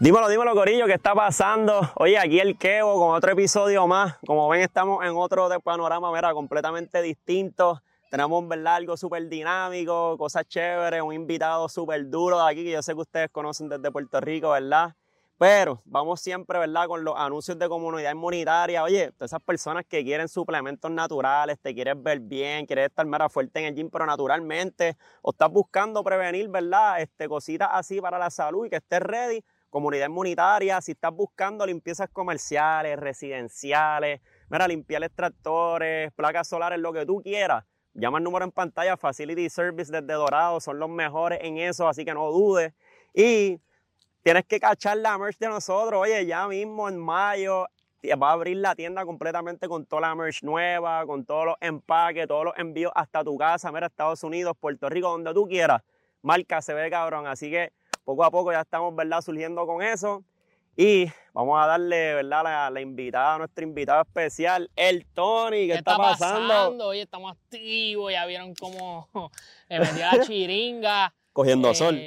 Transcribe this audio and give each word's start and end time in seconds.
Dímelo, 0.00 0.28
dímelo, 0.28 0.54
Corillo, 0.54 0.86
¿qué 0.86 0.94
está 0.94 1.12
pasando? 1.12 1.80
Oye, 1.96 2.16
aquí 2.16 2.38
el 2.38 2.56
Kevo 2.56 2.98
con 3.00 3.16
otro 3.16 3.32
episodio 3.32 3.86
más. 3.88 4.16
Como 4.24 4.48
ven, 4.48 4.60
estamos 4.60 5.04
en 5.04 5.16
otro 5.16 5.48
de 5.48 5.58
panorama, 5.58 6.12
mira, 6.12 6.32
completamente 6.32 7.02
distinto. 7.02 7.82
Tenemos, 8.08 8.46
¿verdad? 8.46 8.76
Algo 8.76 8.96
súper 8.96 9.28
dinámico, 9.28 10.16
cosas 10.16 10.46
chéveres, 10.46 11.02
un 11.02 11.12
invitado 11.12 11.68
súper 11.68 12.08
duro 12.08 12.38
de 12.38 12.50
aquí 12.50 12.64
que 12.64 12.70
yo 12.70 12.82
sé 12.82 12.94
que 12.94 13.00
ustedes 13.00 13.30
conocen 13.30 13.68
desde 13.68 13.90
Puerto 13.90 14.20
Rico, 14.20 14.50
¿verdad? 14.50 14.94
Pero 15.38 15.80
vamos 15.84 16.20
siempre, 16.20 16.58
¿verdad? 16.58 16.88
Con 16.88 17.04
los 17.04 17.14
anuncios 17.16 17.56
de 17.56 17.68
comunidad 17.68 18.10
inmunitaria. 18.10 18.82
Oye, 18.82 19.12
todas 19.12 19.30
esas 19.30 19.40
personas 19.40 19.84
que 19.86 20.02
quieren 20.02 20.26
suplementos 20.26 20.90
naturales, 20.90 21.60
te 21.60 21.72
quieres 21.72 21.94
ver 21.96 22.18
bien, 22.18 22.66
quieres 22.66 22.86
estar 22.86 23.06
mera 23.06 23.28
fuerte 23.28 23.60
en 23.60 23.66
el 23.66 23.74
gym, 23.76 23.88
pero 23.88 24.04
naturalmente, 24.04 24.96
o 25.22 25.30
estás 25.30 25.48
buscando 25.48 26.02
prevenir, 26.02 26.48
¿verdad? 26.48 27.00
Este, 27.00 27.28
cositas 27.28 27.68
así 27.70 28.00
para 28.00 28.18
la 28.18 28.30
salud 28.30 28.66
y 28.66 28.70
que 28.70 28.76
estés 28.76 28.98
ready. 28.98 29.44
Comunidad 29.70 30.06
inmunitaria, 30.06 30.80
si 30.80 30.92
estás 30.92 31.12
buscando 31.12 31.64
limpiezas 31.64 32.08
comerciales, 32.10 32.98
residenciales, 32.98 34.20
mira, 34.50 34.66
limpiar 34.66 35.04
extractores, 35.04 36.10
placas 36.14 36.48
solares, 36.48 36.80
lo 36.80 36.92
que 36.92 37.06
tú 37.06 37.22
quieras. 37.22 37.64
Llama 37.94 38.18
el 38.18 38.24
número 38.24 38.44
en 38.44 38.50
pantalla, 38.50 38.96
Facility 38.96 39.48
Service 39.50 39.92
desde 39.92 40.14
Dorado, 40.14 40.58
son 40.58 40.80
los 40.80 40.88
mejores 40.88 41.38
en 41.42 41.58
eso, 41.58 41.86
así 41.86 42.04
que 42.04 42.14
no 42.14 42.28
dudes. 42.32 42.72
Y 43.14 43.60
tienes 44.28 44.44
que 44.44 44.60
cachar 44.60 44.98
la 44.98 45.16
merch 45.16 45.38
de 45.38 45.48
nosotros. 45.48 46.02
Oye, 46.02 46.26
ya 46.26 46.46
mismo 46.46 46.86
en 46.86 46.98
mayo 46.98 47.66
va 48.20 48.28
a 48.28 48.32
abrir 48.32 48.58
la 48.58 48.74
tienda 48.74 49.06
completamente 49.06 49.66
con 49.68 49.86
toda 49.86 50.02
la 50.02 50.14
merch 50.14 50.42
nueva, 50.42 51.06
con 51.06 51.24
todos 51.24 51.46
los 51.46 51.56
empaques, 51.62 52.28
todos 52.28 52.44
los 52.44 52.58
envíos 52.58 52.92
hasta 52.94 53.24
tu 53.24 53.38
casa, 53.38 53.72
mira, 53.72 53.86
Estados 53.86 54.22
Unidos, 54.22 54.54
Puerto 54.60 54.90
Rico, 54.90 55.08
donde 55.08 55.32
tú 55.32 55.48
quieras. 55.48 55.80
Marca 56.20 56.60
se 56.60 56.74
ve 56.74 56.90
cabrón, 56.90 57.26
así 57.26 57.50
que 57.50 57.72
poco 58.04 58.22
a 58.22 58.30
poco 58.30 58.52
ya 58.52 58.60
estamos, 58.60 58.94
¿verdad?, 58.94 59.22
surgiendo 59.22 59.66
con 59.66 59.80
eso. 59.80 60.22
Y 60.76 61.06
vamos 61.32 61.58
a 61.58 61.66
darle, 61.66 62.16
¿verdad?, 62.16 62.44
la, 62.44 62.68
la 62.68 62.80
invitada, 62.82 63.36
a 63.36 63.38
nuestro 63.38 63.64
invitado 63.64 64.02
especial, 64.02 64.70
el 64.76 65.06
Tony. 65.06 65.68
¿Qué, 65.68 65.74
está, 65.76 65.96
pasando? 65.96 66.88
Hoy 66.88 67.00
estamos 67.00 67.32
activos, 67.32 68.12
ya 68.12 68.26
vieron 68.26 68.52
cómo 68.54 69.08
me 69.70 69.80
metió 69.80 70.04
la 70.04 70.20
chiringa. 70.20 71.14
Cogiendo 71.32 71.70
Eh, 71.70 71.74
sol. 71.74 71.98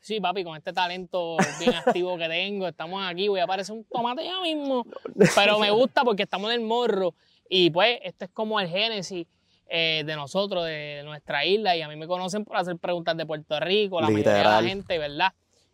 Sí, 0.00 0.20
papi, 0.20 0.44
con 0.44 0.56
este 0.56 0.72
talento 0.72 1.36
bien 1.58 1.74
activo 1.86 2.16
que 2.16 2.28
tengo, 2.28 2.68
estamos 2.68 3.02
aquí, 3.04 3.28
voy 3.28 3.40
a 3.40 3.46
parecer 3.46 3.74
un 3.74 3.84
tomate 3.84 4.24
ya 4.24 4.40
mismo. 4.40 4.86
Pero 5.34 5.58
me 5.58 5.70
gusta 5.70 6.04
porque 6.04 6.22
estamos 6.22 6.52
en 6.52 6.60
el 6.60 6.66
morro. 6.66 7.14
Y 7.48 7.70
pues, 7.70 7.98
este 8.02 8.26
es 8.26 8.30
como 8.30 8.60
el 8.60 8.68
génesis 8.68 9.26
eh, 9.68 10.02
de 10.06 10.16
nosotros, 10.16 10.64
de 10.64 11.02
nuestra 11.04 11.44
isla. 11.44 11.76
Y 11.76 11.82
a 11.82 11.88
mí 11.88 11.96
me 11.96 12.06
conocen 12.06 12.44
por 12.44 12.56
hacer 12.56 12.76
preguntas 12.76 13.16
de 13.16 13.26
Puerto 13.26 13.58
Rico, 13.60 14.00
la 14.00 14.08
mayoría 14.08 14.32
de 14.32 14.38
Literal. 14.38 14.64
la 14.64 14.68
gente, 14.68 14.98
¿verdad? 14.98 15.32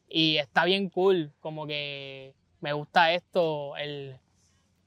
Y 0.08 0.36
está 0.36 0.64
bien 0.64 0.88
cool, 0.88 1.32
como 1.40 1.66
que 1.66 2.34
me 2.60 2.72
gusta 2.72 3.12
esto, 3.12 3.76
el 3.76 4.16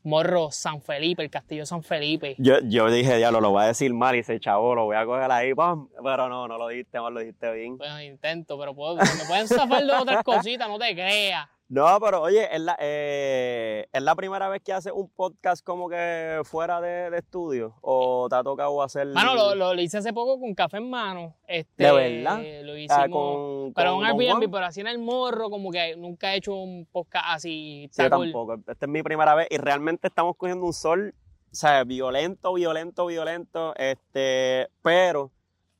morro 0.08 0.50
San 0.52 0.82
Felipe, 0.82 1.22
el 1.22 1.30
castillo 1.30 1.66
San 1.66 1.84
Felipe. 1.84 2.36
Yo, 2.40 2.56
yo 2.64 2.90
dije, 2.90 3.18
diablo, 3.18 3.42
lo 3.42 3.52
voy 3.52 3.64
a 3.64 3.68
decir 3.68 3.94
mal 3.94 4.16
y 4.16 4.20
ese 4.20 4.40
chavo 4.40 4.74
lo 4.74 4.86
voy 4.86 4.96
a 4.96 5.06
coger 5.06 5.30
ahí, 5.32 5.54
pam. 5.54 5.90
Pero 6.04 6.30
no, 6.30 6.48
no 6.48 6.58
lo 6.58 6.68
dijiste 6.70 7.00
mal, 7.00 7.14
lo 7.14 7.20
dijiste 7.20 7.52
bien. 7.52 7.78
Bueno, 7.78 8.02
intento, 8.02 8.58
pero 8.58 8.74
puedo, 8.74 8.96
me 8.96 9.26
pueden 9.28 9.48
zafar 9.48 9.86
de 9.86 9.94
otras 9.94 10.24
cositas, 10.24 10.68
no 10.68 10.80
te 10.80 10.94
creas. 10.94 11.48
No, 11.70 12.00
pero 12.00 12.22
oye, 12.22 12.48
es 12.56 12.62
la, 12.62 12.78
eh, 12.80 13.88
¿es 13.92 14.02
la 14.02 14.16
primera 14.16 14.48
vez 14.48 14.62
que 14.64 14.72
haces 14.72 14.94
un 14.96 15.10
podcast 15.10 15.66
como 15.66 15.90
que 15.90 16.40
fuera 16.46 16.80
de, 16.80 17.10
de 17.10 17.18
estudio? 17.18 17.76
¿O 17.82 18.28
te 18.30 18.38
ha 18.38 18.44
tocado 18.44 18.82
hacer...? 18.82 19.08
Mano, 19.08 19.36
lo, 19.36 19.54
lo, 19.54 19.74
lo 19.74 19.82
hice 19.82 19.98
hace 19.98 20.14
poco 20.14 20.40
con 20.40 20.56
café 20.56 20.78
en 20.78 20.90
mano. 20.90 21.36
Este, 21.46 21.84
¿De 21.84 21.92
verdad? 21.92 22.42
Lo 22.64 22.78
hicimos. 22.78 22.98
Ah, 22.98 23.10
con, 23.10 23.74
pero 23.74 23.92
con 23.92 24.00
un 24.00 24.06
Airbnb, 24.06 24.50
pero 24.50 24.66
así 24.66 24.80
en 24.80 24.88
el 24.88 25.00
morro, 25.00 25.50
como 25.50 25.70
que 25.70 25.98
nunca 25.98 26.34
he 26.34 26.38
hecho 26.38 26.56
un 26.56 26.86
podcast 26.86 27.26
así. 27.28 27.90
Sí, 27.92 28.02
yo 28.02 28.10
cool. 28.12 28.32
tampoco. 28.32 28.54
Esta 28.66 28.86
es 28.86 28.90
mi 28.90 29.04
primera 29.04 29.36
vez 29.36 29.48
y 29.50 29.58
realmente 29.58 30.08
estamos 30.08 30.38
cogiendo 30.38 30.66
un 30.66 30.74
sol, 30.74 31.14
o 31.52 31.56
sea, 31.56 31.84
violento, 31.84 32.54
violento, 32.54 33.08
violento. 33.08 33.76
Este, 33.76 34.70
pero 34.82 35.32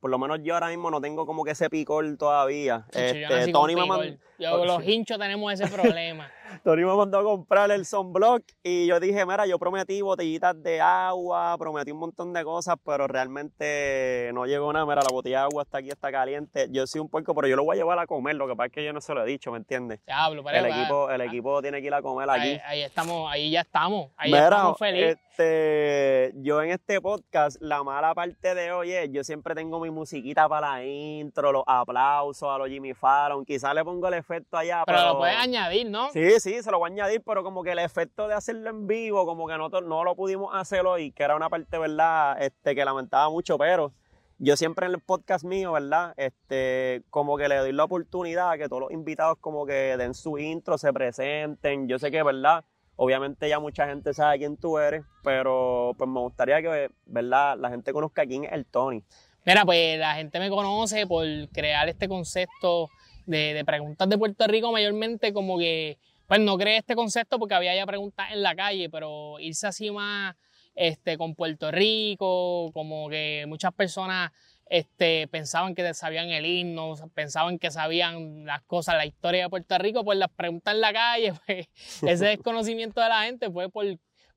por 0.02 0.12
lo 0.12 0.20
menos 0.20 0.40
yo 0.44 0.54
ahora 0.54 0.68
mismo 0.68 0.92
no 0.92 1.00
tengo 1.00 1.26
como 1.26 1.46
que 1.46 1.52
ese 1.52 1.70
picor 1.70 2.06
todavía. 2.18 2.86
Este, 2.92 3.52
Tony, 3.54 3.76
me 3.76 3.86
mandó, 3.86 4.18
Yo, 4.40 4.66
los 4.66 4.84
sí. 4.84 4.94
hinchos 4.94 5.18
tenemos 5.18 5.52
ese 5.54 5.68
problema. 5.68 6.30
Tony 6.64 6.86
me 6.86 6.96
mandó 6.96 7.20
a 7.20 7.24
comprar 7.24 7.70
el 7.72 7.86
sunblock 7.86 8.44
y 8.64 8.88
yo 8.88 9.00
dije, 9.00 9.26
mira, 9.26 9.46
yo 9.46 9.60
prometí 9.60 10.02
botellitas 10.02 10.62
de 10.64 10.80
agua, 10.80 11.56
prometí 11.58 11.92
un 11.92 12.00
montón 12.00 12.32
de 12.34 12.44
cosas, 12.44 12.76
pero 12.86 13.06
realmente 13.08 14.32
no 14.34 14.46
llegó 14.46 14.72
nada. 14.72 14.86
Mira, 14.86 15.02
la 15.02 15.10
botella 15.12 15.40
de 15.40 15.44
agua 15.44 15.64
está 15.64 15.80
aquí, 15.80 15.90
está 15.90 16.12
caliente. 16.12 16.68
Yo 16.72 16.88
soy 16.88 17.02
un 17.02 17.10
puerco, 17.10 17.36
pero 17.36 17.48
yo 17.48 17.56
lo 17.56 17.64
voy 17.66 17.76
a 17.76 17.80
llevar 17.80 18.00
a 18.00 18.08
comer. 18.08 18.36
Lo 18.36 18.48
que 18.48 18.56
pasa 18.56 18.68
es 18.68 18.72
que 18.74 18.86
yo 18.86 18.94
no 18.94 19.02
se 19.02 19.14
lo 19.14 19.24
he 19.24 19.28
dicho, 19.28 19.52
¿me 19.52 19.58
entiendes? 19.58 20.00
Diablo, 20.06 20.44
pero 20.44 20.58
El 20.58 20.66
va- 20.72 20.78
equipo, 20.80 21.12
el 21.12 21.22
equipo 21.22 21.62
tiene 21.62 21.82
que 21.82 21.88
ir 21.88 21.94
a 21.94 22.02
comer 22.02 22.30
aquí. 22.30 22.42
ahí, 22.50 22.62
ahí 22.66 22.82
estamos, 22.84 23.32
ahí 23.32 23.52
ya 23.52 23.62
estamos. 23.62 24.12
Ahí 24.18 24.32
Mira, 24.32 24.46
estamos 24.46 24.78
felices. 24.78 25.18
este, 25.32 26.32
yo 26.38 26.62
en 26.62 26.72
este 26.72 27.02
podcast, 27.02 27.58
la 27.62 27.84
mala 27.84 28.14
parte 28.16 28.56
de 28.56 28.72
hoy 28.72 28.92
es, 28.92 29.12
yo 29.12 29.24
siempre 29.24 29.54
tengo 29.56 29.80
mi 29.80 29.90
musiquita 29.90 30.48
para 30.48 30.72
la 30.78 30.86
intro, 30.86 31.52
los 31.52 31.64
aplausos 31.68 32.50
a 32.50 32.58
los 32.58 32.70
Jimmy 32.70 32.94
Fallon, 32.94 33.44
quizás 33.46 33.74
le 33.76 33.84
pongo 33.84 34.08
el 34.08 34.24
efecto 34.28 34.58
allá, 34.58 34.84
pero, 34.86 34.98
pero... 34.98 35.14
lo 35.14 35.18
puedes 35.20 35.38
añadir, 35.38 35.90
¿no? 35.90 36.10
Sí, 36.12 36.40
sí, 36.40 36.62
se 36.62 36.72
lo 36.72 36.80
voy 36.80 36.90
a 36.90 36.94
añadir, 36.94 37.22
pero 37.26 37.44
como 37.44 37.64
que 37.64 37.72
el 37.72 37.80
efecto 37.80 38.28
de 38.28 38.34
hacerlo 38.34 38.70
en 38.70 38.88
vivo, 38.88 39.26
como 39.26 39.48
que 39.48 39.58
no, 39.58 39.70
to- 39.70 39.82
no 39.82 40.04
lo 40.04 40.16
pudimos 40.16 40.54
hacer 40.54 40.86
hoy, 40.86 41.12
que 41.12 41.24
era 41.24 41.36
una 41.36 41.50
parte, 41.50 41.78
¿verdad? 41.78 42.42
Este, 42.42 42.76
que 42.76 42.84
lamentaba 42.84 43.30
mucho, 43.30 43.58
pero 43.58 43.94
yo 44.40 44.56
siempre 44.58 44.86
en 44.86 44.94
el 44.94 45.00
podcast 45.02 45.44
mío, 45.46 45.72
¿verdad? 45.72 46.14
Este, 46.18 47.02
como 47.10 47.38
que 47.38 47.48
le 47.48 47.56
doy 47.56 47.72
la 47.72 47.86
oportunidad 47.86 48.52
a 48.52 48.58
que 48.58 48.68
todos 48.68 48.82
los 48.82 48.92
invitados 48.92 49.38
como 49.40 49.66
que 49.66 49.96
den 49.98 50.14
su 50.14 50.38
intro, 50.38 50.78
se 50.78 50.94
presenten. 50.94 51.88
Yo 51.88 51.98
sé 51.98 52.12
que, 52.12 52.22
¿verdad? 52.22 52.64
Obviamente 52.98 53.48
ya 53.48 53.60
mucha 53.60 53.88
gente 53.88 54.14
sabe 54.14 54.40
quién 54.40 54.58
tú 54.58 54.78
eres, 54.80 55.04
pero 55.24 55.94
pues 55.98 56.10
me 56.10 56.20
gustaría 56.20 56.62
que, 56.62 56.90
¿verdad? 57.06 57.58
La 57.58 57.70
gente 57.70 57.94
conozca 57.94 58.26
quién 58.26 58.44
es 58.44 58.52
el 58.54 58.66
Tony. 58.66 59.04
Mira, 59.46 59.64
pues 59.66 59.98
la 59.98 60.16
gente 60.16 60.40
me 60.40 60.50
conoce 60.50 61.08
por 61.08 61.26
crear 61.54 61.88
este 61.88 62.10
concepto 62.10 62.90
de, 63.28 63.54
de 63.54 63.64
preguntas 63.64 64.10
de 64.10 64.18
Puerto 64.18 64.48
Rico, 64.48 64.72
mayormente 64.72 65.32
como 65.34 65.60
que, 65.60 66.00
pues 66.26 66.40
no 66.40 66.58
creé 66.58 66.78
este 66.78 66.96
concepto 66.96 67.38
porque 67.38 67.54
había 67.54 67.76
ya 67.76 67.86
preguntas 67.86 68.32
en 68.32 68.42
la 68.42 68.56
calle, 68.56 68.90
pero 68.90 69.40
irse 69.40 69.68
así 69.68 69.92
más 69.92 70.36
este, 70.76 71.18
con 71.18 71.36
Puerto 71.36 71.72
Rico, 71.72 72.72
como 72.74 73.10
que 73.10 73.46
muchas 73.48 73.74
personas 73.74 74.32
este, 74.70 75.28
pensaban 75.28 75.76
que 75.76 75.94
sabían 75.94 76.30
el 76.30 76.46
himno, 76.46 76.96
pensaban 77.14 77.58
que 77.60 77.72
sabían 77.72 78.46
las 78.46 78.62
cosas, 78.64 78.96
la 78.96 79.06
historia 79.06 79.44
de 79.44 79.50
Puerto 79.50 79.78
Rico, 79.78 80.04
pues 80.04 80.18
las 80.18 80.30
preguntas 80.30 80.74
en 80.74 80.82
la 80.82 80.94
calle, 80.94 81.34
pues 81.46 81.68
ese 82.02 82.26
desconocimiento 82.38 83.02
de 83.02 83.10
la 83.10 83.24
gente 83.24 83.50
fue 83.50 83.70
por 83.70 83.86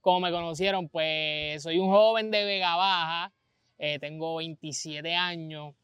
como 0.01 0.21
me 0.21 0.31
conocieron, 0.31 0.89
pues 0.89 1.63
soy 1.63 1.79
un 1.79 1.91
joven 1.91 2.31
de 2.31 2.45
Vega 2.45 2.75
Baja, 2.75 3.33
eh, 3.79 3.99
tengo 3.99 4.37
27 4.37 5.15
años, 5.15 5.75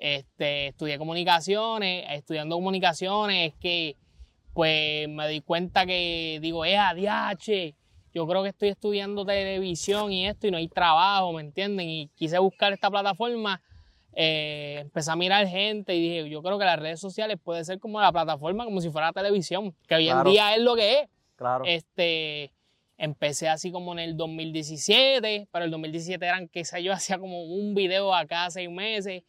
este, 0.00 0.68
estudié 0.68 0.98
comunicaciones, 0.98 2.06
estudiando 2.10 2.56
comunicaciones 2.56 3.52
es 3.52 3.54
que 3.60 3.96
pues 4.54 5.08
me 5.08 5.28
di 5.28 5.40
cuenta 5.42 5.86
que 5.86 6.38
digo, 6.42 6.64
es 6.64 6.76
ADH, 6.76 7.74
yo 8.12 8.26
creo 8.26 8.42
que 8.42 8.48
estoy 8.48 8.70
estudiando 8.70 9.24
televisión 9.24 10.12
y 10.12 10.26
esto 10.26 10.48
y 10.48 10.50
no 10.50 10.56
hay 10.56 10.66
trabajo, 10.68 11.32
¿me 11.32 11.42
entienden? 11.42 11.88
Y 11.88 12.08
quise 12.16 12.38
buscar 12.38 12.72
esta 12.72 12.90
plataforma, 12.90 13.62
eh, 14.14 14.78
empecé 14.80 15.10
a 15.12 15.16
mirar 15.16 15.46
gente 15.46 15.94
y 15.94 16.00
dije, 16.00 16.28
yo 16.28 16.42
creo 16.42 16.58
que 16.58 16.64
las 16.64 16.80
redes 16.80 16.98
sociales 16.98 17.38
puede 17.42 17.64
ser 17.64 17.78
como 17.78 18.00
la 18.00 18.10
plataforma, 18.10 18.64
como 18.64 18.80
si 18.80 18.90
fuera 18.90 19.08
la 19.08 19.12
televisión, 19.12 19.72
que 19.86 19.94
hoy 19.94 20.06
Claro. 20.06 20.28
en 20.28 20.32
día 20.32 20.54
es 20.56 20.62
lo 20.62 20.74
que 20.74 21.00
es. 21.00 21.08
Claro. 21.36 21.64
Este, 21.66 22.52
empecé 22.98 23.48
así 23.48 23.70
como 23.70 23.92
en 23.92 24.00
el 24.00 24.16
2017, 24.16 25.46
pero 25.52 25.64
el 25.64 25.70
2017 25.70 26.24
eran, 26.26 26.48
qué 26.48 26.64
sé 26.64 26.82
yo, 26.82 26.92
hacía 27.14 27.18
como 27.18 27.44
un 27.44 27.74
video 27.74 28.12
a 28.14 28.26
cada 28.26 28.50
seis 28.50 28.68
meses. 28.70 29.22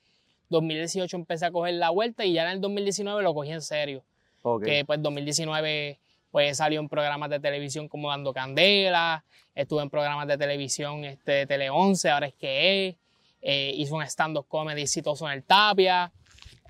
2018 0.52 1.16
empecé 1.16 1.48
a 1.48 1.52
coger 1.52 1.74
la 1.76 1.90
vuelta 1.90 2.24
y 2.26 2.34
ya 2.34 2.44
en 2.44 2.52
el 2.52 2.62
2019 2.62 3.24
lo 3.24 3.34
cogí 3.34 3.52
en 3.52 3.62
serio. 3.62 4.04
Ok. 4.44 4.66
Que 4.66 4.86
pues 4.86 5.02
2019 5.02 5.98
pues 6.32 6.58
salió 6.58 6.80
en 6.80 6.88
programas 6.88 7.30
de 7.30 7.40
televisión 7.40 7.90
como 7.90 8.10
Dando 8.10 8.34
Candela, 8.34 9.24
estuve 9.54 9.82
en 9.82 9.90
programas 9.90 10.28
de 10.28 10.38
televisión 10.38 11.04
este, 11.04 11.32
de 11.32 11.48
Tele 11.48 11.70
11, 11.70 12.10
ahora 12.10 12.28
es 12.28 12.34
que 12.36 12.88
es, 12.88 12.96
eh, 13.42 13.74
hizo 13.76 13.96
un 13.96 14.04
stand-up 14.04 14.46
comedy 14.48 14.84
exitoso 14.84 15.28
en 15.28 15.34
el 15.34 15.44
Tapia, 15.44 16.12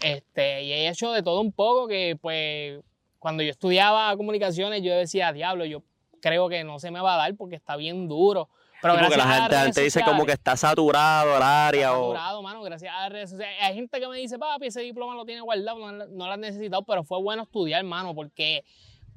este, 0.02 0.64
y 0.64 0.74
he 0.74 0.90
hecho 0.90 1.12
de 1.12 1.22
todo 1.22 1.42
un 1.42 1.52
poco 1.52 1.88
que 1.88 2.18
pues 2.20 2.80
cuando 3.20 3.44
yo 3.44 3.52
estudiaba 3.52 4.18
comunicaciones 4.18 4.82
yo 4.82 4.96
decía, 4.96 5.32
diablo, 5.32 5.66
yo 5.66 5.84
creo 6.22 6.50
que 6.50 6.64
no 6.64 6.80
se 6.80 6.90
me 6.90 7.00
va 7.00 7.14
a 7.14 7.18
dar 7.18 7.36
porque 7.36 7.56
está 7.56 7.76
bien 7.76 8.08
duro. 8.08 8.50
Pero 8.82 8.96
Sí, 8.96 9.00
porque 9.02 9.18
la 9.18 9.28
gente, 9.28 9.56
gente 9.56 9.82
dice 9.82 10.02
como 10.04 10.26
que 10.26 10.32
está 10.34 10.58
saturado 10.58 11.38
el 11.38 11.44
área 11.44 11.88
Está 11.88 11.98
o... 12.00 12.14
saturado, 12.14 12.42
mano, 12.42 12.62
gracias 12.64 12.94
a 12.96 13.10
redes 13.10 13.30
sociales. 13.30 13.58
Hay 13.62 13.76
gente 13.76 14.00
que 14.00 14.08
me 14.08 14.18
dice, 14.18 14.40
papi, 14.40 14.68
ese 14.68 14.82
diploma 14.82 15.16
lo 15.16 15.26
tiene 15.26 15.42
guardado, 15.42 15.80
no, 15.80 15.92
no 15.92 16.26
lo 16.26 16.32
has 16.32 16.40
necesitado, 16.40 16.84
pero 16.84 17.04
fue 17.04 17.22
bueno 17.22 17.44
estudiar, 17.44 17.84
mano, 17.84 18.16
porque 18.16 18.64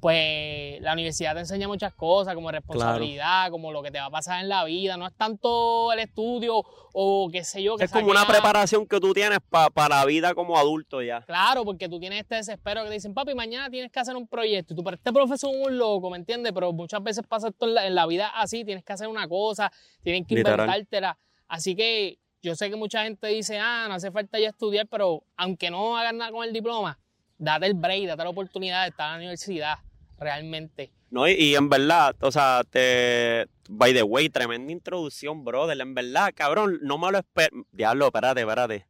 pues 0.05 0.83
la 0.83 0.93
universidad 0.93 1.33
te 1.33 1.41
enseña 1.41 1.67
muchas 1.67 1.95
cosas, 1.95 2.35
como 2.35 2.51
responsabilidad, 2.51 3.51
como 3.51 3.73
lo 3.73 3.83
que 3.83 3.91
te 3.91 3.99
va 3.99 4.05
a 4.05 4.11
pasar 4.11 4.43
en 4.43 4.51
la 4.51 4.63
vida. 4.65 4.99
No 4.99 5.07
es 5.07 5.15
tanto 5.17 5.91
el 5.95 5.99
estudio 6.01 6.63
o 6.93 7.31
qué 7.33 7.43
sé 7.43 7.63
yo. 7.63 7.77
Que 7.79 7.85
Es 7.85 7.91
como 7.91 8.11
una 8.11 8.27
preparación 8.27 8.87
que 8.87 9.01
tú 9.01 9.15
tienes 9.15 9.39
pa- 9.49 9.71
para 9.71 10.01
la 10.01 10.05
vida 10.05 10.35
como 10.35 10.59
adulto 10.59 11.01
ya. 11.01 11.23
Claro, 11.23 11.65
porque 11.65 11.89
tú 11.89 11.99
tienes 11.99 12.21
este 12.21 12.35
desespero 12.35 12.83
que 12.83 12.89
te 12.89 12.95
dicen, 12.97 13.15
papi, 13.15 13.35
mañana 13.35 13.71
tienes 13.71 13.91
que 13.91 13.99
hacer 13.99 14.15
un 14.15 14.29
proyecto. 14.29 14.75
Y 14.75 14.77
tú, 14.77 14.85
pero 14.85 14.97
este 14.97 15.11
profesor 15.11 15.55
es 15.55 15.67
un 15.69 15.79
loco, 15.79 16.11
¿me 16.11 16.19
entiendes? 16.19 16.53
Pero 16.53 16.71
muchas 16.75 17.03
veces 17.03 17.25
pasa 17.27 17.49
esto 17.49 17.65
en 17.67 17.75
la, 17.75 17.87
en 17.87 17.95
la 17.95 18.05
vida 18.07 18.29
así, 18.35 18.63
tienes 18.63 18.85
que 18.85 18.93
hacer 18.93 19.09
una 19.09 19.27
cosa, 19.27 19.73
tienes 20.03 20.27
que 20.29 20.35
Literal. 20.35 20.67
inventártela. 20.67 21.17
Así 21.49 21.75
que 21.75 22.19
yo 22.43 22.55
sé 22.55 22.69
que 22.69 22.77
mucha 22.77 23.05
gente 23.05 23.27
dice, 23.29 23.59
ah, 23.59 23.87
no 23.89 23.95
hace 23.95 24.11
falta 24.13 24.39
ya 24.39 24.51
estudiar, 24.51 24.87
pero 24.87 25.25
aunque 25.39 25.71
no 25.71 25.97
hagas 25.97 26.13
nada 26.13 26.31
con 26.31 26.45
el 26.47 26.53
diploma, 26.53 26.99
date 27.39 27.65
el 27.69 27.73
break, 27.75 28.07
date 28.07 28.23
la 28.23 28.29
oportunidad 28.29 28.83
de 28.83 28.91
estar 28.91 29.07
en 29.07 29.13
la 29.13 29.17
universidad, 29.17 29.77
realmente. 30.19 30.93
No, 31.11 31.29
y, 31.29 31.33
y 31.33 31.55
en 31.55 31.69
verdad, 31.69 32.17
o 32.21 32.33
sea, 32.33 32.63
te. 32.69 33.47
By 33.69 33.95
the 33.95 34.03
way, 34.03 34.29
tremenda 34.29 34.73
introducción, 34.73 35.45
brother. 35.45 35.81
En 35.81 35.95
verdad, 35.95 36.33
cabrón, 36.35 36.79
no 36.83 36.99
me 36.99 37.11
lo 37.11 37.19
espero. 37.19 37.65
Diablo, 37.73 38.07
espérate, 38.07 38.41
espérate. 38.41 38.87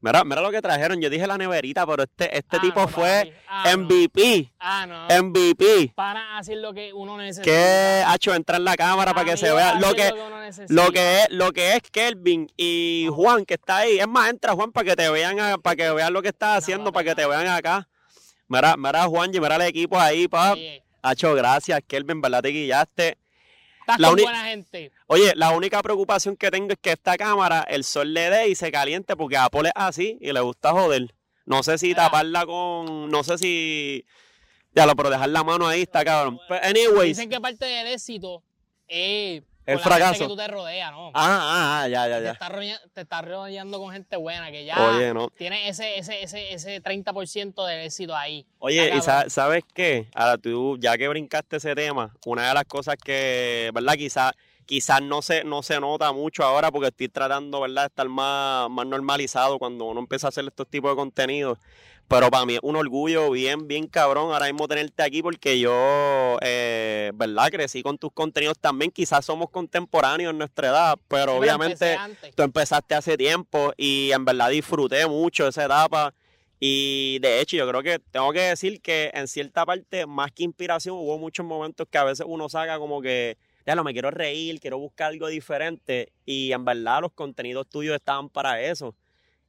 Mira, 0.00 0.24
mira 0.24 0.40
lo 0.42 0.50
que 0.50 0.60
trajeron. 0.60 1.00
Yo 1.00 1.08
dije 1.08 1.28
la 1.28 1.38
neverita, 1.38 1.86
pero 1.86 2.02
este, 2.02 2.36
este 2.36 2.56
Ah, 2.56 2.60
tipo 2.60 2.80
no, 2.80 2.88
fue 2.88 3.24
papi. 3.24 3.32
Ah, 3.48 3.76
no. 3.76 3.84
MVP. 3.84 4.52
Ah, 4.58 4.86
no. 4.86 5.22
MVP. 5.22 5.92
Para 5.94 6.38
hacer 6.38 6.58
lo 6.58 6.74
que 6.74 6.92
uno 6.92 7.16
necesita. 7.16 7.44
Que 7.44 8.02
ha 8.04 8.14
hecho 8.16 8.34
entrar 8.34 8.60
la 8.60 8.74
cámara 8.74 9.14
para 9.14 9.30
que 9.30 9.36
se 9.36 9.52
vea 9.52 9.78
lo 9.78 9.94
que, 9.94 10.12
lo 10.68 10.90
que 10.90 11.20
es, 11.20 11.30
lo 11.30 11.52
que 11.52 11.74
es 11.76 11.82
Kelvin 11.92 12.50
y 12.56 13.06
Juan 13.12 13.44
que 13.44 13.54
está 13.54 13.78
ahí. 13.78 14.00
Es 14.00 14.08
más, 14.08 14.28
entra 14.28 14.54
Juan 14.54 14.72
para 14.72 14.90
que 14.90 14.96
te 14.96 15.08
vean, 15.08 15.60
para 15.62 15.76
que 15.76 15.90
vean 15.92 16.12
lo 16.12 16.20
que 16.20 16.28
estás 16.28 16.58
haciendo, 16.58 16.92
para 16.92 17.04
que 17.04 17.14
te 17.14 17.24
vean 17.24 17.46
acá. 17.46 17.88
Mira, 18.52 18.76
mira 18.76 19.04
Juan, 19.04 19.34
y 19.34 19.40
mira 19.40 19.56
el 19.56 19.62
equipo 19.62 19.98
ahí, 19.98 20.28
pa. 20.28 20.52
Oye, 20.52 20.82
Hacho, 21.00 21.34
gracias, 21.34 21.80
Kelvin, 21.86 22.20
¿verdad? 22.20 22.42
Te 22.42 22.50
guillaste. 22.50 23.16
estás 23.80 23.98
La 23.98 24.08
con 24.08 24.18
buena 24.18 24.44
gente. 24.44 24.92
Oye, 25.06 25.32
la 25.36 25.52
única 25.52 25.82
preocupación 25.82 26.36
que 26.36 26.50
tengo 26.50 26.72
es 26.72 26.78
que 26.78 26.92
esta 26.92 27.16
cámara, 27.16 27.62
el 27.62 27.82
sol 27.82 28.12
le 28.12 28.28
dé 28.28 28.48
y 28.48 28.54
se 28.54 28.70
caliente 28.70 29.16
porque 29.16 29.38
Apple 29.38 29.68
es 29.68 29.72
así 29.74 30.18
y 30.20 30.32
le 30.32 30.40
gusta 30.40 30.72
joder. 30.72 31.14
No 31.46 31.62
sé 31.62 31.78
si 31.78 31.88
Mira. 31.88 32.04
taparla 32.04 32.44
con, 32.44 33.10
no 33.10 33.24
sé 33.24 33.38
si, 33.38 34.04
ya 34.74 34.84
lo, 34.84 34.94
pero 34.96 35.08
dejar 35.08 35.30
la 35.30 35.42
mano 35.42 35.66
ahí 35.66 35.80
está 35.80 36.04
cabrón. 36.04 36.38
Pero 36.46 36.62
anyways, 36.62 37.16
Dicen 37.16 37.30
que 37.30 37.40
parte 37.40 37.64
del 37.64 37.86
éxito 37.86 38.42
es 38.86 39.42
El 39.64 39.76
la 39.76 39.82
gente 39.82 39.96
fracaso. 39.96 40.18
que 40.24 40.28
tú 40.28 40.36
te 40.36 40.48
rodeas, 40.48 40.90
¿no? 40.92 41.08
ah, 41.08 41.12
ah, 41.14 41.82
ah, 41.82 41.88
ya, 41.88 42.08
ya, 42.08 42.20
ya. 42.20 42.38
te 42.94 43.00
estás 43.02 43.24
rodeando 43.24 43.78
con 43.78 43.92
gente 43.92 44.16
buena 44.16 44.50
que 44.50 44.64
ya 44.64 44.88
Oye, 44.88 45.14
no. 45.14 45.28
tiene 45.30 45.68
ese, 45.68 45.98
ese, 45.98 46.22
ese, 46.22 46.52
ese 46.52 46.82
30% 46.82 47.64
del 47.66 47.80
éxito 47.86 48.16
ahí. 48.16 48.44
Oye, 48.58 48.84
Está 48.86 48.96
¿y 48.96 49.00
sa- 49.00 49.30
sabes 49.30 49.62
qué? 49.72 50.08
Ahora 50.14 50.38
tú, 50.38 50.78
ya 50.80 50.98
que 50.98 51.06
brincaste 51.08 51.56
ese 51.58 51.74
tema, 51.74 52.12
una 52.26 52.48
de 52.48 52.54
las 52.54 52.64
cosas 52.64 52.96
que, 52.96 53.70
¿verdad? 53.72 53.94
Quizás 53.94 54.32
quizás 54.64 55.02
no 55.02 55.20
se, 55.22 55.44
no 55.44 55.62
se 55.62 55.78
nota 55.80 56.12
mucho 56.12 56.44
ahora 56.44 56.70
porque 56.70 56.88
estoy 56.88 57.08
tratando, 57.08 57.60
¿verdad?, 57.60 57.82
de 57.82 57.86
estar 57.88 58.08
más, 58.08 58.70
más 58.70 58.86
normalizado 58.86 59.58
cuando 59.58 59.84
uno 59.84 60.00
empieza 60.00 60.28
a 60.28 60.30
hacer 60.30 60.44
estos 60.46 60.68
tipos 60.68 60.90
de 60.92 60.96
contenidos. 60.96 61.58
Pero 62.08 62.30
para 62.30 62.44
mí 62.44 62.54
es 62.54 62.60
un 62.62 62.76
orgullo 62.76 63.30
bien, 63.30 63.66
bien 63.66 63.86
cabrón 63.86 64.32
ahora 64.32 64.46
mismo 64.46 64.68
tenerte 64.68 65.02
aquí 65.02 65.22
porque 65.22 65.58
yo, 65.58 66.36
eh, 66.42 67.10
¿verdad? 67.14 67.50
Crecí 67.50 67.82
con 67.82 67.96
tus 67.96 68.12
contenidos 68.12 68.58
también. 68.58 68.90
Quizás 68.90 69.24
somos 69.24 69.48
contemporáneos 69.48 70.32
en 70.32 70.38
nuestra 70.38 70.68
edad, 70.68 70.98
pero 71.08 71.36
obviamente 71.36 71.96
tú 72.34 72.42
empezaste 72.42 72.94
hace 72.94 73.16
tiempo 73.16 73.72
y 73.78 74.10
en 74.12 74.26
verdad 74.26 74.50
disfruté 74.50 75.06
mucho 75.06 75.48
esa 75.48 75.64
etapa. 75.64 76.12
Y 76.64 77.18
de 77.18 77.40
hecho, 77.40 77.56
yo 77.56 77.66
creo 77.66 77.82
que 77.82 77.98
tengo 77.98 78.32
que 78.32 78.38
decir 78.38 78.80
que 78.80 79.10
en 79.14 79.26
cierta 79.26 79.66
parte, 79.66 80.06
más 80.06 80.30
que 80.30 80.44
inspiración, 80.44 80.94
hubo 80.94 81.18
muchos 81.18 81.44
momentos 81.44 81.88
que 81.90 81.98
a 81.98 82.04
veces 82.04 82.24
uno 82.28 82.48
saca 82.48 82.78
como 82.78 83.02
que, 83.02 83.36
ya 83.66 83.74
no 83.74 83.82
me 83.82 83.92
quiero 83.92 84.12
reír, 84.12 84.60
quiero 84.60 84.78
buscar 84.78 85.08
algo 85.08 85.26
diferente. 85.26 86.12
Y 86.24 86.52
en 86.52 86.64
verdad, 86.64 87.00
los 87.00 87.10
contenidos 87.14 87.68
tuyos 87.68 87.96
estaban 87.96 88.28
para 88.28 88.62
eso. 88.62 88.94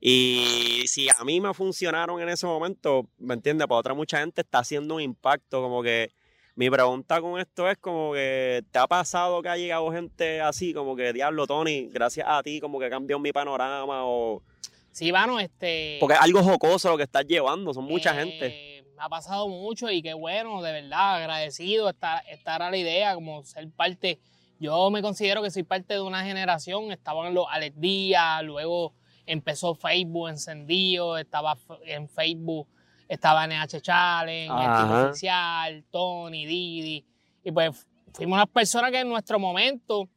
Y 0.06 0.84
si 0.88 1.08
a 1.08 1.24
mí 1.24 1.40
me 1.40 1.54
funcionaron 1.54 2.22
en 2.22 2.28
ese 2.28 2.46
momento, 2.46 3.08
¿me 3.20 3.36
entiendes? 3.36 3.68
Para 3.68 3.80
otra 3.80 3.94
mucha 3.94 4.20
gente 4.20 4.42
está 4.42 4.60
haciendo 4.60 4.96
un 4.96 5.02
impacto. 5.02 5.62
Como 5.62 5.82
que 5.82 6.12
mi 6.56 6.70
pregunta 6.70 7.22
con 7.22 7.40
esto 7.40 7.70
es 7.70 7.78
como 7.78 8.12
que, 8.12 8.66
¿te 8.70 8.80
ha 8.80 8.86
pasado 8.86 9.42
que 9.42 9.48
ha 9.48 9.56
llegado 9.56 9.90
gente 9.94 10.42
así? 10.42 10.74
Como 10.74 10.98
que, 10.98 11.14
diablo, 11.14 11.48
Tony, 11.48 11.88
gracias 11.88 12.28
a 12.30 12.44
ti, 12.44 12.60
como 12.60 12.82
que 12.82 12.90
cambió 12.90 13.18
mi 13.18 13.32
panorama 13.32 14.06
o... 14.06 14.44
Sí, 14.92 15.10
mano, 15.14 15.40
este. 15.40 16.00
Porque 16.02 16.16
es 16.16 16.22
algo 16.22 16.44
jocoso 16.44 16.90
lo 16.90 16.98
que 16.98 17.04
estás 17.04 17.26
llevando, 17.26 17.74
son 17.74 17.86
mucha 17.86 18.12
eh, 18.12 18.26
gente. 18.26 18.86
Me 18.98 19.04
ha 19.06 19.08
pasado 19.08 19.48
mucho 19.48 19.90
y 19.90 20.02
qué 20.02 20.14
bueno, 20.14 20.62
de 20.62 20.74
verdad, 20.74 21.16
agradecido. 21.16 21.88
Esta, 21.88 22.20
esta 22.30 22.58
era 22.58 22.70
la 22.70 22.76
idea, 22.76 23.16
como 23.16 23.46
ser 23.46 23.70
parte. 23.72 24.20
Yo 24.60 24.92
me 24.92 25.02
considero 25.02 25.42
que 25.42 25.50
soy 25.50 25.64
parte 25.64 25.94
de 25.94 26.02
una 26.02 26.26
generación. 26.26 26.92
Estaban 26.92 27.34
los 27.34 27.46
Alex 27.50 27.80
Díaz, 27.80 28.44
luego 28.44 28.94
empezó 29.26 29.76
Facebook 29.76 30.30
encendido, 30.30 31.18
estaba 31.18 31.58
en 31.86 32.08
Facebook, 32.10 32.68
estaba 33.08 33.46
NH 33.48 33.82
Challenge, 33.82 34.46
el 34.46 34.52
Ajá. 34.52 35.08
Oficial, 35.10 35.84
Tony, 35.92 36.46
Didi. 36.46 37.06
Y 37.44 37.52
pues 37.52 37.86
fuimos 38.14 38.36
unas 38.38 38.50
personas 38.50 38.92
que 38.92 39.00
en 39.00 39.10
nuestro 39.10 39.40
momento 39.40 40.08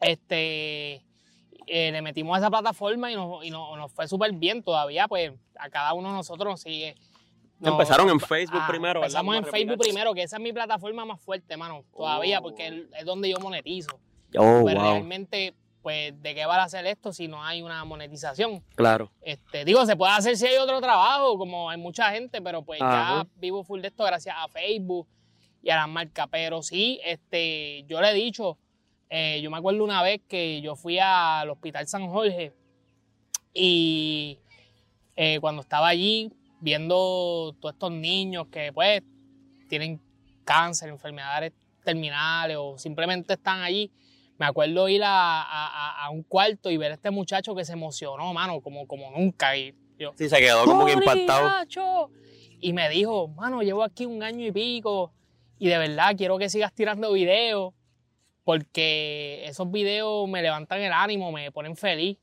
este, 0.00 0.94
eh, 1.66 1.90
le 1.92 2.02
metimos 2.02 2.36
a 2.36 2.38
esa 2.40 2.50
plataforma 2.50 3.10
y 3.10 3.14
nos, 3.14 3.44
y 3.44 3.50
nos, 3.50 3.76
nos 3.76 3.92
fue 3.92 4.06
súper 4.08 4.32
bien 4.32 4.62
todavía, 4.62 5.08
pues 5.08 5.32
a 5.58 5.68
cada 5.70 5.92
uno 5.94 6.08
de 6.10 6.14
nosotros 6.14 6.48
nos 6.52 6.60
sigue. 6.60 6.94
nos- 7.58 7.72
Empezaron 7.72 8.08
en 8.10 8.20
Facebook 8.20 8.60
Ah, 8.62 8.66
primero. 8.68 9.00
Empezamos 9.00 9.36
en 9.36 9.44
Facebook 9.44 9.78
primero, 9.78 10.12
que 10.14 10.22
esa 10.22 10.36
es 10.36 10.42
mi 10.42 10.52
plataforma 10.52 11.04
más 11.04 11.20
fuerte, 11.20 11.56
mano, 11.56 11.84
todavía, 11.92 12.38
Oh. 12.40 12.42
porque 12.42 12.86
es- 12.98 13.04
donde 13.06 13.30
yo 13.30 13.38
monetizo. 13.40 13.98
Oh, 14.38 14.60
pues 14.62 14.74
wow. 14.74 14.82
realmente, 14.84 15.54
pues, 15.86 16.20
¿de 16.20 16.34
qué 16.34 16.44
va 16.46 16.56
a 16.56 16.64
hacer 16.64 16.84
esto 16.84 17.12
si 17.12 17.28
no 17.28 17.44
hay 17.44 17.62
una 17.62 17.84
monetización? 17.84 18.60
Claro. 18.74 19.12
Este, 19.22 19.64
digo, 19.64 19.86
se 19.86 19.94
puede 19.94 20.14
hacer 20.14 20.36
si 20.36 20.44
hay 20.44 20.56
otro 20.56 20.80
trabajo, 20.80 21.38
como 21.38 21.70
hay 21.70 21.78
mucha 21.78 22.10
gente, 22.10 22.42
pero 22.42 22.62
pues 22.62 22.82
Ajá. 22.82 23.22
ya 23.22 23.30
vivo 23.36 23.62
full 23.62 23.80
de 23.80 23.86
esto 23.86 24.02
gracias 24.02 24.34
a 24.36 24.48
Facebook 24.48 25.06
y 25.62 25.70
a 25.70 25.76
las 25.76 25.88
marcas. 25.88 26.26
Pero 26.28 26.60
sí, 26.60 26.98
este, 27.04 27.84
yo 27.86 28.00
le 28.00 28.10
he 28.10 28.14
dicho, 28.14 28.58
eh, 29.10 29.40
yo 29.40 29.48
me 29.48 29.58
acuerdo 29.58 29.84
una 29.84 30.02
vez 30.02 30.22
que 30.26 30.60
yo 30.60 30.74
fui 30.74 30.98
al 30.98 31.50
Hospital 31.50 31.86
San 31.86 32.08
Jorge 32.08 32.52
y 33.54 34.40
eh, 35.14 35.38
cuando 35.40 35.62
estaba 35.62 35.86
allí 35.86 36.32
viendo 36.58 37.54
todos 37.60 37.74
estos 37.74 37.92
niños 37.92 38.48
que 38.48 38.72
pues 38.72 39.04
tienen 39.68 40.00
cáncer, 40.44 40.88
enfermedades 40.88 41.52
terminales 41.84 42.56
o 42.58 42.76
simplemente 42.76 43.34
están 43.34 43.60
allí, 43.60 43.92
me 44.38 44.46
acuerdo 44.46 44.88
ir 44.88 45.02
a, 45.04 45.42
a- 45.42 46.04
a- 46.04 46.10
un 46.10 46.22
cuarto 46.22 46.70
y 46.70 46.76
ver 46.76 46.90
a 46.92 46.94
este 46.94 47.10
muchacho 47.10 47.54
que 47.54 47.64
se 47.64 47.72
emocionó, 47.72 48.32
mano, 48.34 48.60
como, 48.60 48.86
como 48.86 49.10
nunca. 49.10 49.56
Y 49.56 49.74
yo, 49.98 50.12
Sí, 50.16 50.28
se 50.28 50.38
quedó 50.38 50.64
como 50.64 50.84
que 50.86 50.92
"Tony, 50.92 51.04
impactado. 51.06 51.48
Nacho". 51.48 52.10
Y 52.60 52.72
me 52.72 52.88
dijo, 52.88 53.28
mano, 53.28 53.62
llevo 53.62 53.82
aquí 53.82 54.06
un 54.06 54.22
año 54.22 54.46
y 54.46 54.52
pico 54.52 55.12
y 55.58 55.68
de 55.68 55.78
verdad 55.78 56.14
quiero 56.16 56.38
que 56.38 56.48
sigas 56.50 56.72
tirando 56.74 57.12
videos 57.12 57.72
porque 58.44 59.42
esos 59.46 59.70
videos 59.70 60.28
me 60.28 60.42
levantan 60.42 60.80
el 60.80 60.92
ánimo, 60.92 61.32
me 61.32 61.50
ponen 61.50 61.76
feliz. 61.76 62.18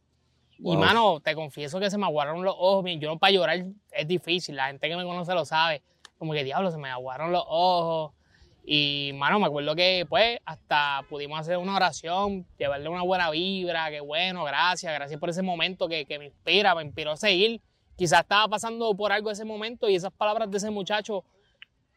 Y 0.60 0.78
mano, 0.78 1.20
te 1.20 1.36
confieso 1.36 1.80
que 1.80 1.90
se 1.90 1.98
me 1.98 2.06
aguaron 2.06 2.44
los 2.44 2.56
ojos. 2.58 2.86
Yo 3.00 3.10
no 3.10 3.18
para 3.20 3.32
llorar 3.32 3.66
es 3.92 4.08
difícil, 4.08 4.56
la 4.56 4.68
gente 4.68 4.88
que 4.88 4.96
me 4.96 5.04
conoce 5.04 5.34
lo 5.34 5.44
sabe. 5.46 5.82
Como 6.18 6.32
que 6.34 6.44
diablo, 6.44 6.72
se 6.72 6.78
me 6.78 6.90
aguaron 6.90 7.32
los 7.32 7.44
ojos. 7.48 8.14
Y 8.66 9.12
mano, 9.16 9.40
me 9.40 9.46
acuerdo 9.48 9.76
que 9.76 10.06
pues 10.08 10.40
hasta 10.46 11.02
pudimos 11.10 11.38
hacer 11.40 11.58
una 11.58 11.76
oración, 11.76 12.46
llevarle 12.58 12.88
una 12.88 13.02
buena 13.02 13.30
vibra, 13.30 13.90
que 13.90 14.00
bueno, 14.00 14.44
gracias, 14.46 14.94
gracias 14.94 15.20
por 15.20 15.30
ese 15.30 15.42
momento 15.42 15.90
que, 15.90 16.06
que 16.06 16.18
me 16.18 16.26
inspira, 16.26 16.74
me 16.74 16.84
inspiró 16.84 17.12
a 17.12 17.18
seguir. 17.18 17.60
Quizás 17.98 18.22
estaba 18.22 18.48
pasando 18.48 18.96
por 18.96 19.12
algo 19.12 19.30
ese 19.32 19.44
momento 19.46 19.90
y 19.90 19.96
esas 19.96 20.14
palabras 20.14 20.50
de 20.50 20.58
ese 20.58 20.70
muchacho, 20.72 21.26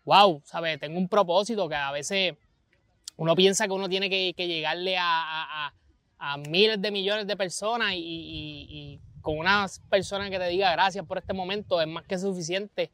wow, 0.04 0.42
¿sabes? 0.44 0.80
Tengo 0.80 0.98
un 0.98 1.08
propósito 1.08 1.68
que 1.68 1.76
a 1.76 1.92
veces 1.92 2.34
uno 3.16 3.34
piensa 3.36 3.66
que 3.66 3.72
uno 3.72 3.88
tiene 3.88 4.10
que, 4.10 4.32
llegarle 4.36 4.96
a, 4.98 5.72
a- 6.18 6.36
miles 6.48 6.80
de 6.82 6.90
millones 6.90 7.26
de 7.26 7.36
personas 7.36 7.92
y- 7.94 8.66
y 8.68 9.00
con 9.22 9.38
una 9.38 9.66
persona 9.90 10.28
que 10.30 10.38
te 10.38 10.48
diga 10.48 10.70
gracias 10.72 11.04
por 11.06 11.18
este 11.18 11.32
momento 11.32 11.80
es 11.80 11.86
más 11.86 12.04
que 12.04 12.18
suficiente. 12.18 12.90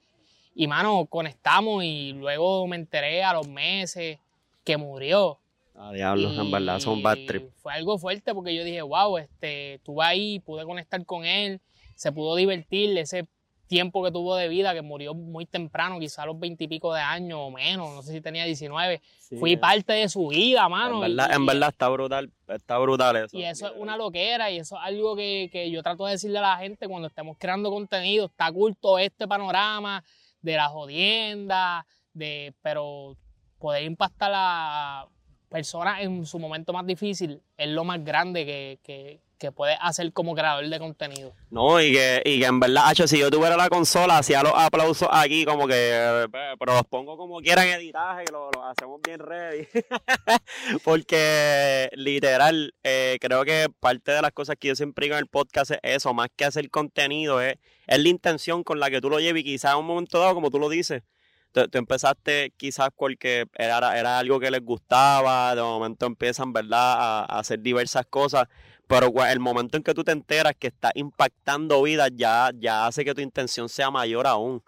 Y 0.55 0.67
mano, 0.67 1.07
conectamos 1.07 1.83
y 1.85 2.13
luego 2.13 2.67
me 2.67 2.77
enteré 2.77 3.23
a 3.23 3.33
los 3.33 3.49
meses 3.49 4.19
que 4.65 4.77
murió. 4.77 5.39
Ah, 5.75 5.93
diablos, 5.93 6.37
en 6.39 6.51
verdad, 6.51 6.79
son 6.79 7.03
bad 7.03 7.19
trip. 7.27 7.51
Fue 7.57 7.73
algo 7.73 7.99
fuerte 7.99 8.35
porque 8.35 8.55
yo 8.55 8.63
dije, 8.63 8.83
wow, 8.83 9.17
este, 9.19 9.75
estuve 9.75 10.05
ahí, 10.05 10.39
pude 10.41 10.65
conectar 10.65 11.05
con 11.07 11.25
él, 11.25 11.61
se 11.95 12.13
pudo 12.13 12.37
divertir 12.37 12.97
ese 12.99 13.27
tiempo 13.73 14.05
que 14.05 14.11
tuvo 14.11 14.37
de 14.37 14.49
vida, 14.49 14.75
que 14.75 14.83
murió 14.83 15.15
muy 15.15 15.47
temprano, 15.47 15.99
quizá 15.99 16.25
a 16.25 16.27
los 16.27 16.39
veintipico 16.39 16.93
de 16.93 17.01
años 17.01 17.39
o 17.41 17.51
menos, 17.51 17.95
no 17.95 18.03
sé 18.03 18.13
si 18.13 18.21
tenía 18.21 18.45
19. 18.45 19.01
Fui 19.39 19.57
parte 19.57 19.95
de 19.95 20.11
su 20.11 20.29
vida, 20.29 20.69
mano. 20.69 21.03
En 21.03 21.11
y- 21.11 21.15
verdad, 21.17 21.35
en 21.35 21.47
verdad 21.47 21.69
está 21.71 21.89
brutal, 21.89 22.31
está 22.49 22.77
brutal 22.77 23.17
eso. 23.17 23.35
y 23.35 23.45
eso 23.45 23.69
es 23.69 23.73
una 23.79 23.97
loquera 23.97 24.51
y 24.51 24.59
eso 24.59 24.77
es 24.77 24.83
algo 24.85 25.17
que, 25.17 25.49
que 25.51 25.71
yo 25.71 25.83
trato 25.83 26.05
de 26.05 26.13
decirle 26.13 26.39
a 26.39 26.43
la 26.43 26.57
gente 26.59 26.87
cuando 26.87 27.09
estemos 27.09 27.39
creando 27.39 27.71
contenido. 27.71 28.27
Está 28.27 28.51
oculto 28.51 28.99
este 28.99 29.27
panorama 29.27 30.05
de 30.43 30.57
la 30.57 30.69
jodienda, 30.69 31.87
de, 32.13 32.55
pero 32.63 33.17
poder 33.59 33.85
impactar 33.85 34.33
a 34.35 35.07
personas 35.49 36.01
en 36.01 36.27
su 36.27 36.39
momento 36.39 36.73
más 36.73 36.87
difícil 36.87 37.41
es 37.57 37.69
lo 37.69 37.85
más 37.85 38.05
grande 38.05 38.45
que, 38.45 38.81
que, 38.83 39.21
que 39.43 39.51
puedes 39.51 39.77
hacer 39.81 40.13
como 40.13 40.37
creador 40.37 40.69
de 40.69 40.79
contenido. 40.79 41.35
No, 41.51 41.81
y 41.81 41.93
que, 41.93 42.23
y 42.25 42.39
que 42.39 42.47
en 42.47 42.61
verdad, 42.61 42.85
hacho, 42.87 43.09
si 43.09 43.19
yo 43.19 43.29
tuviera 43.29 43.57
la 43.57 43.69
consola, 43.69 44.19
hacía 44.19 44.41
los 44.41 44.53
aplausos 44.55 45.09
aquí, 45.11 45.45
como 45.45 45.67
que, 45.67 45.75
eh, 45.75 46.29
pero 46.61 46.75
los 46.75 46.85
pongo 46.85 47.17
como 47.17 47.41
quieran 47.41 47.67
editaje, 47.67 48.25
que 48.27 48.31
lo, 48.33 48.51
hacemos 48.65 49.01
bien 49.03 49.19
ready. 49.19 49.67
Porque, 50.85 51.91
literal, 51.95 52.73
eh, 52.85 53.19
creo 53.21 53.45
que 53.45 53.67
parte 53.81 54.13
de 54.13 54.23
las 54.23 54.31
cosas 54.31 54.55
que 54.61 54.69
yo 54.69 54.77
siempre 54.77 55.07
digo 55.07 55.17
en 55.17 55.23
el 55.23 55.27
podcast 55.27 55.73
es 55.73 55.81
eso, 55.83 56.15
más 56.15 56.29
que 56.37 56.45
hacer 56.45 56.71
contenido, 56.71 57.41
es, 57.41 57.57
es 57.89 57.99
la 57.99 58.09
intención 58.09 58.63
con 58.63 58.79
la 58.79 58.91
que 58.91 59.01
tú 59.01 59.11
lo 59.11 59.19
lleves 59.19 59.41
y 59.41 59.45
quizás 59.45 59.73
en 59.73 59.81
un 59.81 59.87
momento 59.87 60.21
dado, 60.21 60.35
como 60.35 60.53
tú 60.53 60.61
lo 60.61 60.69
dices, 60.69 61.03
tú, 61.51 61.63
empezaste 61.73 62.53
quizás 62.57 62.91
porque 62.97 63.47
era, 63.55 63.99
era 63.99 64.21
algo 64.21 64.39
que 64.39 64.53
les 64.53 64.65
gustaba, 64.65 65.53
de 65.57 65.63
momento 65.63 66.07
empiezan, 66.07 66.53
¿verdad?, 66.53 67.25
a 67.25 67.41
hacer 67.41 67.61
diversas 67.61 68.07
cosas 68.07 68.47
pero 68.87 69.13
el 69.27 69.41
momento 69.41 69.77
en 69.77 69.83
que 69.83 69.95
tú 69.95 70.05
te 70.05 70.13
enteras 70.13 70.53
que 70.59 70.69
está 70.69 70.91
impactando 70.95 71.83
vidas 71.83 72.11
ya, 72.15 72.51
ya 72.55 72.87
hace 72.87 73.05
que 73.05 73.15
tu 73.15 73.21
intención 73.21 73.69
sea 73.69 73.91
mayor 73.91 74.27
aún. 74.27 74.63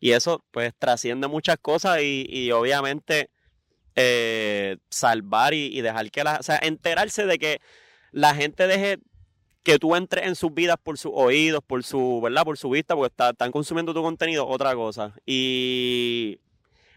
Y 0.00 0.12
eso 0.12 0.44
pues 0.50 0.72
trasciende 0.78 1.28
muchas 1.28 1.56
cosas 1.60 2.00
y, 2.02 2.26
y 2.28 2.50
obviamente 2.52 3.30
eh, 3.94 4.76
salvar 4.90 5.54
y, 5.54 5.66
y 5.66 5.80
dejar 5.80 6.10
que 6.10 6.24
la... 6.24 6.36
O 6.38 6.42
sea, 6.42 6.58
enterarse 6.62 7.24
de 7.26 7.38
que 7.38 7.60
la 8.10 8.34
gente 8.34 8.66
deje 8.66 8.98
que 9.62 9.78
tú 9.78 9.94
entres 9.94 10.26
en 10.26 10.34
sus 10.34 10.52
vidas 10.52 10.76
por 10.82 10.98
sus 10.98 11.12
oídos, 11.14 11.60
por 11.66 11.84
su, 11.84 12.20
¿verdad? 12.20 12.44
Por 12.44 12.58
su 12.58 12.70
vista, 12.70 12.94
porque 12.96 13.12
está- 13.12 13.30
están 13.30 13.52
consumiendo 13.52 13.94
tu 13.94 14.02
contenido, 14.02 14.46
otra 14.46 14.74
cosa. 14.74 15.14
Y 15.24 16.40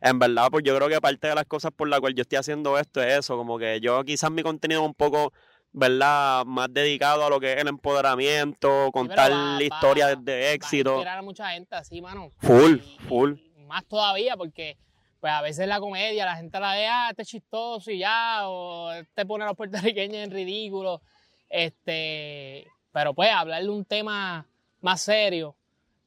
en 0.01 0.19
verdad, 0.19 0.47
pues 0.51 0.63
yo 0.63 0.75
creo 0.75 0.89
que 0.89 0.99
parte 1.01 1.27
de 1.27 1.35
las 1.35 1.45
cosas 1.45 1.71
por 1.75 1.87
las 1.87 1.99
cuales 1.99 2.15
yo 2.17 2.21
estoy 2.23 2.37
haciendo 2.37 2.77
esto 2.79 3.01
es 3.03 3.19
eso, 3.19 3.37
como 3.37 3.57
que 3.59 3.79
yo 3.81 4.03
quizás 4.03 4.31
mi 4.31 4.41
contenido 4.43 4.81
es 4.81 4.87
un 4.87 4.93
poco, 4.95 5.31
¿verdad? 5.77 6.45
Más 6.45 6.73
dedicado 6.73 7.25
a 7.25 7.29
lo 7.29 7.39
que 7.39 7.51
es 7.53 7.59
el 7.61 7.67
empoderamiento, 7.67 8.89
contar 8.93 9.31
va- 9.31 9.61
historias 9.61 10.15
va- 10.15 10.21
de 10.21 10.31
Va 10.41 10.47
a 10.47 10.51
éxito. 10.53 10.91
inspirar 10.93 11.17
a 11.17 11.21
mucha 11.21 11.49
gente 11.51 11.75
así, 11.75 12.01
mano. 12.01 12.31
Full, 12.39 12.75
Y- 12.77 12.97
full. 13.09 13.33
y 13.57 13.63
más 13.65 13.85
todavía 13.85 14.37
porque 14.37 14.77
pues 15.19 15.33
a 15.33 15.41
veces 15.41 15.67
la 15.67 15.79
comedia 15.79 16.23
la 16.25 16.35
gente 16.37 16.59
la 16.59 16.73
ve, 16.75 16.87
ah, 16.87 17.07
este 17.09 17.23
es 17.23 17.27
chistoso 17.27 17.89
y 17.91 17.97
ya, 17.99 18.47
o 18.47 18.91
este 18.91 19.25
pone 19.25 19.43
a 19.43 19.47
los 19.47 19.57
puertorriqueños 19.57 20.17
en 20.17 20.31
ridículo. 20.31 21.01
Este, 21.49 22.67
pero 22.91 23.13
pues 23.13 23.31
hablar 23.31 23.63
de 23.63 23.69
un 23.69 23.83
tema 23.85 24.45
más 24.81 25.01
serio, 25.01 25.55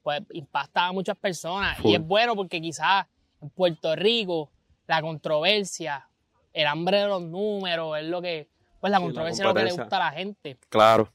pues 0.03 0.23
impacta 0.33 0.87
a 0.87 0.93
muchas 0.93 1.17
personas. 1.17 1.77
Full. 1.79 1.91
Y 1.91 1.95
es 1.97 2.01
bueno 2.07 2.37
porque 2.37 2.61
quizás 2.61 3.07
en 3.43 3.51
Puerto 3.51 3.95
Rico 3.97 4.51
la 4.87 5.03
controversia, 5.03 6.09
el 6.53 6.67
hambre 6.67 6.99
de 7.01 7.07
los 7.09 7.23
números, 7.23 7.99
es 7.99 8.05
lo 8.05 8.23
que, 8.23 8.47
pues 8.81 8.91
la 8.91 8.99
Sí, 8.99 9.03
la 9.03 9.07
controversia 9.07 9.43
es 9.43 9.49
lo 9.49 9.55
que 9.55 9.65
le 9.65 9.73
gusta 9.73 9.97
a 9.97 9.99
la 9.99 10.11
gente 10.13 10.59
Claro. 10.69 11.13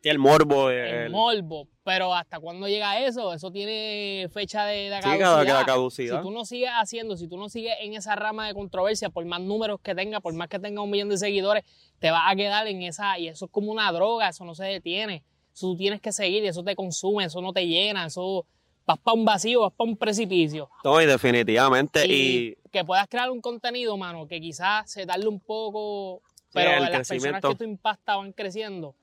Y 0.00 0.08
el 0.10 0.18
morbo. 0.20 0.70
el 0.70 0.78
el- 0.78 1.10
morbo. 1.10 1.66
Pero 1.82 2.14
¿hasta 2.14 2.38
cuándo 2.38 2.68
llega 2.68 3.00
eso? 3.04 3.32
Eso 3.32 3.50
tiene 3.50 4.28
fecha 4.32 4.64
de, 4.66 4.90
de 4.90 4.96
Sí, 4.96 5.02
caducidad. 5.02 5.18
cada, 5.18 5.44
cada 5.44 5.64
caducidad. 5.64 6.16
Si 6.18 6.22
tú 6.22 6.30
no 6.30 6.44
sigues 6.44 6.70
haciendo, 6.72 7.16
si 7.16 7.26
tú 7.28 7.36
no 7.36 7.48
sigues 7.48 7.74
en 7.80 7.94
esa 7.94 8.14
rama 8.14 8.46
de 8.46 8.54
controversia, 8.54 9.08
por 9.10 9.24
más 9.24 9.40
números 9.40 9.80
que 9.82 9.94
tenga, 9.96 10.20
por 10.20 10.34
más 10.34 10.48
que 10.48 10.60
tenga 10.60 10.82
un 10.82 10.90
millón 10.90 11.08
de 11.08 11.18
seguidores, 11.18 11.64
te 11.98 12.10
vas 12.12 12.22
a 12.30 12.36
quedar 12.36 12.68
en 12.68 12.82
esa, 12.82 13.18
y 13.18 13.26
eso 13.26 13.46
es 13.46 13.50
como 13.50 13.72
una 13.72 13.90
droga, 13.90 14.28
eso 14.28 14.44
no 14.44 14.54
se 14.54 14.66
detiene. 14.66 15.24
Eso 15.52 15.66
tú 15.68 15.76
tienes 15.76 16.00
que 16.00 16.12
seguir, 16.12 16.44
y 16.44 16.46
eso 16.48 16.62
te 16.62 16.76
consume, 16.76 17.24
eso 17.24 17.40
no 17.42 17.52
te 17.52 17.66
llena, 17.66 18.06
eso 18.06 18.46
vas 18.86 18.98
para 19.00 19.14
un 19.16 19.24
vacío, 19.24 19.62
vas 19.62 19.72
para 19.72 19.90
un 19.90 19.96
precipicio. 19.96 20.70
No, 20.84 21.00
y 21.02 21.06
definitivamente. 21.06 22.06
Y, 22.06 22.12
Y, 22.12 22.56
que 22.70 22.84
puedas 22.84 23.08
crear 23.08 23.30
un 23.30 23.40
contenido, 23.40 23.96
mano, 23.96 24.28
que 24.28 24.40
quizás 24.40 24.88
se 24.90 25.06
tarde 25.06 25.26
un 25.26 25.40
poco, 25.40 26.22
pero 26.52 26.80
las 26.80 27.08
personas 27.08 27.42
que 27.42 27.54
tú 27.54 27.64
impactas 27.64 28.16
van 28.16 28.32
creciendo, 28.32 28.96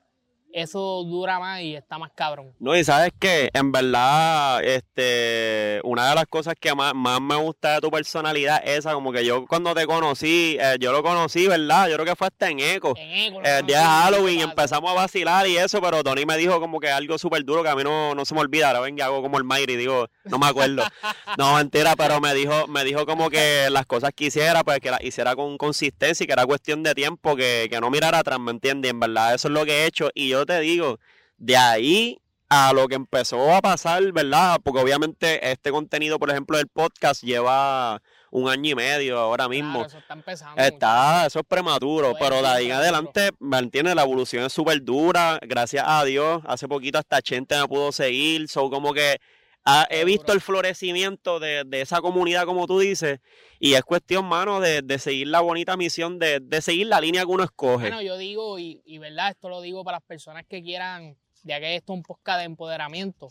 eso 0.52 1.04
dura 1.04 1.38
más 1.38 1.60
y 1.60 1.76
está 1.76 1.98
más 1.98 2.10
cabrón. 2.14 2.54
No, 2.58 2.76
y 2.76 2.82
sabes 2.82 3.12
que 3.18 3.50
en 3.52 3.72
verdad, 3.72 4.64
este, 4.64 5.80
una 5.84 6.08
de 6.08 6.14
las 6.14 6.26
cosas 6.26 6.54
que 6.58 6.74
más, 6.74 6.94
más 6.94 7.20
me 7.20 7.36
gusta 7.36 7.74
de 7.74 7.80
tu 7.80 7.90
personalidad 7.90 8.62
es 8.64 8.78
esa, 8.78 8.94
como 8.94 9.12
que 9.12 9.24
yo 9.24 9.46
cuando 9.46 9.74
te 9.74 9.86
conocí, 9.86 10.56
eh, 10.60 10.76
yo 10.80 10.92
lo 10.92 11.02
conocí, 11.02 11.46
¿verdad? 11.46 11.88
Yo 11.88 11.94
creo 11.94 12.06
que 12.06 12.16
fue 12.16 12.28
hasta 12.28 12.48
en 12.48 12.60
Eco. 12.60 12.94
En 12.96 13.10
Eco, 13.10 13.42
El 13.42 13.66
día 13.66 13.80
de 13.80 13.84
Halloween 13.84 14.40
empezamos 14.40 14.90
a 14.90 14.94
vacilar 14.94 15.46
y 15.46 15.56
eso, 15.56 15.80
pero 15.80 16.02
Tony 16.02 16.24
me 16.24 16.36
dijo 16.36 16.58
como 16.60 16.80
que 16.80 16.88
algo 16.90 17.18
súper 17.18 17.44
duro 17.44 17.62
que 17.62 17.68
a 17.68 17.76
mí 17.76 17.84
no, 17.84 18.14
no 18.14 18.24
se 18.24 18.34
me 18.34 18.40
olvida. 18.40 18.68
Ahora 18.68 18.80
venga, 18.80 19.06
hago 19.06 19.22
como 19.22 19.38
el 19.38 19.44
Mayri, 19.44 19.76
digo, 19.76 20.08
no 20.24 20.38
me 20.38 20.46
acuerdo. 20.46 20.82
No, 21.38 21.56
mentira, 21.56 21.96
pero 21.96 22.20
me 22.20 22.32
dijo, 22.34 22.66
me 22.66 22.82
dijo 22.84 23.04
como 23.04 23.28
que 23.28 23.68
las 23.70 23.84
cosas 23.84 24.10
que 24.14 24.26
hiciera, 24.26 24.64
pues 24.64 24.80
que 24.80 24.90
las 24.90 25.02
hiciera 25.02 25.36
con 25.36 25.58
consistencia 25.58 26.24
y 26.24 26.26
que 26.26 26.32
era 26.32 26.46
cuestión 26.46 26.82
de 26.82 26.94
tiempo, 26.94 27.36
que, 27.36 27.66
que 27.70 27.78
no 27.80 27.90
mirara 27.90 28.20
atrás, 28.20 28.38
¿me 28.40 28.52
entiendes? 28.52 28.90
En 28.92 29.00
verdad 29.00 29.34
eso 29.34 29.48
es 29.48 29.54
lo 29.54 29.66
que 29.66 29.82
he 29.82 29.86
hecho. 29.86 30.10
Y 30.14 30.28
yo 30.28 30.35
te 30.44 30.60
digo, 30.60 30.98
de 31.38 31.56
ahí 31.56 32.18
a 32.48 32.72
lo 32.72 32.86
que 32.88 32.94
empezó 32.94 33.52
a 33.54 33.60
pasar, 33.60 34.12
¿verdad? 34.12 34.58
Porque 34.62 34.80
obviamente 34.80 35.50
este 35.50 35.70
contenido, 35.70 36.18
por 36.18 36.30
ejemplo, 36.30 36.56
del 36.58 36.68
podcast 36.68 37.22
lleva 37.22 38.00
un 38.30 38.48
año 38.48 38.72
y 38.72 38.74
medio 38.74 39.18
ahora 39.18 39.48
mismo. 39.48 39.80
Claro, 39.80 39.88
eso 39.88 39.98
está 39.98 40.14
empezando. 40.14 40.62
Está, 40.62 41.26
eso 41.26 41.40
es 41.40 41.46
prematuro, 41.48 42.10
Todo 42.10 42.18
pero 42.20 42.36
es 42.36 42.42
de 42.42 42.48
ahí 42.48 42.64
en 42.64 42.70
prematuro. 42.70 42.82
adelante, 42.82 43.30
¿me 43.40 43.58
entiendes? 43.58 43.94
La 43.94 44.02
evolución 44.02 44.44
es 44.44 44.52
súper 44.52 44.82
dura, 44.82 45.38
gracias 45.42 45.84
a 45.86 46.04
Dios. 46.04 46.42
Hace 46.46 46.68
poquito 46.68 46.98
hasta 46.98 47.22
Chente 47.22 47.58
me 47.58 47.66
pudo 47.66 47.90
seguir, 47.92 48.48
so 48.48 48.70
como 48.70 48.92
que 48.92 49.18
ah, 49.66 49.86
he 49.90 50.04
visto 50.04 50.32
el 50.32 50.40
florecimiento 50.40 51.38
de, 51.40 51.64
de 51.64 51.80
esa 51.82 52.00
comunidad, 52.00 52.44
como 52.46 52.66
tú 52.66 52.78
dices, 52.78 53.20
y 53.60 53.74
es 53.74 53.82
cuestión, 53.82 54.24
mano, 54.26 54.60
de, 54.60 54.80
de 54.82 54.98
seguir 54.98 55.28
la 55.28 55.40
bonita 55.40 55.76
misión, 55.76 56.18
de, 56.18 56.40
de 56.40 56.62
seguir 56.62 56.86
la 56.86 57.00
línea 57.00 57.22
que 57.22 57.28
uno 57.28 57.44
escoge. 57.44 57.88
Bueno, 57.88 58.02
yo 58.02 58.16
digo, 58.16 58.58
y, 58.58 58.80
y 58.84 58.98
verdad, 58.98 59.30
esto 59.30 59.48
lo 59.48 59.60
digo 59.60 59.84
para 59.84 59.96
las 59.98 60.04
personas 60.04 60.44
que 60.48 60.62
quieran, 60.62 61.16
ya 61.42 61.60
que 61.60 61.76
esto 61.76 61.92
es 61.92 61.96
un 61.98 62.02
podcast 62.02 62.38
de 62.38 62.44
empoderamiento. 62.44 63.28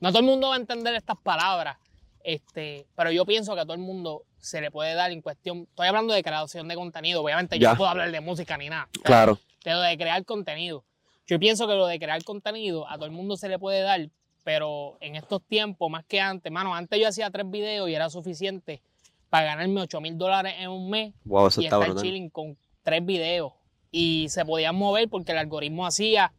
No 0.00 0.08
todo 0.10 0.20
el 0.20 0.24
mundo 0.26 0.48
va 0.48 0.54
a 0.54 0.58
entender 0.58 0.94
estas 0.94 1.16
palabras, 1.22 1.76
este, 2.24 2.86
pero 2.96 3.10
yo 3.10 3.24
pienso 3.24 3.54
que 3.54 3.60
a 3.60 3.64
todo 3.64 3.74
el 3.74 3.80
mundo 3.80 4.24
se 4.38 4.60
le 4.60 4.70
puede 4.70 4.94
dar 4.94 5.10
en 5.10 5.22
cuestión. 5.22 5.66
Estoy 5.70 5.86
hablando 5.88 6.12
de 6.14 6.22
creación 6.22 6.68
de 6.68 6.74
contenido, 6.74 7.22
obviamente 7.22 7.56
yo 7.58 7.62
Ya. 7.62 7.70
no 7.70 7.76
puedo 7.76 7.90
hablar 7.90 8.10
de 8.10 8.20
música 8.20 8.56
ni 8.56 8.68
nada. 8.68 8.88
Claro. 9.04 9.38
de 9.64 9.70
lo 9.72 9.80
de 9.80 9.96
crear 9.96 10.24
contenido. 10.24 10.84
Yo 11.26 11.38
pienso 11.38 11.68
que 11.68 11.74
lo 11.74 11.86
de 11.86 11.98
crear 12.00 12.22
contenido 12.24 12.88
a 12.88 12.96
todo 12.96 13.06
el 13.06 13.12
mundo 13.12 13.36
se 13.36 13.48
le 13.48 13.58
puede 13.60 13.80
dar, 13.82 14.08
pero 14.44 14.96
en 15.00 15.16
estos 15.16 15.42
tiempos, 15.42 15.90
más 15.90 16.04
que 16.04 16.20
antes, 16.20 16.50
mano, 16.52 16.74
antes 16.74 16.98
yo 17.00 17.08
hacía 17.08 17.30
tres 17.30 17.48
videos 17.50 17.88
y 17.88 17.94
era 17.94 18.10
suficiente 18.10 18.82
para 19.30 19.46
ganarme 19.46 19.80
8 19.80 20.00
mil 20.00 20.18
dólares 20.18 20.54
en 20.58 20.68
un 20.70 20.90
mes 20.90 21.14
Wow, 21.24 21.46
eso 21.46 21.60
y 21.62 21.64
está 21.64 21.76
estar 21.76 21.90
brutal. 21.90 22.04
chilling 22.04 22.28
con 22.30 22.56
tres 22.82 23.04
videos. 23.04 23.52
Y 23.90 24.28
se 24.28 24.44
podían 24.44 24.74
mover 24.76 25.08
porque 25.08 25.32
el 25.32 25.38
algoritmo 25.38 25.86
hacía 25.86 26.32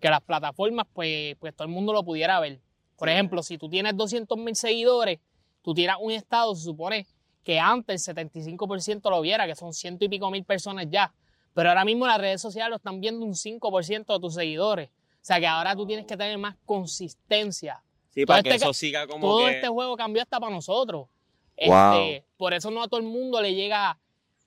que 0.00 0.10
las 0.10 0.20
plataformas, 0.20 0.86
pues, 0.92 1.36
pues 1.38 1.54
todo 1.54 1.66
el 1.66 1.72
mundo 1.72 1.92
lo 1.92 2.04
pudiera 2.04 2.38
ver. 2.40 2.60
Por 2.96 3.08
ejemplo, 3.08 3.42
si 3.42 3.58
tú 3.58 3.68
tienes 3.68 3.96
200 3.96 4.38
mil 4.38 4.54
seguidores, 4.56 5.18
tú 5.62 5.74
tiras 5.74 5.96
un 6.00 6.12
estado, 6.12 6.54
se 6.54 6.64
supone 6.64 7.06
que 7.42 7.58
antes 7.60 8.06
el 8.08 8.16
75% 8.16 9.08
lo 9.10 9.20
viera, 9.20 9.46
que 9.46 9.54
son 9.54 9.72
ciento 9.72 10.04
y 10.04 10.08
pico 10.08 10.30
mil 10.30 10.44
personas 10.44 10.86
ya. 10.90 11.12
Pero 11.54 11.68
ahora 11.70 11.84
mismo 11.84 12.06
las 12.06 12.18
redes 12.18 12.40
sociales 12.42 12.70
lo 12.70 12.76
están 12.76 13.00
viendo 13.00 13.24
un 13.24 13.34
5% 13.34 14.12
de 14.14 14.20
tus 14.20 14.34
seguidores. 14.34 14.90
O 15.26 15.28
sea 15.28 15.40
que 15.40 15.46
ahora 15.48 15.74
tú 15.74 15.84
tienes 15.84 16.06
que 16.06 16.16
tener 16.16 16.38
más 16.38 16.54
consistencia. 16.64 17.82
Sí, 18.10 18.24
todo 18.24 18.26
para 18.26 18.44
que 18.44 18.50
este 18.50 18.64
eso 18.64 18.72
siga 18.72 19.08
como 19.08 19.26
Todo 19.26 19.46
que... 19.46 19.56
este 19.56 19.66
juego 19.66 19.96
cambió 19.96 20.22
hasta 20.22 20.38
para 20.38 20.54
nosotros. 20.54 21.08
Wow. 21.66 21.94
Este, 21.94 22.24
por 22.36 22.54
eso 22.54 22.70
no 22.70 22.80
a 22.80 22.86
todo 22.86 23.00
el 23.00 23.06
mundo 23.06 23.42
le 23.42 23.52
llega 23.52 23.98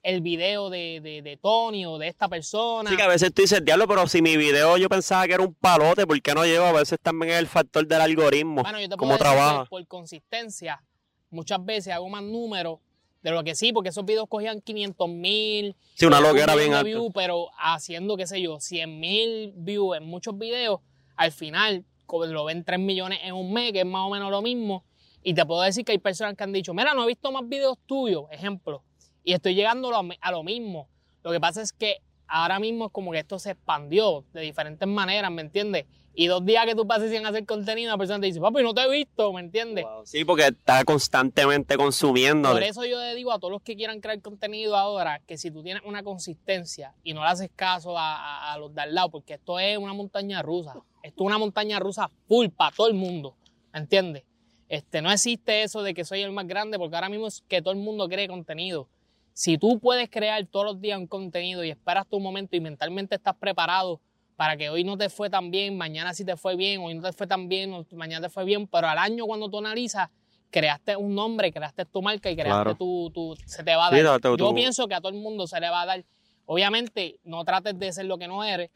el 0.04 0.22
video 0.22 0.70
de, 0.70 1.02
de, 1.04 1.22
de 1.22 1.36
Tony 1.36 1.86
o 1.86 1.98
de 1.98 2.08
esta 2.08 2.30
persona. 2.30 2.90
Sí, 2.90 2.96
que 2.96 3.04
a 3.04 3.10
veces 3.10 3.34
tú 3.34 3.42
dices, 3.42 3.60
diablo, 3.66 3.90
pero 3.90 4.08
si 4.08 4.22
mi 4.22 4.38
video 4.38 4.78
yo 4.78 4.88
pensaba 4.88 5.28
que 5.28 5.34
era 5.34 5.44
un 5.44 5.54
palote, 5.54 6.08
¿por 6.08 6.22
qué 6.22 6.34
no 6.34 6.46
llevo? 6.46 6.68
A 6.68 6.72
veces 6.72 6.98
también 7.02 7.34
es 7.34 7.40
el 7.40 7.48
factor 7.48 7.86
del 7.86 8.00
algoritmo, 8.00 8.62
Bueno, 8.62 8.80
yo 8.80 8.88
te 8.88 8.96
puedo 8.96 9.12
decir 9.12 9.28
que 9.28 9.70
por 9.70 9.86
consistencia, 9.86 10.82
muchas 11.30 11.66
veces 11.66 11.94
hago 11.94 12.08
más 12.08 12.24
números 12.24 12.80
de 13.22 13.32
lo 13.32 13.44
que 13.44 13.56
sí, 13.56 13.74
porque 13.74 13.90
esos 13.90 14.06
videos 14.06 14.28
cogían 14.30 14.62
500 14.62 15.10
mil. 15.10 15.76
Sí, 15.96 16.06
una 16.06 16.20
loquera 16.22 16.56
bien 16.56 16.74
alta. 16.74 16.84
views, 16.86 17.12
pero 17.14 17.50
haciendo, 17.60 18.16
qué 18.18 18.26
sé 18.28 18.42
yo, 18.42 18.60
100 18.60 19.00
mil 19.00 19.54
views 19.56 19.98
en 19.98 20.06
muchos 20.06 20.38
videos, 20.38 20.80
al 21.16 21.32
final 21.32 21.86
lo 22.12 22.46
ven 22.46 22.64
3 22.64 22.80
millones 22.80 23.20
en 23.24 23.34
un 23.36 23.54
mes, 23.54 23.72
que 23.72 23.82
es 23.82 23.86
más 23.86 24.08
o 24.08 24.10
menos 24.10 24.32
lo 24.32 24.42
mismo. 24.42 24.84
Y 25.22 25.34
te 25.34 25.46
puedo 25.46 25.62
decir 25.62 25.84
que 25.86 25.92
hay 25.92 25.98
personas 26.00 26.36
que 26.36 26.44
han 26.44 26.52
dicho, 26.54 26.74
mira, 26.74 26.94
no 26.94 27.04
he 27.04 27.08
visto 27.08 27.32
más 27.32 27.48
videos 27.48 27.78
tuyos, 27.86 28.26
ejemplo, 28.32 28.84
y 29.24 29.34
estoy 29.34 29.54
llegando 29.54 29.94
a 29.96 30.02
lo- 30.02 30.14
a 30.20 30.32
lo 30.32 30.44
mismo. 30.44 30.88
Lo 31.24 31.32
que 31.32 31.40
pasa 31.40 31.62
es 31.62 31.72
que 31.74 31.98
ahora 32.26 32.58
mismo 32.60 32.86
es 32.88 32.92
como 32.92 33.12
que 33.12 33.20
esto 33.20 33.38
se 33.38 33.52
expandió 33.52 34.24
de 34.34 34.42
diferentes 34.42 34.88
maneras, 34.88 35.30
¿me 35.30 35.42
entiendes? 35.42 35.86
Y 36.22 36.28
dos 36.28 36.44
días 36.44 36.66
que 36.66 36.76
tú 36.76 36.86
pases 36.86 37.12
sin 37.12 37.26
hacer 37.26 37.46
contenido, 37.46 37.92
la 37.92 37.98
persona 37.98 38.20
te 38.20 38.26
dice, 38.26 38.42
papi, 38.42 38.62
no 38.62 38.74
te 38.74 38.82
he 38.82 38.90
visto, 38.90 39.32
¿me 39.32 39.40
entiendes? 39.40 39.86
Wow. 39.86 40.06
Sí, 40.06 40.26
porque 40.26 40.48
está 40.48 40.84
constantemente 40.84 41.78
consumiendo. 41.78 42.52
Por 42.52 42.62
eso 42.62 42.84
yo 42.84 43.00
le 43.00 43.16
digo 43.16 43.32
a 43.32 43.40
todos 43.40 43.54
los 43.54 43.62
que 43.62 43.78
quieran 43.78 44.02
crear 44.02 44.22
contenido 44.22 44.76
ahora 44.76 45.22
que 45.26 45.38
si 45.38 45.50
tú 45.50 45.64
tienes 45.64 45.82
una 45.86 46.04
consistencia 46.04 46.94
y 47.04 47.14
no 47.14 47.22
le 47.22 47.28
haces 47.30 47.50
caso 47.56 47.98
a, 47.98 48.18
a- 48.18 48.54
a 48.54 48.58
los 48.58 48.76
de 48.76 48.82
al 48.82 48.94
lado, 48.94 49.10
porque 49.12 49.36
esto 49.36 49.60
es 49.60 49.78
una 49.78 49.94
montaña 49.94 50.42
rusa, 50.42 50.74
esto 51.04 51.24
es 51.24 51.26
una 51.26 51.38
montaña 51.38 51.80
rusa 51.80 52.10
full 52.28 52.48
para 52.50 52.76
todo 52.76 52.88
el 52.90 52.96
mundo, 52.96 53.38
¿me 53.72 53.80
entiendes? 53.80 54.24
Este, 54.68 55.02
no 55.02 55.10
existe 55.14 55.64
eso 55.64 55.84
de 55.84 55.94
que 55.94 56.04
soy 56.04 56.20
el 56.22 56.34
más 56.34 56.46
grande, 56.48 56.78
porque 56.78 56.96
ahora 56.98 57.08
mismo 57.08 57.28
es 57.28 57.44
que 57.48 57.62
todo 57.62 57.72
el 57.74 57.80
mundo 57.80 58.10
cree 58.10 58.28
contenido. 58.28 58.90
Si 59.32 59.58
tú 59.58 59.80
puedes 59.80 60.10
crear 60.10 60.46
todos 60.48 60.66
los 60.66 60.82
días 60.82 61.00
un 61.00 61.08
contenido 61.08 61.64
y 61.64 61.70
esperas 61.70 62.06
tu 62.08 62.20
momento 62.20 62.58
y 62.58 62.60
mentalmente 62.60 63.16
estás 63.16 63.38
preparado 63.38 64.02
para 64.40 64.56
que 64.56 64.70
hoy 64.70 64.86
no 64.86 64.98
te 64.98 65.10
fue 65.10 65.30
tan 65.30 65.52
bien, 65.52 65.76
mañana 65.78 66.14
sí 66.14 66.24
te 66.24 66.38
fue 66.38 66.56
bien, 66.56 66.80
hoy 66.80 66.94
no 66.96 67.02
te 67.02 67.12
fue 67.12 67.28
tan 67.28 67.50
bien, 67.50 67.86
mañana 67.92 68.28
te 68.28 68.34
fue 68.34 68.46
bien, 68.46 68.68
pero 68.68 68.88
al 68.88 68.98
año 68.98 69.26
cuando 69.26 69.50
tú 69.50 69.58
analizas, 69.58 70.08
creaste 70.50 70.96
un 70.96 71.14
nombre, 71.14 71.52
creaste 71.52 71.84
tu 71.84 72.02
marca 72.02 72.32
y 72.32 72.36
creaste 72.38 72.64
Claro. 72.64 72.76
tu, 72.76 73.12
tu- 73.14 73.36
se 73.46 73.66
te 73.66 73.76
va 73.76 73.88
a 73.88 73.90
Sí, 73.90 74.02
dar. 74.02 74.22
Yo 74.22 74.38
tú- 74.38 74.56
pienso 74.56 74.88
que 74.88 74.96
a 74.96 75.02
todo 75.02 75.12
el 75.12 75.20
mundo 75.20 75.46
se 75.46 75.60
le 75.60 75.70
va 75.70 75.82
a 75.82 75.86
dar. 75.86 76.06
Obviamente, 76.46 77.20
no 77.26 77.44
trates 77.44 77.78
de 77.78 77.92
ser 77.92 78.06
lo 78.06 78.18
que 78.18 78.30
no 78.30 78.46
eres, 78.46 78.70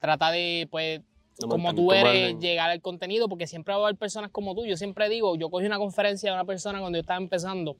trata 0.00 0.30
de, 0.30 0.68
pues, 0.70 1.00
como 1.48 1.74
tú 1.74 1.92
eres, 1.92 2.38
llegar 2.38 2.70
al 2.70 2.80
contenido, 2.80 3.28
porque 3.28 3.48
siempre 3.48 3.74
va 3.74 3.80
a 3.80 3.84
haber 3.88 3.96
personas 3.98 4.30
como 4.30 4.54
tú. 4.54 4.64
Yo 4.66 4.76
siempre 4.76 5.08
digo, 5.08 5.34
yo 5.34 5.50
cogí 5.50 5.66
una 5.66 5.78
conferencia 5.78 6.30
de 6.30 6.34
una 6.36 6.44
persona 6.44 6.78
cuando 6.78 6.96
yo 6.98 7.00
estaba 7.00 7.18
empezando, 7.18 7.76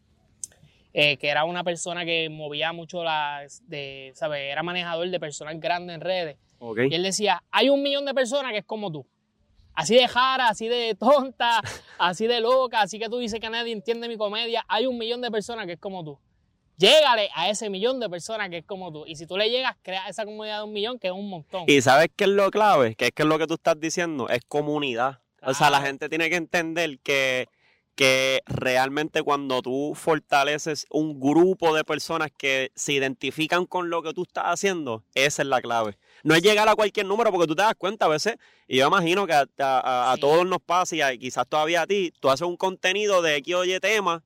eh, 0.93 1.17
que 1.19 1.29
era 1.29 1.45
una 1.45 1.63
persona 1.63 2.05
que 2.05 2.29
movía 2.31 2.73
mucho 2.73 3.05
las, 3.05 3.63
de, 3.69 4.11
¿sabes? 4.17 4.41
Era 4.51 4.65
manejador 4.65 5.09
de 5.09 5.21
personas 5.21 5.61
grandes 5.61 5.95
en 5.95 6.01
redes. 6.01 6.37
Y 6.91 6.95
él 6.95 7.03
decía, 7.03 7.43
hay 7.51 7.69
un 7.69 7.83
millón 7.83 8.05
de 8.05 8.15
personas 8.15 8.53
que 8.53 8.59
es 8.59 8.65
como 8.65 8.91
tú. 8.93 9.07
Así 9.75 9.95
de 9.95 10.07
jara, 10.07 10.49
así 10.49 10.69
de 10.69 10.95
tonta, 10.95 11.61
así 11.99 12.27
de 12.27 12.41
loca, 12.41 12.83
así 12.83 12.99
que 12.99 13.09
tú 13.09 13.19
dices 13.19 13.41
que 13.41 13.51
nadie 13.51 13.73
entiende 13.73 14.09
mi 14.09 14.17
comedia. 14.17 14.65
Hay 14.69 14.87
un 14.87 14.99
millón 14.99 15.21
de 15.21 15.31
personas 15.31 15.67
que 15.67 15.73
es 15.73 15.81
como 15.81 16.05
tú. 16.05 16.19
Llégale 16.77 17.31
a 17.35 17.49
ese 17.49 17.71
millón 17.71 18.01
de 18.01 18.09
personas 18.09 18.49
que 18.51 18.59
es 18.59 18.65
como 18.65 18.93
tú. 18.93 19.05
Y 19.07 19.17
si 19.17 19.27
tú 19.27 19.37
le 19.37 19.51
llegas, 19.51 19.77
crea 19.83 20.09
esa 20.09 20.25
comunidad 20.25 20.59
de 20.59 20.65
un 20.65 20.73
millón, 20.73 20.99
que 20.99 21.09
es 21.09 21.13
un 21.13 21.29
montón. 21.29 21.65
Y 21.67 21.81
sabes 21.81 22.09
qué 22.15 22.25
es 22.25 22.31
lo 22.31 22.51
clave, 22.51 22.97
que 22.97 23.07
es 23.07 23.13
que 23.13 23.25
lo 23.25 23.39
que 23.39 23.47
tú 23.47 23.55
estás 23.55 23.79
diciendo, 23.79 24.29
es 24.29 24.41
comunidad. 24.47 25.21
O 25.43 25.55
sea, 25.55 25.71
la 25.71 25.81
gente 25.81 26.09
tiene 26.09 26.31
que 26.31 26.37
entender 26.37 26.99
que, 27.01 27.49
que 27.95 28.43
realmente 28.47 29.23
cuando 29.23 29.61
tú 29.63 29.93
fortaleces 29.95 30.87
un 30.91 31.21
grupo 31.21 31.75
de 31.75 31.85
personas 31.85 32.31
que 32.37 32.71
se 32.75 32.95
identifican 32.95 33.67
con 33.67 33.91
lo 33.91 34.03
que 34.03 34.13
tú 34.13 34.23
estás 34.23 34.45
haciendo, 34.47 35.05
esa 35.15 35.43
es 35.43 35.49
la 35.49 35.61
clave. 35.61 35.99
No 36.23 36.35
es 36.35 36.43
llegar 36.43 36.69
a 36.69 36.75
cualquier 36.75 37.07
número, 37.07 37.31
porque 37.33 37.47
tú 37.47 37.55
te 37.57 37.63
das 37.63 37.75
cuenta 37.77 38.07
a 38.07 38.09
veces, 38.09 38.37
y 38.69 38.79
yo 38.79 38.87
imagino 38.87 39.27
que 39.27 39.33
a, 39.33 39.47
a- 39.59 40.13
a 40.13 40.15
Sí. 40.15 40.21
todos 40.21 40.47
nos 40.47 40.61
pasa, 40.61 40.95
y 40.97 41.01
a- 41.01 41.17
quizás 41.17 41.47
todavía 41.49 41.83
a 41.83 41.87
ti, 41.87 42.13
tú 42.21 42.31
haces 42.31 42.47
un 42.47 42.57
contenido 42.57 43.23
de 43.23 43.37
X 43.37 43.55
o 43.55 43.65
Y 43.65 43.79
tema, 43.81 44.23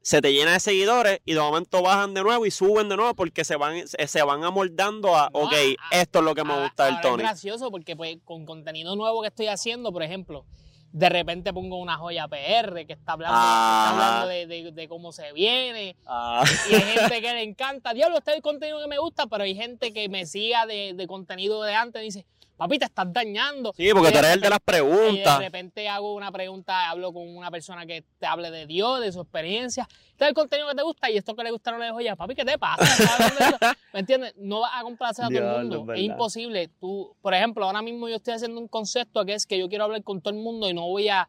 se 0.00 0.20
te 0.22 0.32
llena 0.32 0.52
de 0.52 0.60
seguidores 0.60 1.20
y 1.26 1.34
de 1.34 1.40
momento 1.40 1.82
bajan 1.82 2.14
de 2.14 2.22
nuevo 2.22 2.46
y 2.46 2.50
suben 2.50 2.88
de 2.88 2.96
nuevo 2.96 3.14
porque 3.14 3.44
se 3.44 3.56
van, 3.56 3.86
se, 3.86 4.22
van 4.22 4.42
amoldando 4.42 5.14
a, 5.16 5.28
No, 5.32 5.40
ok, 5.40 5.52
esto 5.90 6.20
es 6.20 6.24
lo 6.24 6.34
que 6.34 6.44
me 6.44 6.60
gusta 6.62 6.86
del 6.86 7.00
Tony. 7.00 7.22
Es 7.22 7.28
gracioso 7.28 7.70
porque 7.70 7.94
pues, 7.94 8.16
con 8.24 8.46
contenido 8.46 8.96
nuevo 8.96 9.20
que 9.22 9.28
estoy 9.28 9.48
haciendo, 9.48 9.92
por 9.92 10.02
ejemplo, 10.02 10.44
de 10.92 11.08
repente 11.08 11.52
pongo 11.52 11.76
una 11.78 11.96
joya 11.96 12.26
PR 12.28 12.86
que 12.86 12.94
está 12.94 13.12
hablando, 13.12 13.36
está 13.36 13.90
hablando 13.90 14.28
de, 14.28 14.46
de- 14.46 14.72
de 14.72 14.88
cómo 14.88 15.12
se 15.12 15.32
viene. 15.32 15.96
Ah, 16.06 16.44
Y 16.70 16.74
hay 16.74 16.80
gente 16.80 17.20
que 17.20 17.32
le 17.34 17.42
encanta. 17.42 17.92
Diablo, 17.94 18.18
este 18.18 18.30
es 18.32 18.36
el 18.38 18.42
contenido 18.42 18.80
que 18.80 18.86
me 18.88 18.98
gusta, 18.98 19.26
pero 19.26 19.44
hay 19.44 19.54
gente 19.54 19.92
que 19.92 20.08
me 20.08 20.24
siga 20.26 20.66
de, 20.66 20.94
de 20.94 21.06
contenido 21.06 21.62
de 21.62 21.74
antes 21.74 22.00
y 22.02 22.04
dice, 22.06 22.26
papi, 22.58 22.78
te 22.78 22.84
estás 22.84 23.10
dañando. 23.10 23.72
sí, 23.74 23.88
porque 23.94 24.10
Y 24.10 24.12
tú 24.12 24.18
eres 24.18 24.32
el 24.34 24.40
de 24.42 24.50
las 24.50 24.58
Y 24.58 24.60
de 24.60 24.64
preguntas. 24.64 25.38
repente 25.38 25.88
hago 25.88 26.14
una 26.14 26.30
pregunta, 26.30 26.90
hablo 26.90 27.12
con 27.14 27.26
una 27.34 27.50
persona 27.50 27.86
que 27.86 28.04
te 28.18 28.26
hable 28.26 28.50
de 28.50 28.66
Dios, 28.66 29.00
de 29.00 29.10
su 29.12 29.20
experiencia. 29.22 29.88
Este 30.10 30.24
es 30.24 30.28
el 30.28 30.34
contenido 30.34 30.68
que 30.68 30.74
te 30.74 30.82
gusta 30.82 31.10
y 31.10 31.16
esto 31.16 31.34
que 31.34 31.44
le 31.44 31.50
gusta 31.52 31.70
no 31.70 31.78
le 31.78 31.86
digo, 31.86 32.00
ya, 32.00 32.16
papi, 32.16 32.34
¿qué 32.34 32.44
te 32.44 32.58
pasa? 32.58 32.84
¿Me 33.94 34.00
entiendes? 34.00 34.34
No 34.36 34.60
vas 34.60 34.72
a 34.74 34.82
complacer 34.82 35.24
a 35.24 35.28
todo 35.28 35.38
el 35.60 35.68
mundo. 35.68 35.94
es 35.94 36.00
imposible. 36.00 36.68
Tú, 36.80 37.16
por 37.22 37.32
ejemplo, 37.32 37.64
ahora 37.64 37.80
mismo 37.80 38.08
yo 38.08 38.16
estoy 38.16 38.34
haciendo 38.34 38.60
un 38.60 38.68
concepto 38.68 39.24
que 39.24 39.34
es 39.34 39.46
que 39.46 39.58
yo 39.58 39.68
quiero 39.68 39.84
hablar 39.84 40.02
con 40.02 40.20
todo 40.20 40.34
el 40.34 40.40
mundo 40.40 40.68
y 40.68 40.74
no 40.74 40.86
voy 40.88 41.08
a, 41.08 41.26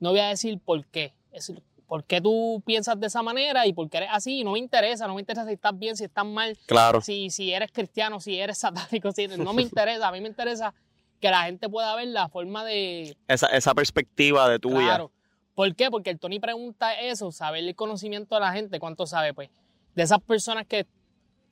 no 0.00 0.10
voy 0.10 0.20
a 0.20 0.28
decir 0.28 0.58
por 0.58 0.84
qué. 0.86 1.14
Es 1.30 1.46
decir, 1.46 1.62
por 1.92 2.04
qué 2.04 2.22
tú 2.22 2.62
piensas 2.64 2.98
de 2.98 3.06
esa 3.08 3.22
manera 3.22 3.66
y 3.66 3.74
por 3.74 3.90
qué 3.90 3.98
eres 3.98 4.08
así. 4.12 4.38
Y 4.38 4.44
no 4.44 4.52
me 4.52 4.58
interesa, 4.58 5.06
no 5.06 5.14
me 5.14 5.20
interesa 5.20 5.44
si 5.46 5.52
estás 5.52 5.78
bien, 5.78 5.94
si 5.94 6.04
estás 6.04 6.24
mal, 6.24 6.56
Claro. 6.64 7.02
si, 7.02 7.28
si 7.28 7.52
eres 7.52 7.70
cristiano, 7.70 8.18
si 8.18 8.38
eres 8.40 8.56
satánico, 8.64 9.12
si 9.12 9.28
no 9.28 9.52
me 9.52 9.60
interesa. 9.70 10.08
A 10.08 10.12
mí 10.12 10.22
me 10.22 10.28
interesa 10.28 10.72
que 11.20 11.28
la 11.30 11.42
gente 11.42 11.68
pueda 11.68 11.94
ver 11.94 12.08
la 12.08 12.30
forma 12.30 12.64
de, 12.64 13.14
Esa, 13.28 13.48
esa 13.48 13.74
perspectiva 13.74 14.48
de 14.48 14.58
tuya. 14.58 14.76
Claro. 14.86 15.10
¿Por 15.54 15.76
qué? 15.76 15.90
Porque 15.90 16.08
el 16.08 16.18
Tony 16.18 16.40
pregunta 16.40 16.98
eso, 16.98 17.30
saber 17.30 17.62
el 17.62 17.74
conocimiento 17.74 18.36
de 18.36 18.40
la 18.40 18.54
gente, 18.54 18.80
¿cuánto 18.80 19.06
sabe? 19.06 19.34
Pues 19.34 19.50
de 19.94 20.02
esas 20.02 20.20
personas 20.22 20.66
que 20.66 20.86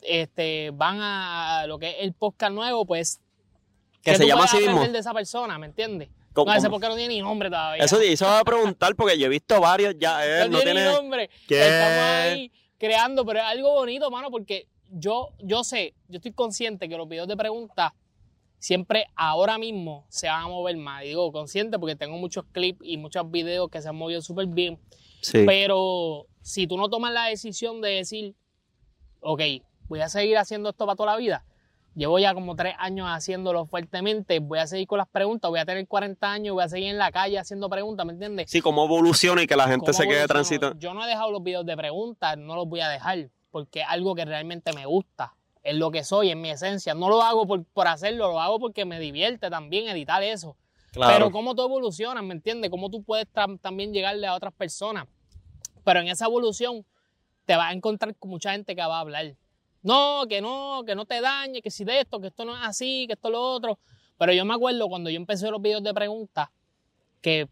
este, 0.01 0.71
van 0.73 1.01
a 1.03 1.67
lo 1.67 1.79
que 1.79 1.91
es 1.91 1.97
el 1.99 2.15
podcast 2.15 2.55
nuevo, 2.55 2.87
pues 2.87 3.21
Que 4.03 4.13
¿qué 4.13 4.17
se 4.17 4.27
llama 4.27 4.45
así 4.45 4.57
mismo. 4.57 4.83
de 4.89 4.99
esa 4.99 5.13
persona, 5.13 5.59
¿me 5.59 5.67
entiendes? 5.67 6.09
¿Cómo- 6.45 6.53
no, 6.53 6.59
ese 6.59 6.69
podcast 6.71 6.91
no 6.93 6.97
tiene 6.97 7.15
ni 7.15 7.21
nombre 7.21 7.49
todavía. 7.49 7.85
Eso, 7.85 8.01
eso 8.01 8.27
va 8.27 8.41
a 8.41 8.45
preguntar 8.45 8.95
porque 8.97 9.19
yo 9.19 9.27
he 9.27 9.29
visto 9.29 9.61
varios 9.61 9.95
ya. 9.99 10.25
eh, 10.25 10.41
no, 10.49 10.59
no 10.59 10.59
tiene, 10.59 10.73
tiene. 10.81 10.89
ni 10.91 10.95
nombre. 10.97 11.31
¿Qué? 11.49 11.61
Estamos 11.61 12.05
ahí 12.05 12.53
creando, 12.79 13.25
pero 13.25 13.41
es 13.41 13.45
algo 13.47 13.73
bonito, 13.73 14.11
mano, 14.11 14.31
porque 14.31 14.67
yo, 14.91 15.31
yo 15.39 15.63
sé, 15.65 15.95
yo 16.09 16.17
estoy 16.17 16.33
consciente 16.33 16.89
que 16.89 16.97
los 16.97 17.09
videos 17.09 17.29
de 17.29 17.37
preguntas 17.37 17.93
siempre 18.59 19.07
ahora 19.17 19.57
mismo 19.59 20.05
se 20.09 20.29
van 20.29 20.45
a 20.45 20.49
mover 20.49 20.77
más. 20.77 21.03
Digo 21.03 21.31
consciente 21.33 21.79
porque 21.79 21.97
tengo 21.97 22.17
muchos 22.19 22.45
clips 22.53 22.81
y 22.83 22.97
muchos 22.97 23.31
videos 23.31 23.71
que 23.71 23.81
se 23.81 23.89
han 23.89 23.97
movido 23.97 24.21
súper 24.23 24.47
bien. 24.47 24.79
Sí. 25.23 25.45
Pero 25.47 26.27
si 26.43 26.67
tú 26.67 26.77
no 26.77 26.89
tomas 26.89 27.13
la 27.13 27.27
decisión 27.27 27.81
de 27.81 27.91
decir, 27.91 28.35
ok, 29.21 29.41
voy 29.89 30.01
a 30.01 30.09
seguir 30.09 30.39
haciendo 30.39 30.71
esto 30.71 30.87
para 30.87 30.97
toda 30.97 31.13
la 31.13 31.19
vida. 31.19 31.45
Llevo 32.01 32.19
ya 32.19 32.33
como 32.33 32.57
tres 32.57 32.75
años 32.79 33.07
haciéndolo 33.11 33.67
fuertemente. 33.67 34.39
Voy 34.39 34.59
a 34.59 34.67
seguir 34.67 34.87
con 34.87 34.97
las 34.97 35.07
preguntas. 35.09 35.51
Voy 35.51 35.61
a 35.61 35.67
tener 35.67 35.87
40 35.87 36.33
años. 36.33 36.55
Voy 36.55 36.65
a 36.65 36.69
seguir 36.71 36.89
en 36.89 36.97
la 36.97 37.13
calle 37.13 37.39
haciendo 37.39 37.69
preguntas, 37.69 38.07
¿me 38.07 38.15
entiendes? 38.15 38.51
Sí, 38.51 38.63
cómo 38.63 38.87
evoluciona 38.87 39.43
y 39.43 39.47
que 39.47 39.55
la 39.55 39.65
gente 39.65 39.81
¿Cómo 39.85 39.93
se 39.93 40.09
quede 40.09 40.27
transitando. 40.27 40.79
Yo 40.79 40.95
no 40.95 41.05
he 41.05 41.09
dejado 41.09 41.31
los 41.31 41.43
videos 41.43 41.67
de 41.67 41.77
preguntas, 41.77 42.39
no 42.39 42.57
los 42.57 42.67
voy 42.67 42.81
a 42.81 42.89
dejar, 42.89 43.29
porque 43.51 43.81
es 43.81 43.87
algo 43.87 44.15
que 44.15 44.25
realmente 44.25 44.73
me 44.73 44.87
gusta. 44.87 45.35
Es 45.63 45.75
lo 45.75 45.91
que 45.91 46.03
soy, 46.03 46.31
es 46.31 46.37
mi 46.39 46.49
esencia. 46.49 46.95
No 46.95 47.11
lo 47.11 47.21
hago 47.21 47.47
por, 47.47 47.65
por 47.67 47.87
hacerlo, 47.87 48.29
lo 48.33 48.41
hago 48.41 48.59
porque 48.59 48.87
me 48.87 48.99
divierte 48.99 49.51
también 49.51 49.87
editar 49.89 50.23
eso. 50.23 50.57
Claro. 50.93 51.13
Pero 51.13 51.31
cómo 51.31 51.55
tú 51.55 51.63
evolucionas, 51.63 52.25
¿me 52.25 52.33
entiendes? 52.33 52.71
Cómo 52.71 52.89
tú 52.89 53.03
puedes 53.03 53.27
tam- 53.31 53.61
también 53.61 53.93
llegarle 53.93 54.27
a 54.27 54.35
otras 54.35 54.55
personas. 54.55 55.07
Pero 55.85 56.01
en 56.01 56.09
esa 56.09 56.25
evolución 56.25 56.87
te 57.45 57.57
vas 57.57 57.69
a 57.69 57.73
encontrar 57.75 58.15
con 58.17 58.31
mucha 58.31 58.53
gente 58.53 58.75
que 58.75 58.81
va 58.81 58.97
a 58.97 59.01
hablar. 59.01 59.35
No, 59.83 60.25
que 60.29 60.41
no, 60.41 60.83
que 60.87 60.95
no 60.95 61.07
te 61.07 61.21
dañe, 61.21 61.63
que 61.63 61.71
si 61.71 61.85
de 61.85 62.01
esto, 62.01 62.21
que 62.21 62.29
esto 62.29 62.45
no 62.45 62.55
es 62.55 62.63
así, 62.63 63.07
que 63.07 63.15
esto 63.15 63.29
es 63.29 63.33
lo 63.33 63.43
otro. 63.43 63.79
Pero 64.19 64.33
yo 64.33 64.45
me 64.45 64.55
acuerdo 64.55 64.89
cuando 64.89 65.09
yo 65.09 65.17
empecé 65.17 65.51
los 65.51 65.63
videos 65.63 65.83
de 65.83 65.95
preguntas, 65.95 66.49
que 67.23 67.49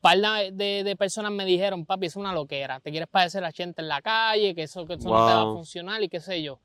par 0.00 0.18
de, 0.18 0.82
de 0.84 0.96
personas 0.96 1.32
me 1.32 1.44
dijeron, 1.44 1.86
papi, 1.86 2.06
es 2.06 2.16
una 2.16 2.32
loquera, 2.32 2.80
te 2.80 2.90
quieres 2.90 3.08
parecer 3.08 3.44
a 3.44 3.52
gente 3.52 3.82
en 3.82 3.88
la 3.88 4.02
calle, 4.02 4.54
que 4.54 4.64
eso, 4.64 4.86
que 4.86 4.94
eso 4.94 5.08
no 5.08 5.26
te 5.26 5.34
va 5.34 5.42
a 5.42 5.44
funcionar 5.44 6.02
y 6.02 6.08
qué 6.08 6.20
sé 6.20 6.42
yo. 6.42 6.58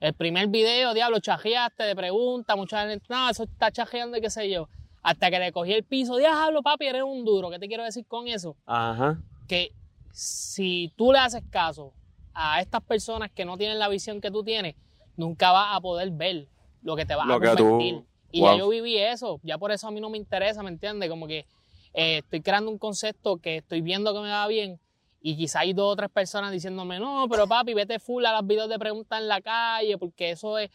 El 0.00 0.14
primer 0.14 0.48
video, 0.48 0.92
diablo, 0.92 1.18
chajeaste 1.20 1.84
de 1.84 1.96
preguntas, 1.96 2.56
mucha 2.56 2.86
gente, 2.88 3.06
no, 3.08 3.30
eso 3.30 3.44
está 3.44 3.70
chajeando 3.70 4.16
y 4.16 4.20
qué 4.20 4.30
sé 4.30 4.50
yo. 4.50 4.68
Hasta 5.02 5.30
que 5.30 5.38
le 5.38 5.52
cogí 5.52 5.72
el 5.72 5.84
piso, 5.84 6.16
diablo, 6.16 6.62
papi, 6.62 6.86
eres 6.86 7.02
un 7.02 7.24
duro. 7.24 7.50
¿Qué 7.50 7.58
te 7.58 7.68
quiero 7.68 7.84
decir 7.84 8.06
con 8.06 8.26
eso? 8.26 8.56
Ajá. 8.66 9.18
Que 9.46 9.72
si 10.12 10.92
tú 10.96 11.12
le 11.12 11.18
haces 11.18 11.42
caso 11.50 11.92
a 12.34 12.60
estas 12.60 12.82
personas 12.82 13.30
que 13.30 13.44
no 13.44 13.56
tienen 13.56 13.78
la 13.78 13.88
visión 13.88 14.20
que 14.20 14.30
tú 14.30 14.42
tienes, 14.42 14.74
nunca 15.16 15.52
vas 15.52 15.76
a 15.76 15.80
poder 15.80 16.10
ver 16.10 16.48
lo 16.82 16.96
que 16.96 17.06
te 17.06 17.14
va 17.14 17.22
a 17.24 17.26
tú- 17.26 17.64
convertir. 17.64 18.02
Y 18.30 18.40
wow. 18.40 18.50
ya 18.50 18.58
yo 18.58 18.68
viví 18.68 18.98
eso, 18.98 19.38
ya 19.44 19.58
por 19.58 19.70
eso 19.70 19.86
a 19.86 19.90
mí 19.92 20.00
no 20.00 20.10
me 20.10 20.18
interesa, 20.18 20.62
¿me 20.62 20.70
entiendes? 20.70 21.08
Como 21.08 21.28
que 21.28 21.46
eh, 21.94 22.18
estoy 22.18 22.40
creando 22.40 22.70
un 22.70 22.78
concepto 22.78 23.36
que 23.36 23.58
estoy 23.58 23.80
viendo 23.80 24.12
que 24.12 24.20
me 24.20 24.28
va 24.28 24.46
bien 24.48 24.80
y 25.22 25.36
quizá 25.36 25.60
hay 25.60 25.72
dos 25.72 25.92
o 25.92 25.96
tres 25.96 26.10
personas 26.10 26.50
diciéndome, 26.50 26.98
no, 26.98 27.26
pero 27.30 27.46
papi, 27.46 27.72
vete 27.74 27.98
full 28.00 28.24
a 28.26 28.32
los 28.32 28.46
videos 28.46 28.68
de 28.68 28.78
preguntas 28.78 29.20
en 29.20 29.28
la 29.28 29.40
calle 29.40 29.96
porque 29.96 30.32
eso 30.32 30.58
es... 30.58 30.70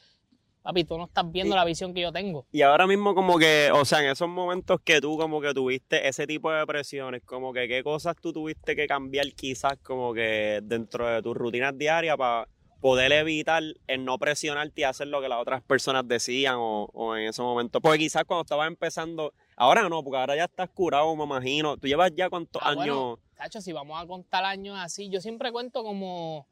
Papi, 0.61 0.83
tú 0.83 0.97
no 0.97 1.05
estás 1.05 1.31
viendo 1.31 1.55
Y- 1.55 1.57
la 1.57 1.63
visión 1.65 1.93
que 1.93 2.01
yo 2.01 2.11
tengo. 2.11 2.45
Y 2.51 2.61
ahora 2.61 2.85
mismo 2.85 3.15
como 3.15 3.37
que, 3.39 3.69
o 3.73 3.85
sea, 3.85 3.99
en 4.03 4.09
esos 4.11 4.27
momentos 4.27 4.79
que 4.83 4.99
tú 5.01 5.17
como 5.17 5.39
que 5.41 5.53
tuviste 5.53 6.07
ese 6.07 6.27
tipo 6.27 6.51
de 6.51 6.65
presiones, 6.67 7.21
como 7.23 7.53
que 7.53 7.67
qué 7.67 7.81
cosas 7.83 8.15
tú 8.21 8.33
tuviste 8.33 8.75
que 8.75 8.85
cambiar 8.87 9.27
quizás 9.33 9.77
como 9.81 10.13
que 10.13 10.59
dentro 10.63 11.07
de 11.07 11.21
tus 11.21 11.35
rutinas 11.35 11.77
diarias 11.77 12.17
para 12.17 12.47
poder 12.81 13.11
evitar 13.11 13.61
el 13.87 14.05
no 14.05 14.17
presionarte 14.17 14.81
y 14.81 14.83
hacer 14.85 15.07
lo 15.07 15.21
que 15.21 15.27
las 15.29 15.39
otras 15.41 15.61
personas 15.63 16.07
decían 16.07 16.55
o, 16.57 16.85
o 16.93 17.15
en 17.15 17.27
ese 17.29 17.41
momento. 17.41 17.81
Porque 17.81 17.99
quizás 17.99 18.23
cuando 18.25 18.41
estabas 18.43 18.67
empezando, 18.67 19.33
ahora 19.57 19.87
no, 19.89 20.03
porque 20.03 20.17
ahora 20.17 20.35
ya 20.35 20.45
estás 20.45 20.69
curado, 20.69 21.13
me 21.15 21.23
imagino. 21.25 21.77
Tú 21.77 21.87
llevas 21.87 22.11
ya 22.15 22.29
cuántos 22.29 22.61
Ah, 22.63 22.69
años. 22.69 22.85
bueno, 22.85 23.19
Tacho, 23.35 23.61
si 23.61 23.71
vamos 23.73 24.01
a 24.01 24.05
contar 24.05 24.43
años 24.45 24.77
así, 24.79 25.09
yo 25.09 25.21
siempre 25.21 25.51
cuento 25.51 25.83
como. 25.83 26.47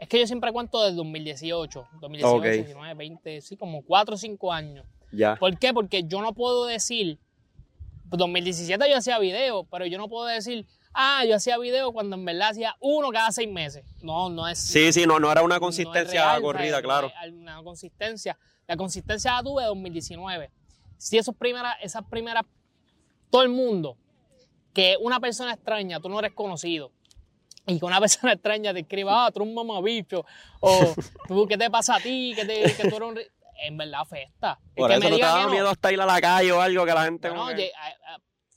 Es 0.00 0.08
que 0.08 0.18
yo 0.18 0.26
siempre 0.26 0.50
cuento 0.50 0.82
desde 0.82 0.96
2018, 0.96 1.88
2018, 2.00 2.36
Ok. 2.36 2.44
19, 2.44 2.94
20, 2.94 3.40
sí, 3.42 3.56
como 3.56 3.82
4 3.82 4.14
o 4.14 4.18
5 4.18 4.52
años. 4.52 4.86
Ya. 5.12 5.36
¿Por 5.36 5.58
qué? 5.58 5.74
Porque 5.74 6.04
yo 6.04 6.22
no 6.22 6.32
puedo 6.34 6.64
decir. 6.64 7.18
2017 8.06 8.90
yo 8.90 8.96
hacía 8.96 9.18
video, 9.20 9.64
pero 9.64 9.86
yo 9.86 9.96
no 9.96 10.08
puedo 10.08 10.26
decir, 10.26 10.66
ah, 10.92 11.24
yo 11.24 11.36
hacía 11.36 11.58
video 11.58 11.92
cuando 11.92 12.16
en 12.16 12.24
verdad 12.24 12.48
hacía 12.48 12.74
uno 12.80 13.10
cada 13.10 13.30
seis 13.30 13.48
meses. 13.48 13.84
No, 14.02 14.28
no 14.28 14.48
es. 14.48 14.58
Sí, 14.58 14.92
sí, 14.92 15.06
no, 15.06 15.20
no 15.20 15.30
era 15.30 15.42
una 15.42 15.56
no 15.56 15.60
consistencia 15.60 16.22
real, 16.24 16.42
corrida, 16.42 16.82
claro. 16.82 17.12
No 17.14 17.24
es 17.24 17.32
Una 17.32 17.62
consistencia. 17.62 18.36
La 18.66 18.76
consistencia 18.76 19.34
la 19.34 19.42
tuve 19.44 19.62
en 19.62 19.68
2019. 19.68 20.50
Si 20.96 21.18
esos 21.18 21.36
primeras, 21.36 21.76
esas 21.82 22.04
primeras, 22.04 22.44
todo 23.30 23.42
el 23.42 23.50
mundo 23.50 23.96
que 24.72 24.96
una 25.00 25.20
persona 25.20 25.52
extraña, 25.52 26.00
tú 26.00 26.08
no 26.08 26.18
eres 26.18 26.32
conocido, 26.32 26.90
y 27.70 27.78
que 27.78 27.84
una 27.84 28.00
persona 28.00 28.32
extraña 28.34 28.72
te 28.72 28.80
escriba, 28.80 29.26
ah, 29.26 29.30
tú 29.30 29.40
eres 29.42 29.48
un 29.48 29.54
mamabicho, 29.54 30.24
o 30.60 30.94
tú, 31.28 31.46
¿qué 31.46 31.56
te 31.56 31.70
pasa 31.70 31.96
a 31.96 32.00
ti? 32.00 32.32
Que, 32.34 32.44
te, 32.44 32.62
que 32.74 32.88
tú 32.88 32.96
eres 32.96 33.08
un... 33.08 33.16
ri-". 33.16 33.28
En 33.62 33.76
verdad, 33.76 34.04
festa. 34.08 34.58
El 34.74 34.80
Por 34.80 34.88
que 34.90 34.96
eso 34.96 35.04
me 35.04 35.10
no 35.10 35.16
te 35.16 35.22
daba 35.22 35.40
que 35.40 35.46
no, 35.46 35.52
miedo 35.52 35.68
hasta 35.68 35.92
ir 35.92 36.00
a 36.00 36.06
la 36.06 36.18
calle 36.20 36.50
o 36.50 36.60
algo 36.62 36.86
que 36.86 36.94
la 36.94 37.04
gente. 37.04 37.28
bueno, 37.28 37.54
que- 37.54 37.70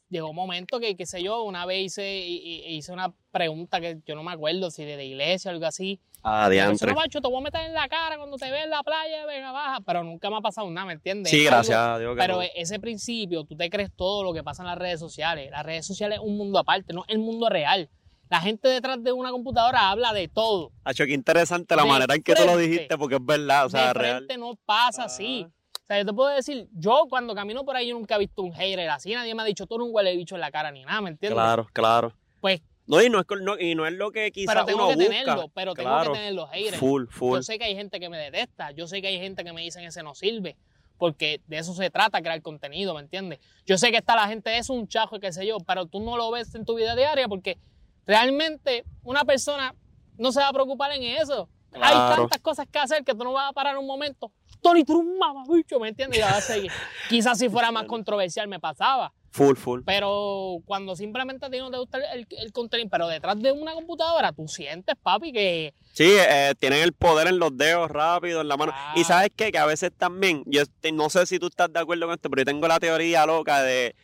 llegó 0.10 0.30
un 0.30 0.36
momento 0.36 0.80
que, 0.80 0.96
qué 0.96 1.06
sé 1.06 1.22
yo, 1.24 1.44
una 1.44 1.66
vez 1.66 1.86
hice, 1.88 2.20
hi- 2.26 2.42
hi- 2.68 2.76
hice 2.78 2.92
una 2.94 3.12
pregunta 3.32 3.82
que 3.82 3.98
yo 4.06 4.16
no 4.16 4.24
me 4.24 4.32
acuerdo 4.32 4.70
si 4.72 4.86
de 4.86 4.96
la 4.96 5.04
iglesia 5.04 5.50
o 5.52 5.54
algo 5.56 5.66
así. 5.66 6.00
Ah, 6.22 6.44
La 6.44 6.50
diantre. 6.52 6.88
persona, 6.88 6.94
macho, 6.94 7.20
te 7.20 7.28
voy 7.28 7.40
a 7.40 7.42
meter 7.42 7.62
en 7.66 7.74
la 7.74 7.90
cara 7.90 8.16
cuando 8.16 8.38
te 8.38 8.50
ve 8.50 8.62
en 8.64 8.70
la 8.70 8.82
playa, 8.84 9.26
venga, 9.26 9.52
baja. 9.52 9.82
Pero 9.86 10.04
nunca 10.06 10.30
me 10.30 10.38
ha 10.38 10.42
pasado 10.42 10.70
nada, 10.70 10.88
¿me 10.88 10.94
entiendes? 10.94 11.32
Sí, 11.32 11.40
Es 11.42 11.46
gracias 11.48 11.78
a 11.78 12.00
Dios 12.00 12.16
que 12.16 12.22
Pero 12.22 12.36
no. 12.36 12.42
ese 12.56 12.80
principio, 12.80 13.44
tú 13.44 13.58
te 13.58 13.70
crees 13.70 13.92
todo 13.94 14.24
lo 14.24 14.34
que 14.34 14.42
pasa 14.44 14.62
en 14.64 14.70
las 14.70 14.78
redes 14.78 15.00
sociales. 15.02 15.52
Las 15.52 15.66
redes 15.66 15.86
sociales 15.86 16.20
es 16.20 16.24
un 16.24 16.38
mundo 16.38 16.60
aparte, 16.60 16.94
no 16.94 17.02
es 17.06 17.10
el 17.14 17.20
mundo 17.20 17.50
real. 17.50 17.90
La 18.34 18.42
gente 18.42 18.68
detrás 18.68 19.04
de 19.04 19.12
una 19.12 19.30
computadora 19.30 19.92
habla 19.92 20.12
de 20.12 20.28
todo. 20.28 20.72
Hacho, 20.86 21.06
qué 21.06 21.14
interesante 21.14 21.76
la 21.76 21.84
de 21.84 21.88
manera 21.88 22.16
en 22.16 22.24
que 22.24 22.34
tú 22.34 22.44
lo 22.44 22.58
dijiste, 22.58 22.98
porque 22.98 23.18
es 23.18 23.24
verdad, 23.24 23.68
o 23.68 23.70
sea, 23.70 23.90
de 23.90 23.94
real. 23.94 24.28
no 24.40 24.56
pasa 24.66 25.04
así. 25.04 25.46
O 25.46 25.86
sea, 25.86 26.00
yo 26.00 26.06
te 26.08 26.14
puedo 26.14 26.30
decir, 26.30 26.68
yo 26.72 27.06
cuando 27.08 27.36
camino 27.36 27.64
por 27.64 27.76
ahí 27.76 27.90
yo 27.90 27.94
nunca 27.94 28.16
he 28.16 28.18
visto 28.18 28.42
un 28.42 28.52
hater 28.52 28.90
así, 28.90 29.14
nadie 29.14 29.36
me 29.36 29.44
ha 29.44 29.46
dicho, 29.46 29.68
tú 29.68 29.76
eres 29.76 29.86
un 29.86 29.94
huele 29.94 30.16
bicho 30.18 30.34
en 30.34 30.42
la 30.42 30.50
cara 30.50 30.72
ni 30.72 30.84
nada, 30.84 31.00
¿me 31.02 31.12
entiendes? 31.12 31.36
Claro, 31.36 31.68
claro. 31.74 32.12
Pues, 32.42 32.64
No, 32.88 33.04
y 33.04 33.08
no 33.08 33.20
es, 33.20 33.26
no, 33.40 33.60
y 33.60 33.76
no 33.76 33.86
es 33.86 33.94
lo 33.94 34.10
que 34.10 34.32
quizás 34.32 34.56
pero 34.56 34.66
tengo 34.66 34.88
uno 34.88 34.88
que 34.88 34.96
busca. 34.96 35.10
tenerlo, 35.12 35.52
pero 35.54 35.76
tengo 35.76 36.02
que 36.02 36.10
tener 36.10 36.34
los 36.34 36.50
haters. 36.50 36.78
Full, 36.78 37.06
full. 37.12 37.36
Yo 37.36 37.44
sé 37.44 37.60
que 37.60 37.66
hay 37.66 37.76
gente 37.76 38.00
que 38.00 38.10
me 38.10 38.18
detesta, 38.18 38.72
yo 38.72 38.88
sé 38.88 39.00
que 39.04 39.10
hay 39.10 39.20
gente 39.20 39.44
que 39.44 39.54
me 39.54 39.62
dicen 39.62 39.84
ese 39.84 40.02
no 40.02 40.16
sirve, 40.16 40.58
porque 40.98 41.40
de 41.46 41.60
eso 41.60 41.76
se 41.76 41.92
trata, 41.92 42.20
crear 42.24 42.42
contenido, 42.42 42.96
¿me 42.96 43.02
entiendes? 43.02 43.38
Yo 43.68 43.78
sé 43.78 43.92
que 43.92 43.98
está 43.98 44.16
la 44.16 44.28
gente, 44.28 44.58
es 44.58 44.72
un 44.72 44.88
chajo, 44.88 45.18
y 45.18 45.20
qué 45.20 45.32
sé 45.32 45.46
yo, 45.46 45.60
pero 45.60 45.86
tú 45.86 46.00
no 46.00 46.18
lo 46.18 46.32
ves 46.32 46.56
en 46.56 46.66
tu 46.66 46.74
vida 46.74 46.96
diaria 46.96 47.28
porque 47.28 47.60
realmente 48.06 48.84
una 49.04 49.26
persona 49.26 49.76
no 50.18 50.32
se 50.32 50.40
va 50.40 50.50
a 50.50 50.54
preocupar 50.54 50.92
en 50.92 51.04
eso. 51.04 51.50
Hay 51.74 51.96
tantas 52.16 52.40
cosas 52.40 52.68
que 52.72 52.78
hacer 52.78 53.04
que 53.04 53.14
tú 53.16 53.24
no 53.24 53.34
vas 53.34 53.50
a 53.50 53.54
parar 53.54 53.78
un 53.78 53.88
momento. 53.88 54.32
Tony, 54.62 54.84
tú 54.84 54.94
eres 54.94 55.06
un 55.06 55.18
mamabicho, 55.18 55.80
¿me 55.80 55.90
entiendes? 55.90 56.20
Y 56.20 56.22
vas 56.22 56.38
a 56.38 56.42
seguir. 56.42 56.72
Quizás 57.10 57.38
si 57.40 57.50
fuera 57.50 57.72
más 57.72 57.86
controversial 57.86 58.48
me 58.48 58.60
pasaba, 58.60 59.12
Full, 59.32 59.56
full. 59.56 59.82
pero 59.84 60.58
cuando 60.66 60.96
simplemente 60.96 61.48
a 61.48 61.50
ti 61.50 61.58
no 61.58 61.72
te 61.72 61.78
gusta 61.80 61.98
el, 62.14 62.28
el 62.30 62.52
contenido, 62.54 62.88
pero 62.92 63.08
detrás 63.08 63.40
de 63.42 63.52
una 63.52 63.74
computadora 63.74 64.32
tú 64.32 64.48
sientes, 64.48 64.96
papi, 65.02 65.34
que 65.34 65.74
Sí, 65.94 66.06
eh, 66.30 66.54
tienen 66.60 66.84
el 66.84 66.94
poder 66.94 67.28
en 67.28 67.40
los 67.40 67.58
dedos 67.58 67.90
rápido, 67.90 68.42
en 68.42 68.48
la 68.48 68.56
mano. 68.56 68.72
Ah. 68.76 68.94
Y 68.96 69.04
sabes 69.04 69.32
qué? 69.36 69.52
que 69.52 69.58
a 69.58 69.66
veces 69.66 69.92
también, 69.98 70.44
yo 70.46 70.62
te- 70.80 70.92
no 70.92 71.10
sé 71.10 71.26
si 71.26 71.40
tú 71.40 71.48
estás 71.48 71.74
de 71.74 71.80
acuerdo 71.80 72.06
con 72.06 72.14
esto, 72.14 72.30
pero 72.30 72.42
yo 72.42 72.46
tengo 72.46 72.68
la 72.68 72.80
teoría 72.80 73.26
loca 73.26 73.64
de, 73.64 73.96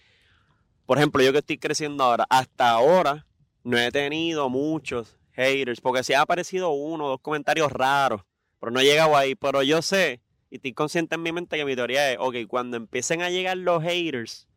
por 0.87 0.97
ejemplo, 0.97 1.21
yo 1.23 1.31
que 1.31 1.37
estoy 1.39 1.59
creciendo 1.59 2.03
ahora, 2.03 2.25
hasta 2.29 2.71
ahora 2.71 3.25
no 3.69 3.77
he 3.77 3.91
tenido 3.91 4.49
muchos 4.49 5.17
haters, 5.31 5.81
porque 5.81 6.03
sí 6.03 6.13
ha 6.13 6.21
aparecido 6.21 6.69
uno 6.71 7.05
o 7.05 7.09
dos 7.09 7.21
comentarios 7.21 7.71
raros, 7.71 8.21
pero 8.59 8.71
no 8.71 8.79
he 8.79 8.83
llegado 8.83 9.15
ahí. 9.15 9.35
Pero 9.35 9.63
yo 9.63 9.81
sé, 9.81 10.21
y 10.49 10.55
estoy 10.55 10.73
consciente 10.73 11.15
en 11.15 11.21
mi 11.23 11.31
mente 11.31 11.55
que 11.57 11.65
mi 11.65 11.75
teoría 11.75 12.11
es, 12.11 12.17
ok, 12.19 12.35
cuando 12.47 12.77
empiecen 12.77 13.21
a 13.21 13.29
llegar 13.29 13.57
los 13.57 13.81
haters, 13.83 14.47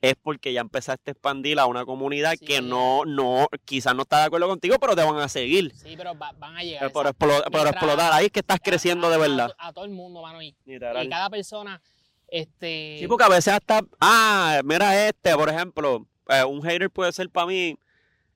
es 0.00 0.14
porque 0.22 0.52
ya 0.52 0.60
empezaste 0.60 1.10
a 1.10 1.12
expandir 1.12 1.58
a 1.58 1.66
una 1.66 1.84
comunidad 1.84 2.34
Sí. 2.38 2.44
que 2.46 2.62
no, 2.62 3.04
no, 3.04 3.48
quizás 3.64 3.96
no 3.96 4.02
está 4.02 4.18
de 4.20 4.24
acuerdo 4.26 4.46
contigo, 4.46 4.76
pero 4.80 4.94
te 4.94 5.02
van 5.02 5.16
a 5.18 5.28
seguir. 5.28 5.72
sí, 5.74 5.94
pero 5.96 6.16
va- 6.16 6.32
van 6.38 6.56
a 6.56 6.62
llegar. 6.62 6.80
Pero 6.82 6.92
por 6.92 7.28
Mientras- 7.28 7.66
explotar, 7.72 8.12
ahí 8.12 8.26
es 8.26 8.30
que 8.32 8.40
estás 8.40 8.60
creciendo 8.62 9.08
a- 9.08 9.10
de 9.10 9.18
verdad. 9.18 9.50
A, 9.58 9.72
todo 9.72 9.84
el 9.84 9.90
mundo, 9.90 10.22
mano. 10.22 10.40
Y, 10.42 10.54
y 10.66 10.78
cada 10.78 11.28
persona, 11.30 11.80
este. 12.28 12.96
Sí, 13.00 13.06
porque 13.08 13.24
a 13.24 13.28
veces 13.28 13.54
hasta, 13.54 13.80
ah, 14.00 14.60
mira 14.64 15.08
este, 15.08 15.34
por 15.34 15.48
ejemplo, 15.48 16.06
eh, 16.28 16.44
un 16.44 16.62
hater 16.62 16.90
puede 16.90 17.10
ser 17.12 17.28
para 17.30 17.46
mí, 17.46 17.76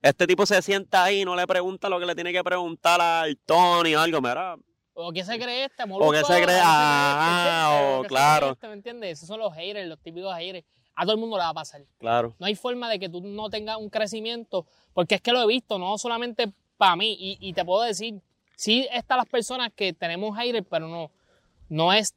este 0.03 0.27
tipo 0.27 0.45
se 0.45 0.61
sienta 0.61 1.05
ahí 1.05 1.21
y 1.21 1.25
no 1.25 1.35
le 1.35 1.47
pregunta 1.47 1.89
lo 1.89 1.99
que 1.99 2.05
le 2.05 2.13
tiene 2.13 2.31
que 2.31 2.43
preguntar 2.43 3.01
al 3.01 3.35
Tony 3.45 3.95
o 3.95 4.01
algo, 4.01 4.21
mira, 4.21 4.55
O 4.93 5.11
que 5.11 5.23
se 5.23 5.39
cree 5.39 5.65
este, 5.65 5.83
O 5.89 6.11
que 6.11 6.23
se 6.23 6.43
cree- 6.43 6.61
ah, 6.63 7.97
o 7.99 8.03
claro. 8.03 8.51
Este, 8.51 8.67
¿Me 8.67 8.73
entiendes? 8.73 9.17
Esos 9.17 9.27
son 9.27 9.39
los 9.39 9.53
haters, 9.55 9.87
los 9.87 9.99
típicos 9.99 10.35
haters. 10.35 10.65
A 10.95 11.03
todo 11.03 11.13
el 11.13 11.19
mundo 11.19 11.37
le 11.37 11.43
va 11.43 11.49
a 11.49 11.53
pasar. 11.55 11.81
claro, 11.97 12.35
No 12.37 12.45
hay 12.45 12.53
forma 12.55 12.87
de 12.89 12.99
que 12.99 13.09
tú 13.09 13.21
no 13.21 13.49
tengas 13.49 13.77
un 13.77 13.89
crecimiento, 13.89 14.67
porque 14.93 15.15
es 15.15 15.21
que 15.21 15.31
lo 15.31 15.41
he 15.41 15.47
visto, 15.47 15.79
no 15.79 15.97
solamente 15.97 16.51
para 16.77 16.95
mí. 16.95 17.15
Y, 17.19 17.37
y 17.41 17.53
te 17.53 17.65
puedo 17.65 17.81
decir, 17.81 18.21
sí 18.55 18.87
están 18.91 19.17
las 19.17 19.27
personas 19.27 19.71
que 19.75 19.93
tenemos 19.93 20.37
haters, 20.37 20.67
pero 20.69 20.87
no, 20.87 21.09
no 21.69 21.91
es 21.93 22.13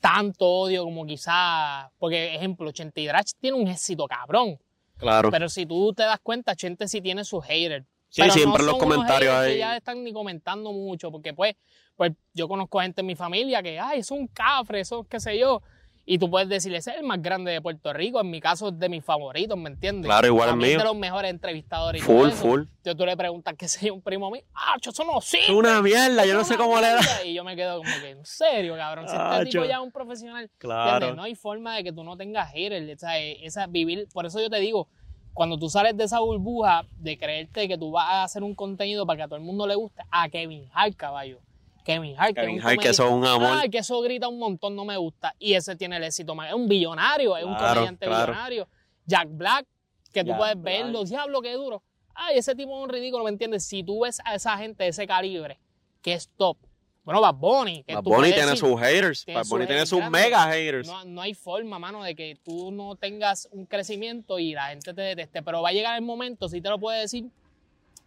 tanto 0.00 0.44
odio 0.46 0.84
como 0.84 1.06
quizás, 1.06 1.90
porque 1.98 2.34
ejemplo, 2.34 2.70
Chente 2.72 3.00
Hidrach 3.00 3.30
tiene 3.40 3.56
un 3.56 3.66
éxito 3.68 4.06
cabrón, 4.06 4.58
claro. 4.98 5.30
pero 5.30 5.48
si 5.48 5.66
tú 5.66 5.92
te 5.94 6.02
das 6.02 6.20
cuenta, 6.20 6.54
Chente 6.54 6.88
sí 6.88 7.00
tiene 7.00 7.24
sus 7.24 7.44
haters. 7.44 7.86
Sí, 8.10 8.22
Pero 8.22 8.32
siempre 8.32 8.62
no 8.62 8.70
los 8.70 8.78
son 8.78 8.86
unos 8.86 8.96
comentarios 8.96 9.34
ahí. 9.34 9.58
Ya 9.58 9.76
están 9.76 10.02
ni 10.02 10.12
comentando 10.12 10.72
mucho, 10.72 11.10
porque 11.10 11.34
pues, 11.34 11.54
pues 11.94 12.12
yo 12.32 12.48
conozco 12.48 12.80
gente 12.80 13.02
en 13.02 13.06
mi 13.06 13.14
familia 13.14 13.62
que, 13.62 13.78
ay, 13.78 14.00
es 14.00 14.10
un 14.10 14.26
cafre, 14.28 14.80
eso 14.80 15.04
qué 15.04 15.20
sé 15.20 15.38
yo. 15.38 15.62
Y 16.10 16.16
tú 16.16 16.30
puedes 16.30 16.48
decirle, 16.48 16.78
ese 16.78 16.92
es 16.92 16.96
el 16.96 17.02
más 17.02 17.20
grande 17.20 17.52
de 17.52 17.60
Puerto 17.60 17.92
Rico, 17.92 18.18
en 18.18 18.30
mi 18.30 18.40
caso 18.40 18.68
es 18.68 18.78
de 18.78 18.88
mis 18.88 19.04
favoritos, 19.04 19.58
¿me 19.58 19.68
entiendes? 19.68 20.06
Claro, 20.08 20.26
igual 20.26 20.56
mí 20.56 20.64
es 20.64 20.70
mío. 20.70 20.78
de 20.78 20.84
los 20.84 20.96
mejores 20.96 21.30
entrevistadores 21.30 22.02
Full, 22.02 22.30
full. 22.30 22.60
Entonces 22.60 22.96
tú 22.96 23.04
le 23.04 23.14
preguntas 23.14 23.54
qué 23.58 23.68
sé 23.68 23.88
yo, 23.88 23.94
un 23.94 24.00
primo 24.00 24.30
mío, 24.30 24.42
ah, 24.54 24.76
eso 24.80 25.04
no 25.04 25.20
sí. 25.20 25.36
Es 25.36 25.50
una 25.50 25.82
mierda, 25.82 26.24
yo 26.24 26.32
no 26.32 26.44
sé 26.44 26.56
cómo 26.56 26.80
le 26.80 26.86
da. 26.86 27.24
Y 27.26 27.34
yo 27.34 27.44
me 27.44 27.54
quedo 27.56 27.76
como 27.76 27.90
que, 28.00 28.08
en 28.08 28.24
serio, 28.24 28.74
cabrón, 28.76 29.06
si 29.06 29.14
este 29.14 29.22
Acho. 29.22 29.50
tipo 29.50 29.64
ya 29.66 29.74
es 29.74 29.80
un 29.82 29.92
profesional, 29.92 30.50
Claro. 30.56 30.92
¿Entiendes? 30.94 31.16
No 31.18 31.22
hay 31.24 31.34
forma 31.34 31.76
de 31.76 31.84
que 31.84 31.92
tú 31.92 32.02
no 32.02 32.16
tengas 32.16 32.52
haters. 32.52 32.90
O 32.90 32.98
sea, 32.98 33.18
esa 33.18 33.66
vivir, 33.66 34.08
por 34.14 34.24
eso 34.24 34.40
yo 34.40 34.48
te 34.48 34.60
digo, 34.60 34.88
cuando 35.34 35.58
tú 35.58 35.68
sales 35.68 35.94
de 35.94 36.04
esa 36.04 36.20
burbuja 36.20 36.86
de 36.96 37.18
creerte 37.18 37.68
que 37.68 37.76
tú 37.76 37.90
vas 37.90 38.08
a 38.08 38.22
hacer 38.24 38.42
un 38.42 38.54
contenido 38.54 39.04
para 39.04 39.18
que 39.18 39.22
a 39.24 39.26
todo 39.28 39.36
el 39.36 39.44
mundo 39.44 39.66
le 39.66 39.74
guste, 39.74 40.00
a 40.10 40.26
Kevin 40.30 40.70
Hart, 40.72 40.96
caballo. 40.96 41.40
Kevin 41.88 42.14
Hart, 42.18 42.34
Kevin 42.34 42.60
Hart, 42.60 42.80
que 42.82 42.90
eso 42.90 43.06
es 43.06 43.10
un 43.10 43.24
amor. 43.24 43.70
Que 43.70 43.78
eso 43.78 43.98
grita 44.02 44.28
un 44.28 44.38
montón, 44.38 44.76
no 44.76 44.84
me 44.84 44.98
gusta. 44.98 45.34
Y 45.38 45.54
ese 45.54 45.74
tiene 45.74 45.96
el 45.96 46.04
éxito 46.04 46.34
más. 46.34 46.50
Es 46.50 46.54
un 46.54 46.68
billonario, 46.68 47.34
es 47.34 47.44
un 47.44 47.54
comediante 47.54 48.04
claro. 48.04 48.32
billonario. 48.32 48.68
Jack 49.06 49.28
Black, 49.30 49.66
que 50.12 50.20
tú 50.20 50.28
Jack 50.28 50.36
puedes 50.36 50.60
Black. 50.60 50.64
verlo, 50.64 51.04
diablo, 51.04 51.40
qué 51.40 51.54
duro. 51.54 51.82
Ay, 52.14 52.36
ese 52.36 52.54
tipo 52.54 52.76
es 52.76 52.84
un 52.84 52.90
ridículo, 52.90 53.24
¿me 53.24 53.30
entiendes? 53.30 53.64
Si 53.64 53.82
tú 53.82 54.00
ves 54.00 54.20
a 54.26 54.34
esa 54.34 54.58
gente 54.58 54.84
de 54.84 54.90
ese 54.90 55.06
calibre, 55.06 55.58
que 56.02 56.12
es 56.12 56.28
top. 56.36 56.58
Bueno, 57.04 57.22
Bad 57.22 57.36
Bunny, 57.36 57.82
que 57.84 57.94
Bad 57.94 58.02
Bunny 58.02 58.32
tiene 58.32 58.50
decir, 58.50 58.58
sus 58.58 58.78
haters, 58.78 59.24
tiene 59.24 59.40
Bad 59.40 59.46
Bunny 59.48 59.66
tiene 59.66 59.86
sus 59.86 60.10
mega 60.10 60.46
haters. 60.46 60.86
no, 60.86 61.06
no 61.06 61.22
hay 61.22 61.32
forma, 61.32 61.78
mano, 61.78 62.02
de 62.02 62.14
que 62.14 62.36
tú 62.44 62.70
no 62.70 62.96
tengas 62.96 63.48
un 63.50 63.64
crecimiento 63.64 64.38
y 64.38 64.52
la 64.52 64.66
gente 64.66 64.92
te 64.92 65.00
deteste. 65.00 65.42
Pero 65.42 65.62
va 65.62 65.70
a 65.70 65.72
llegar 65.72 65.96
el 65.96 66.04
momento, 66.04 66.50
si 66.50 66.60
te 66.60 66.68
lo 66.68 66.78
puedo 66.78 67.00
decir, 67.00 67.30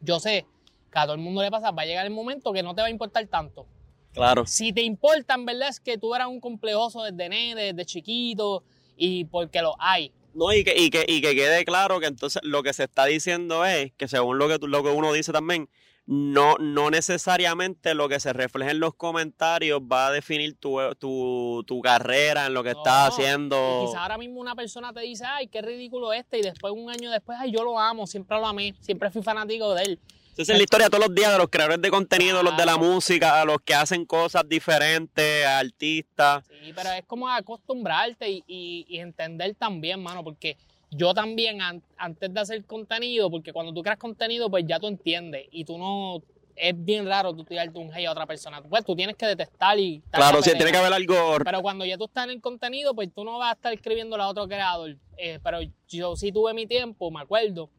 yo 0.01 0.19
sé 0.19 0.45
que 0.91 0.99
a 0.99 1.03
todo 1.03 1.13
el 1.15 1.21
mundo 1.21 1.41
le 1.41 1.49
pasa, 1.51 1.71
va 1.71 1.83
a 1.83 1.85
llegar 1.85 2.05
el 2.05 2.11
momento 2.11 2.51
que 2.53 2.63
no 2.63 2.75
te 2.75 2.81
va 2.81 2.87
a 2.87 2.91
importar 2.91 3.25
tanto. 3.27 3.65
Claro. 4.13 4.45
Si 4.45 4.73
te 4.73 4.81
importa, 4.81 5.35
en 5.35 5.45
verdad 5.45 5.69
es 5.69 5.79
que 5.79 5.97
tú 5.97 6.13
eras 6.13 6.27
un 6.27 6.41
complejoso 6.41 7.01
desde 7.03 7.29
nene, 7.29 7.73
desde 7.73 7.85
chiquito, 7.85 8.63
y 8.97 9.23
porque 9.25 9.61
lo 9.61 9.73
hay. 9.79 10.11
No, 10.33 10.51
y 10.53 10.63
que, 10.63 10.77
y, 10.77 10.89
que, 10.89 11.05
y 11.07 11.21
que 11.21 11.33
quede 11.35 11.63
claro 11.65 11.99
que 11.99 12.07
entonces 12.07 12.41
lo 12.43 12.61
que 12.63 12.73
se 12.73 12.83
está 12.83 13.05
diciendo 13.05 13.65
es 13.65 13.91
que 13.93 14.07
según 14.07 14.37
lo 14.37 14.47
que, 14.47 14.59
tú- 14.59 14.67
lo 14.67 14.83
que 14.83 14.89
uno 14.89 15.11
dice 15.13 15.31
también, 15.31 15.69
no, 16.05 16.55
no 16.57 16.89
necesariamente 16.89 17.93
lo 17.93 18.09
que 18.09 18.19
se 18.19 18.33
refleja 18.33 18.71
en 18.71 18.79
los 18.79 18.93
comentarios 18.95 19.81
va 19.81 20.07
a 20.07 20.11
definir 20.11 20.55
tu, 20.55 20.77
tu, 20.99 21.63
tu 21.67 21.79
carrera 21.81 22.47
en 22.47 22.53
lo 22.53 22.63
que 22.63 22.71
No, 22.73 22.79
estás 22.79 23.17
Y 23.17 23.21
haciendo. 23.21 23.85
quizá 23.87 24.01
ahora 24.01 24.17
mismo 24.17 24.39
una 24.41 24.55
persona 24.55 24.91
te 24.93 25.01
dice, 25.01 25.23
ay, 25.25 25.47
qué 25.47 25.61
ridículo 25.61 26.11
este, 26.11 26.39
y 26.39 26.41
después, 26.41 26.73
un 26.75 26.89
año 26.89 27.11
después, 27.11 27.37
ay, 27.39 27.51
yo 27.51 27.63
lo 27.63 27.79
amo, 27.79 28.07
siempre 28.07 28.37
lo 28.39 28.47
amé, 28.47 28.73
siempre 28.81 29.09
fui 29.11 29.21
fanático 29.21 29.73
de 29.73 29.83
él. 29.83 29.99
Esa 30.37 30.53
es 30.53 30.57
la 30.57 30.63
historia 30.63 30.89
todos 30.89 31.05
los 31.07 31.15
días 31.15 31.31
de 31.31 31.37
los 31.37 31.49
creadores 31.49 31.81
de 31.81 31.89
contenido, 31.89 32.41
los 32.41 32.55
de 32.57 32.65
la 32.65 32.77
música, 32.77 33.43
los 33.45 33.57
que 33.63 33.73
hacen 33.75 34.05
cosas 34.05 34.47
diferentes, 34.47 35.45
artistas. 35.45 36.43
Sí, 36.47 36.71
pero 36.73 36.91
es 36.91 37.03
como 37.05 37.27
acostumbrarte 37.29 38.29
y, 38.29 38.43
y- 38.47 38.85
y 38.87 38.97
entender 38.99 39.53
también, 39.55 40.01
mano, 40.01 40.23
porque 40.23 40.57
yo 40.89 41.13
también 41.13 41.61
an- 41.61 41.83
antes 41.97 42.33
de 42.33 42.39
hacer 42.39 42.65
contenido, 42.65 43.29
porque 43.29 43.53
cuando 43.53 43.73
tú 43.73 43.81
creas 43.83 43.97
contenido, 43.97 44.49
pues 44.49 44.65
ya 44.67 44.79
tú 44.79 44.87
entiendes 44.87 45.47
y 45.51 45.63
tú 45.65 45.77
no, 45.77 46.21
es 46.55 46.73
bien 46.75 47.05
raro 47.07 47.33
tú 47.33 47.43
tirarte 47.43 47.77
un 47.77 47.93
hate 47.93 48.07
a 48.07 48.11
otra 48.11 48.25
persona. 48.25 48.61
Pues 48.61 48.83
tú 48.85 48.95
tienes 48.95 49.15
que 49.15 49.25
detestar 49.25 49.77
y... 49.79 50.01
Claro, 50.11 50.41
sí, 50.41 50.51
tiene 50.55 50.71
que 50.71 50.77
haber 50.77 50.93
algo. 50.93 51.37
Pero 51.43 51.61
cuando 51.61 51.85
ya 51.85 51.97
tú 51.97 52.05
estás 52.05 52.25
en 52.25 52.31
el 52.31 52.41
contenido, 52.41 52.93
pues 52.93 53.09
tú 53.13 53.23
no 53.23 53.37
vas 53.37 53.51
a 53.51 53.55
estar 53.55 53.73
escribiendo 53.73 54.15
a 54.15 54.27
otro 54.27 54.47
creador. 54.47 54.95
Eh, 55.17 55.39
pero 55.43 55.59
yo 55.87 56.15
sí 56.15 56.31
tuve 56.31 56.53
mi 56.53 56.67
tiempo, 56.67 57.09
me 57.11 57.21
acuerdo, 57.21 57.69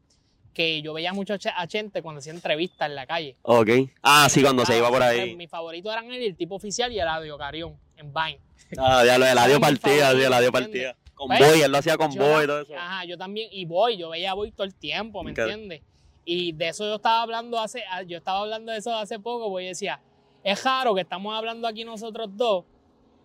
que 0.53 0.81
yo 0.81 0.93
veía 0.93 1.13
mucho 1.13 1.35
a 1.55 1.67
Chente 1.67 2.01
cuando 2.01 2.19
hacía 2.19 2.33
entrevistas 2.33 2.87
en 2.89 2.95
la 2.95 3.05
calle. 3.07 3.35
Ok. 3.41 3.69
Ah, 4.01 4.27
sí, 4.29 4.41
cuando 4.41 4.65
se 4.65 4.73
Ah, 4.73 4.77
iba 4.77 4.89
por 4.89 5.01
ahí. 5.01 5.35
Mi 5.35 5.47
favorito 5.47 5.91
eran 5.91 6.11
él, 6.11 6.21
el 6.23 6.35
tipo 6.35 6.55
oficial 6.55 6.91
y 6.91 6.99
el 6.99 7.07
Audio 7.07 7.37
Carión, 7.37 7.75
en 7.97 8.13
Vine. 8.13 8.39
Ah, 8.77 9.03
ya 9.05 9.17
lo 9.17 9.25
partida, 9.59 10.11
sí, 10.11 10.17
favorito, 10.21 10.29
la 10.29 10.39
dio 10.39 10.47
¿entiendes? 10.49 10.51
partida. 10.51 10.95
Con 11.15 11.27
Pues, 11.27 11.39
Boy, 11.39 11.61
él 11.61 11.71
lo 11.71 11.77
hacía 11.77 11.97
con 11.97 12.11
Yo 12.11 12.21
Boy 12.21 12.43
y 12.43 12.47
todo 12.47 12.61
eso. 12.61 12.75
Ajá, 12.75 13.05
yo 13.05 13.17
también, 13.17 13.49
y 13.51 13.65
voy, 13.65 13.97
yo 13.97 14.09
veía 14.09 14.31
a 14.31 14.33
Boy 14.33 14.51
todo 14.51 14.65
el 14.65 14.75
tiempo, 14.75 15.23
¿me 15.23 15.31
entiendes? 15.31 15.81
Y 16.25 16.53
de 16.53 16.69
eso 16.69 16.85
yo 16.85 16.95
estaba 16.95 17.21
hablando 17.21 17.59
hace, 17.59 17.83
ah, 17.91 18.01
yo 18.03 18.17
estaba 18.17 18.39
hablando 18.39 18.71
de 18.71 18.77
eso 18.77 18.95
hace 18.95 19.19
poco, 19.19 19.49
porque 19.49 19.65
yo 19.65 19.69
decía, 19.69 19.99
es 20.43 20.63
raro 20.63 20.95
que 20.95 21.01
estamos 21.01 21.35
hablando 21.35 21.67
aquí 21.67 21.83
nosotros 21.83 22.29
dos, 22.35 22.63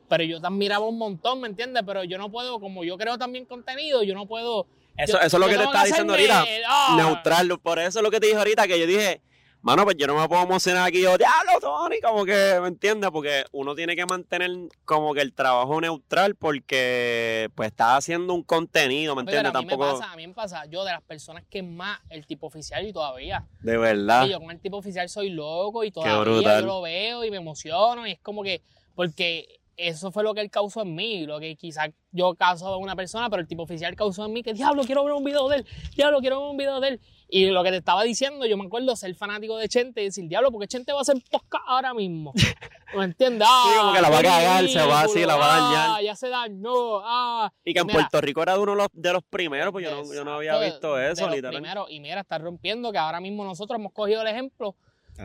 pero 0.08 0.24
yo 0.24 0.40
te 0.40 0.46
admiraba 0.46 0.86
un 0.86 0.98
montón, 0.98 1.40
¿me 1.40 1.48
entiendes? 1.48 1.82
Pero 1.86 2.04
yo 2.04 2.18
no 2.18 2.30
puedo, 2.30 2.58
como 2.60 2.84
yo 2.84 2.96
creo 2.98 3.16
también 3.18 3.44
contenido, 3.44 4.02
yo 4.02 4.14
no 4.14 4.26
puedo 4.26 4.66
Eso, 4.98 5.12
Yo- 5.14 5.18
eso 5.20 5.36
es 5.36 5.40
lo 5.40 5.46
que 5.48 5.56
te 5.56 5.62
estaba 5.64 5.84
diciendo 5.84 6.12
ahorita. 6.12 6.44
ah, 6.66 6.94
Neutral. 6.96 7.58
Por 7.60 7.78
eso 7.78 7.98
es 8.00 8.02
lo 8.02 8.10
que 8.10 8.20
te 8.20 8.26
dije 8.26 8.38
ahorita, 8.38 8.66
que 8.66 8.78
yo 8.78 8.86
dije, 8.86 9.22
mano, 9.62 9.84
pues 9.84 9.96
yo 9.96 10.06
no 10.06 10.14
me 10.20 10.28
puedo 10.28 10.42
emocionar 10.42 10.86
aquí. 10.88 11.00
Yo, 11.02 11.16
diablo, 11.18 11.52
Tony, 11.60 12.00
como 12.00 12.24
que, 12.24 12.58
¿me 12.60 12.68
entiendes? 12.68 13.10
Porque 13.10 13.44
uno 13.52 13.74
tiene 13.74 13.94
que 13.96 14.06
mantener 14.06 14.50
como 14.84 15.14
que 15.14 15.20
el 15.20 15.32
trabajo 15.32 15.80
neutral 15.80 16.34
porque, 16.36 17.48
pues, 17.54 17.68
estás 17.68 17.98
haciendo 17.98 18.34
un 18.34 18.42
contenido, 18.42 19.14
¿me 19.16 19.24
Pero 19.24 19.38
entiendes? 19.38 19.54
a 19.58 19.62
mí 19.62 19.66
me 19.66 19.78
pasa, 19.78 20.12
a 20.12 20.16
mí 20.16 20.26
me 20.26 20.34
pasa, 20.34 20.66
yo 20.66 20.84
de 20.84 20.92
las 20.92 21.02
personas 21.02 21.44
que 21.50 21.62
más 21.62 21.98
el 22.10 22.26
tipo 22.26 22.46
oficial 22.46 22.86
y 22.86 22.92
todavía. 22.92 23.44
de 23.60 23.76
verdad. 23.78 24.26
Y 24.26 24.30
yo 24.30 24.40
con 24.40 24.50
el 24.50 24.60
tipo 24.60 24.76
oficial 24.78 25.08
soy 25.08 25.30
loco 25.30 25.84
y 25.84 25.90
todavía 25.90 26.60
yo 26.60 26.66
lo 26.66 26.82
veo 26.82 27.24
y 27.24 27.30
me 27.30 27.36
emociono 27.38 28.06
y 28.06 28.12
es 28.12 28.20
como 28.20 28.42
que, 28.42 28.62
porque 28.94 29.60
eso 29.78 30.10
fue 30.10 30.24
lo 30.24 30.34
que 30.34 30.40
él 30.40 30.50
causó 30.50 30.82
en 30.82 30.94
mí, 30.94 31.24
lo 31.24 31.38
que 31.38 31.54
quizás 31.56 31.90
yo 32.10 32.34
causó 32.34 32.76
en 32.76 32.82
una 32.82 32.96
persona, 32.96 33.30
pero 33.30 33.40
el 33.40 33.48
tipo 33.48 33.62
oficial 33.62 33.94
causó 33.94 34.26
en 34.26 34.32
mí 34.32 34.42
que, 34.42 34.52
diablo, 34.52 34.82
quiero 34.84 35.04
ver 35.04 35.14
un 35.14 35.22
video 35.24 35.48
de 35.48 35.58
él, 35.58 35.66
diablo, 35.96 36.20
quiero 36.20 36.40
ver 36.40 36.50
un 36.50 36.56
video 36.56 36.80
de 36.80 36.88
él. 36.88 37.00
Y 37.30 37.46
lo 37.50 37.62
que 37.62 37.70
te 37.70 37.76
estaba 37.76 38.02
diciendo, 38.04 38.46
yo 38.46 38.56
me 38.56 38.64
acuerdo 38.64 38.96
ser 38.96 39.14
fanático 39.14 39.56
de 39.58 39.68
Chente 39.68 40.00
y 40.00 40.04
decir, 40.06 40.26
diablo, 40.28 40.50
porque 40.50 40.66
Chente 40.66 40.92
va 40.92 40.98
a 40.98 41.02
hacer 41.02 41.16
podcast 41.30 41.64
ahora 41.66 41.94
mismo. 41.94 42.32
¿Me 42.96 43.04
entiendes? 43.04 43.46
Sí, 43.46 43.78
como 43.78 43.92
que 43.92 44.00
la 44.00 44.08
va 44.10 44.18
a 44.18 44.22
cagar, 44.22 44.68
se 44.68 44.78
va 44.86 45.00
así, 45.02 45.24
la 45.26 45.36
va 45.36 45.44
a 45.44 45.60
dañar. 45.60 45.88
ah, 45.90 46.02
ya 46.02 46.16
se 46.16 46.28
dañó, 46.28 47.00
ah. 47.04 47.52
Y 47.64 47.74
que 47.74 47.80
en 47.80 47.86
Mira, 47.86 47.98
Puerto 47.98 48.20
Rico 48.22 48.42
era 48.42 48.58
uno 48.58 48.72
de 48.72 48.78
los, 48.78 48.88
de 48.94 49.12
los 49.12 49.22
primeros, 49.24 49.72
pues 49.72 49.84
yo 49.84 49.94
no, 49.94 50.14
yo 50.14 50.24
no 50.24 50.34
había 50.34 50.58
visto 50.58 50.96
de 50.96 51.12
eso, 51.12 51.26
los 51.26 51.34
literal. 51.36 51.54
primeros. 51.54 51.90
y 51.90 52.00
mira, 52.00 52.22
está 52.22 52.38
rompiendo 52.38 52.90
que 52.90 52.98
ahora 52.98 53.20
mismo 53.20 53.44
nosotros 53.44 53.78
hemos 53.78 53.92
cogido 53.92 54.22
el 54.22 54.28
ejemplo 54.28 54.74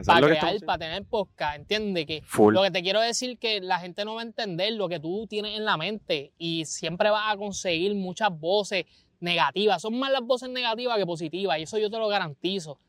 para 0.05 0.27
crear, 0.27 0.59
para 0.65 0.77
tener 0.79 1.05
podcast, 1.05 1.57
entiende 1.57 2.05
que 2.05 2.21
Full. 2.25 2.53
lo 2.53 2.63
que 2.63 2.71
te 2.71 2.81
quiero 2.81 2.99
decir 2.99 3.37
que 3.37 3.61
la 3.61 3.79
gente 3.79 4.05
no 4.05 4.15
va 4.15 4.21
a 4.21 4.25
entender 4.25 4.73
lo 4.73 4.89
que 4.89 4.99
tú 4.99 5.27
tienes 5.27 5.57
en 5.57 5.65
la 5.65 5.77
mente 5.77 6.33
y 6.37 6.65
siempre 6.65 7.09
vas 7.09 7.33
a 7.33 7.37
conseguir 7.37 7.93
muchas 7.95 8.29
voces 8.31 8.85
negativas, 9.19 9.81
son 9.81 9.97
más 9.97 10.11
las 10.11 10.21
voces 10.21 10.49
negativas 10.49 10.97
que 10.97 11.05
positivas 11.05 11.59
y 11.59 11.63
eso 11.63 11.77
yo 11.77 11.89
te 11.89 11.97
lo 11.97 12.07
garantizo. 12.07 12.79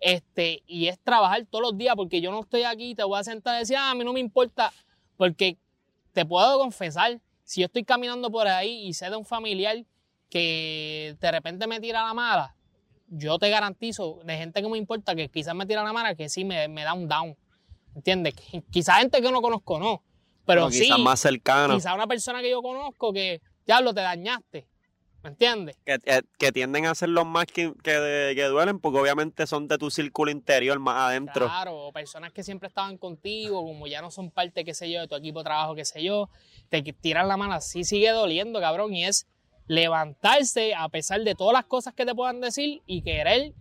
Este, 0.00 0.62
y 0.66 0.88
es 0.88 0.98
trabajar 0.98 1.46
todos 1.48 1.62
los 1.62 1.78
días 1.78 1.94
porque 1.96 2.20
yo 2.20 2.30
no 2.30 2.40
estoy 2.40 2.64
aquí, 2.64 2.94
te 2.94 3.04
voy 3.04 3.18
a 3.18 3.24
sentar 3.24 3.56
y 3.56 3.60
decir, 3.60 3.76
ah, 3.76 3.92
a 3.92 3.94
mí 3.94 4.04
no 4.04 4.12
me 4.12 4.20
importa, 4.20 4.72
porque 5.16 5.56
te 6.12 6.26
puedo 6.26 6.58
confesar, 6.58 7.20
si 7.44 7.60
yo 7.60 7.66
estoy 7.66 7.84
caminando 7.84 8.30
por 8.30 8.48
ahí 8.48 8.86
y 8.86 8.92
sé 8.94 9.08
de 9.08 9.16
un 9.16 9.24
familiar 9.24 9.84
que 10.28 11.16
de 11.20 11.30
repente 11.30 11.66
me 11.66 11.80
tira 11.80 12.02
la 12.02 12.12
mala, 12.12 12.56
yo 13.16 13.38
te 13.38 13.48
garantizo, 13.50 14.20
de 14.24 14.36
gente 14.36 14.62
que 14.62 14.68
me 14.68 14.78
importa, 14.78 15.14
que 15.14 15.28
quizás 15.28 15.54
me 15.54 15.66
tira 15.66 15.82
la 15.82 15.92
mala, 15.92 16.14
que 16.14 16.28
sí 16.28 16.44
me, 16.44 16.68
me 16.68 16.82
da 16.82 16.92
un 16.92 17.08
down. 17.08 17.36
¿Entiendes? 17.94 18.34
Qui- 18.34 18.64
Quizás 18.70 18.98
gente 18.98 19.20
que 19.22 19.30
no 19.30 19.40
conozco, 19.40 19.78
no. 19.78 20.02
Pero 20.46 20.70
sí, 20.70 20.80
quizás 20.82 20.98
más 20.98 21.20
cercano. 21.20 21.74
quizás 21.76 21.94
una 21.94 22.06
persona 22.06 22.42
que 22.42 22.50
yo 22.50 22.60
conozco 22.60 23.12
que, 23.12 23.40
ya 23.66 23.80
lo 23.80 23.94
te 23.94 24.00
dañaste. 24.00 24.66
¿Me 25.22 25.30
entiendes? 25.30 25.76
que, 25.86 25.98
que- 26.00 26.20
que 26.38 26.52
tienden 26.52 26.84
a 26.84 26.94
ser 26.94 27.08
los 27.08 27.24
más 27.24 27.46
que, 27.46 27.72
que, 27.82 28.32
que 28.36 28.44
duelen 28.44 28.78
porque 28.78 28.98
obviamente 28.98 29.46
son 29.46 29.68
de 29.68 29.78
tu 29.78 29.90
círculo 29.90 30.30
interior 30.30 30.78
más 30.78 30.96
adentro. 31.08 31.46
Claro, 31.46 31.86
o 31.86 31.92
personas 31.92 32.30
que 32.32 32.42
siempre 32.42 32.68
estaban 32.68 32.98
contigo, 32.98 33.62
como 33.64 33.86
ya 33.86 34.02
no 34.02 34.10
son 34.10 34.30
parte, 34.30 34.66
qué 34.66 34.74
sé 34.74 34.90
yo, 34.90 35.00
de 35.00 35.08
tu 35.08 35.14
equipo 35.14 35.38
de 35.38 35.44
trabajo, 35.44 35.74
qué 35.74 35.86
sé 35.86 36.02
yo, 36.02 36.28
te 36.68 36.82
tiran 36.82 37.26
la 37.26 37.38
mano, 37.38 37.54
así 37.54 37.84
sigue 37.84 38.10
doliendo, 38.10 38.60
cabrón, 38.60 38.92
y 38.92 39.06
es 39.06 39.26
levantarse 39.66 40.74
a 40.74 40.88
pesar 40.88 41.22
de 41.22 41.34
todas 41.34 41.52
las 41.52 41.64
cosas 41.64 41.94
que 41.94 42.04
te 42.06 42.14
puedan 42.14 42.40
decir 42.40 42.82
y 42.86 43.02
querer 43.02 43.52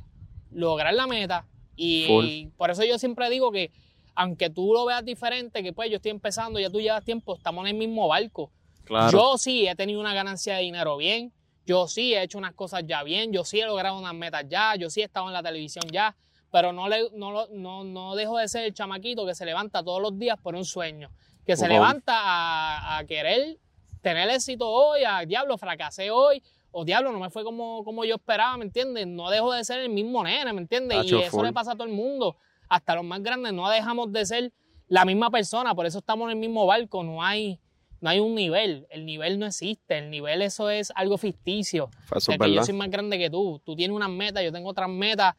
lograr 0.52 0.94
la 0.94 1.08
meta. 1.08 1.46
Y, 1.76 2.06
Full. 2.08 2.58
por 2.58 2.70
eso 2.72 2.84
yo 2.84 3.00
siempre 3.00 3.30
digo 3.30 3.52
que, 3.52 3.72
aunque 4.16 4.50
tú 4.50 4.74
lo 4.74 4.86
veas 4.86 5.04
diferente, 5.04 5.64
que 5.64 5.74
pues 5.74 5.90
yo 5.90 5.96
estoy 5.98 6.12
empezando, 6.12 6.60
ya 6.60 6.70
tú 6.70 6.80
llevas 6.80 7.04
tiempo, 7.04 7.36
estamos 7.36 7.64
en 7.66 7.76
el 7.76 7.78
mismo 7.80 8.08
barco. 8.08 8.52
Claro. 8.84 9.12
Yo 9.12 9.38
sí 9.38 9.68
he 9.68 9.76
tenido 9.76 10.00
una 10.00 10.14
ganancia 10.14 10.56
de 10.58 10.64
dinero 10.64 10.98
bien, 10.98 11.32
yo 11.66 11.88
sí 11.88 12.14
he 12.14 12.22
hecho 12.22 12.38
unas 12.38 12.54
cosas 12.54 12.84
ya 12.86 13.02
bien, 13.04 13.32
yo 13.32 13.44
sí 13.46 13.60
he 13.60 13.66
logrado 13.66 13.98
unas 13.98 14.14
metas 14.14 14.46
ya, 14.50 14.76
yo 14.76 14.90
sí 14.90 15.02
he 15.02 15.06
estado 15.06 15.28
en 15.28 15.34
la 15.34 15.42
televisión 15.42 15.84
ya, 15.92 16.16
pero 16.52 16.74
no, 16.74 16.88
le, 16.90 17.10
no, 17.14 17.32
lo- 17.32 17.48
no, 17.54 17.84
no 17.86 18.16
dejo 18.16 18.38
de 18.38 18.48
ser 18.50 18.66
el 18.66 18.74
chamaquito 18.74 19.26
que 19.26 19.34
se 19.34 19.46
levanta 19.46 19.82
todos 19.84 20.02
los 20.02 20.20
días 20.20 20.38
por 20.40 20.54
un 20.56 20.66
sueño, 20.66 21.10
que 21.46 21.56
se 21.56 21.68
levanta 21.68 22.14
a, 22.16 22.98
a 22.98 23.06
querer 23.06 23.58
tener 24.04 24.30
éxito 24.30 24.70
hoy, 24.70 25.04
a 25.04 25.26
diablo, 25.26 25.58
fracasé 25.58 26.12
hoy, 26.12 26.44
o 26.72 26.84
diablo, 26.86 27.12
no 27.12 27.20
me 27.20 27.30
fue 27.30 27.44
como, 27.44 27.84
como 27.84 28.04
yo 28.04 28.16
esperaba, 28.16 28.58
¿me 28.58 28.66
entiendes? 28.66 29.08
No 29.08 29.30
dejo 29.30 29.54
de 29.54 29.64
ser 29.64 29.80
el 29.80 29.90
mismo 29.90 30.24
nene, 30.24 30.52
¿me 30.54 30.62
entiendes? 30.62 31.06
Y 31.06 31.16
eso 31.16 31.42
le 31.42 31.54
pasa 31.54 31.72
a 31.72 31.76
todo 31.76 31.88
el 31.88 31.94
mundo, 31.94 32.36
hasta 32.68 32.96
los 32.96 33.06
más 33.06 33.24
grandes, 33.24 33.54
no 33.54 33.68
dejamos 33.70 34.12
de 34.12 34.26
ser 34.26 34.54
la 34.88 35.06
misma 35.06 35.32
persona, 35.32 35.74
por 35.74 35.86
eso 35.86 36.00
estamos 36.00 36.26
en 36.26 36.32
el 36.32 36.36
mismo 36.38 36.66
barco, 36.66 37.04
no 37.04 37.24
hay, 37.24 37.60
no 38.02 38.10
hay 38.10 38.20
un 38.20 38.36
nivel, 38.36 38.86
el 38.90 39.06
nivel 39.06 39.40
no 39.40 39.46
existe, 39.46 39.98
el 39.98 40.10
nivel 40.10 40.42
eso 40.42 40.70
es 40.70 40.92
algo 40.96 41.18
ficticio, 41.18 41.90
Eso 42.14 42.34
de 42.34 42.38
que 42.38 42.54
yo 42.54 42.64
soy 42.64 42.76
más 42.76 42.90
grande 42.90 43.18
que 43.18 43.30
tú, 43.30 43.62
tú 43.64 43.76
tienes 43.76 43.96
unas 43.96 44.10
metas, 44.10 44.44
yo 44.44 44.52
tengo 44.52 44.70
otras 44.70 44.90
metas, 44.90 45.36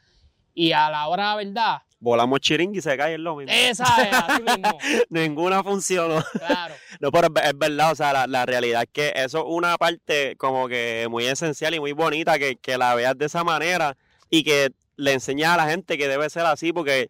y 0.55 0.73
a 0.73 0.89
la 0.91 1.09
hora 1.09 1.37
de 1.37 1.45
la 1.45 1.51
verdad, 1.53 1.83
Volamos 2.01 2.41
chiringue 2.41 2.81
y 2.81 2.83
se 2.83 2.97
cae 2.99 3.15
el 3.15 3.25
lo 3.25 3.35
mismo. 3.37 3.51
esa 3.55 3.85
es 4.03 4.13
así 4.13 4.43
mismo, 4.59 4.79
Ninguna 5.09 5.63
funcionó. 5.65 6.23
claro. 6.39 6.75
No, 7.01 7.11
pero 7.11 7.27
es, 7.29 7.33
ve- 7.33 7.41
es 7.49 7.59
verdad, 7.59 7.93
o 7.93 7.95
sea, 7.95 8.13
la, 8.13 8.27
la 8.27 8.45
realidad 8.47 8.83
es 8.83 8.89
que 8.93 9.13
eso 9.17 9.39
es 9.39 9.45
una 9.49 9.77
parte 9.79 10.37
como 10.37 10.69
que 10.69 11.07
muy 11.11 11.25
esencial 11.27 11.75
y 11.75 11.81
muy 11.81 11.93
bonita 11.93 12.39
que, 12.39 12.57
que 12.57 12.77
la 12.79 12.95
veas 12.95 13.17
de 13.19 13.25
esa 13.27 13.43
manera 13.43 13.97
y 14.31 14.45
que 14.45 14.71
le 14.97 15.13
enseñes 15.15 15.49
a 15.49 15.57
la 15.57 15.69
gente 15.69 15.97
que 15.99 16.07
debe 16.07 16.29
ser 16.31 16.45
así 16.47 16.73
porque, 16.73 17.09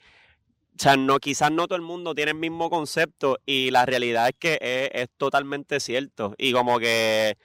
o 0.79 0.83
sea, 0.83 0.97
no, 0.97 1.19
quizás 1.19 1.51
no 1.51 1.67
todo 1.67 1.77
el 1.77 1.83
mundo 1.83 2.15
tiene 2.15 2.31
el 2.31 2.39
mismo 2.39 2.71
concepto 2.71 3.39
y 3.45 3.71
la 3.73 3.85
realidad 3.87 4.29
es 4.29 4.35
que 4.39 4.59
es, 4.61 5.03
es 5.03 5.09
totalmente 5.19 5.81
cierto 5.81 6.35
y 6.39 6.53
como 6.53 6.79
que 6.79 7.37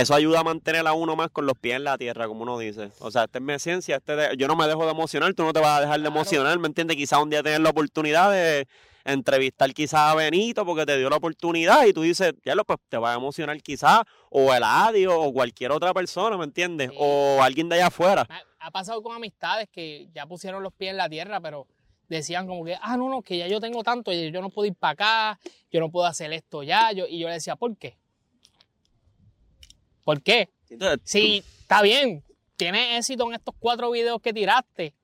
eso 0.00 0.14
ayuda 0.14 0.40
a 0.40 0.44
mantener 0.44 0.86
a 0.86 0.92
uno 0.92 1.14
más 1.16 1.30
con 1.30 1.46
los 1.46 1.56
pies 1.58 1.76
en 1.76 1.84
la 1.84 1.96
tierra, 1.96 2.26
como 2.26 2.42
uno 2.42 2.58
dice. 2.58 2.90
O 2.98 3.10
sea, 3.10 3.24
esta 3.24 3.38
es 3.38 3.44
mi 3.44 3.52
esencia, 3.52 3.96
este 3.96 4.16
de- 4.16 4.36
yo 4.36 4.48
no 4.48 4.56
me 4.56 4.66
dejo 4.66 4.84
de 4.84 4.90
emocionar, 4.90 5.32
tú 5.34 5.44
no 5.44 5.52
te 5.52 5.60
vas 5.60 5.78
a 5.78 5.80
dejar 5.82 6.00
de 6.00 6.08
emocionar, 6.08 6.58
¿me 6.58 6.66
entiendes? 6.68 6.96
Quizás 6.96 7.22
un 7.22 7.30
día 7.30 7.42
tener 7.42 7.60
la 7.60 7.70
oportunidad 7.70 8.30
de 8.32 8.66
entrevistar 9.04 9.72
quizás 9.74 10.00
a 10.12 10.14
Benito 10.14 10.64
porque 10.64 10.86
te 10.86 10.96
dio 10.98 11.08
la 11.10 11.16
oportunidad 11.16 11.84
y 11.86 11.92
tú 11.92 12.02
dices, 12.02 12.32
ya 12.44 12.54
lo, 12.54 12.64
pues 12.64 12.78
te 12.88 12.96
va 12.96 13.12
a 13.12 13.16
emocionar 13.16 13.60
quizás, 13.62 14.00
o 14.30 14.52
el 14.54 14.62
Adio, 14.64 15.20
o 15.20 15.32
cualquier 15.32 15.72
otra 15.72 15.92
persona, 15.94 16.36
¿me 16.38 16.44
entiendes? 16.44 16.90
Sí. 16.90 16.96
O 16.98 17.42
alguien 17.42 17.68
de 17.68 17.76
allá 17.76 17.86
afuera. 17.88 18.26
Ha- 18.60 18.70
pasado 18.70 19.02
con 19.02 19.14
amistades 19.14 19.68
que 19.70 20.08
ya 20.14 20.24
pusieron 20.26 20.62
los 20.62 20.72
pies 20.72 20.90
en 20.92 20.96
la 20.96 21.08
tierra, 21.08 21.38
pero 21.38 21.66
decían 22.08 22.46
como 22.46 22.64
que, 22.64 22.76
ah, 22.80 22.96
no, 22.96 23.10
no, 23.10 23.20
que 23.22 23.36
ya 23.36 23.46
yo 23.46 23.60
tengo 23.60 23.82
tanto, 23.84 24.10
y 24.10 24.32
yo 24.32 24.40
no 24.40 24.48
puedo 24.48 24.66
ir 24.66 24.74
para 24.74 24.92
acá, 24.92 25.40
yo 25.70 25.80
no 25.80 25.90
puedo 25.90 26.06
hacer 26.06 26.32
esto 26.32 26.62
ya. 26.62 26.90
Yo, 26.92 27.06
y 27.06 27.18
yo 27.18 27.28
le 27.28 27.34
decía, 27.34 27.56
¿por 27.56 27.76
qué? 27.76 27.98
¿Por 30.04 30.22
qué? 30.22 30.50
Entonces, 30.68 31.00
Si 31.04 31.44
está 31.60 31.82
bien, 31.82 32.22
tienes 32.56 32.98
éxito 32.98 33.26
en 33.26 33.34
estos 33.34 33.54
cuatro 33.58 33.90
videos 33.90 34.20
que 34.20 34.32
tiraste, 34.32 34.94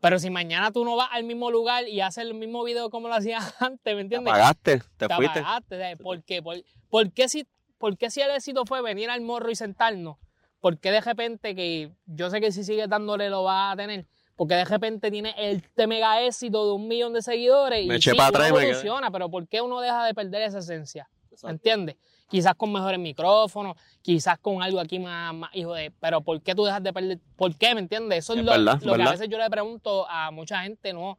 pero 0.00 0.18
si 0.18 0.30
mañana 0.30 0.72
tú 0.72 0.84
no 0.84 0.96
vas 0.96 1.08
al 1.12 1.24
mismo 1.24 1.50
lugar 1.50 1.86
y 1.88 2.00
haces 2.00 2.24
el 2.24 2.34
mismo 2.34 2.64
video 2.64 2.90
como 2.90 3.08
lo 3.08 3.14
hacías 3.14 3.54
antes, 3.60 3.94
¿me 3.94 4.00
te 4.00 4.00
entiendes? 4.00 4.32
apagaste, 4.32 4.78
te, 4.96 5.08
te 5.08 5.14
fuiste. 5.14 5.38
apagaste, 5.38 5.78
¿sabes? 5.78 5.96
¿Por 5.98 6.24
qué? 6.24 6.42
¿Por, 6.42 6.56
por 6.88 7.12
qué 7.12 7.28
si, 7.28 7.46
por 7.78 7.96
qué 7.96 8.10
si 8.10 8.20
el 8.20 8.30
éxito 8.32 8.64
fue 8.66 8.82
venir 8.82 9.10
al 9.10 9.20
morro 9.20 9.50
y 9.50 9.54
sentarnos? 9.54 10.16
¿Por 10.60 10.78
qué 10.78 10.90
de 10.92 11.00
repente, 11.00 11.54
que 11.54 11.92
yo 12.06 12.30
sé 12.30 12.40
que 12.40 12.52
si 12.52 12.64
sigues 12.64 12.88
dándole 12.88 13.28
lo 13.30 13.42
vas 13.44 13.74
a 13.74 13.76
tener, 13.76 14.06
porque 14.36 14.54
de 14.54 14.64
repente 14.64 15.10
tiene 15.10 15.34
este 15.36 15.86
mega 15.86 16.22
éxito 16.22 16.66
de 16.66 16.72
un 16.72 16.88
millón 16.88 17.12
de 17.12 17.22
seguidores 17.22 17.84
Me 17.86 17.96
y 17.96 18.02
sí, 18.02 18.10
atrás 18.18 18.50
me 18.52 18.60
evoluciona, 18.60 19.10
pero 19.10 19.28
¿por 19.30 19.46
qué 19.48 19.60
uno 19.60 19.80
deja 19.80 20.04
de 20.06 20.14
perder 20.14 20.42
esa 20.42 20.58
esencia? 20.58 21.08
¿Entiendes? 21.44 21.96
Quizás 22.32 22.54
con 22.54 22.72
mejores 22.72 22.98
micrófonos, 22.98 23.76
quizás 24.00 24.38
con 24.38 24.62
algo 24.62 24.80
aquí 24.80 24.98
más, 24.98 25.34
más 25.34 25.54
hijo 25.54 25.74
de... 25.74 25.90
Pero 25.90 26.22
¿por 26.22 26.40
qué 26.40 26.54
tú 26.54 26.64
dejas 26.64 26.82
de 26.82 26.90
perder? 26.90 27.18
¿Por 27.36 27.54
qué? 27.56 27.74
¿Me 27.74 27.82
entiendes? 27.82 28.20
Eso 28.20 28.32
es, 28.32 28.38
Es 28.38 28.44
lo, 28.46 28.52
verdad, 28.52 28.80
lo 28.80 28.94
que 28.94 29.02
a 29.02 29.10
veces 29.10 29.28
yo 29.28 29.36
le 29.36 29.50
pregunto 29.50 30.08
a 30.08 30.30
mucha 30.30 30.62
gente, 30.62 30.94
no, 30.94 31.18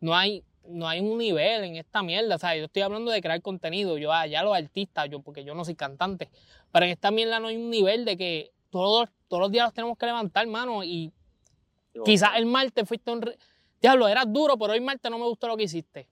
no 0.00 0.16
hay, 0.16 0.42
no 0.66 0.88
hay 0.88 1.00
un 1.00 1.18
nivel 1.18 1.64
en 1.64 1.76
esta 1.76 2.02
mierda. 2.02 2.36
O 2.36 2.38
sea, 2.38 2.56
yo 2.56 2.64
estoy 2.64 2.80
hablando 2.80 3.10
de 3.10 3.20
crear 3.20 3.42
contenido, 3.42 3.98
yo 3.98 4.10
allá 4.14 4.42
los 4.42 4.56
artistas, 4.56 5.10
yo, 5.10 5.20
porque 5.20 5.44
yo 5.44 5.54
no 5.54 5.62
soy 5.62 5.74
cantante. 5.74 6.30
Pero 6.72 6.86
en 6.86 6.92
esta 6.92 7.10
mierda 7.10 7.38
no 7.38 7.48
hay 7.48 7.56
un 7.56 7.68
nivel 7.68 8.06
de 8.06 8.16
que 8.16 8.50
todos, 8.70 9.10
todos 9.28 9.42
los 9.42 9.52
días 9.52 9.66
los 9.66 9.74
tenemos 9.74 9.98
que 9.98 10.06
levantar, 10.06 10.46
mano. 10.46 10.82
Y 10.82 11.12
quizás 12.02 12.30
el 12.36 12.46
martes 12.46 12.88
fuiste 12.88 13.10
un... 13.10 13.30
Diablo, 13.82 14.08
eras 14.08 14.32
duro, 14.32 14.56
pero 14.56 14.72
hoy 14.72 14.80
martes 14.80 15.10
no 15.10 15.18
me 15.18 15.26
gustó 15.26 15.48
lo 15.48 15.56
que 15.58 15.64
hiciste. 15.64 16.08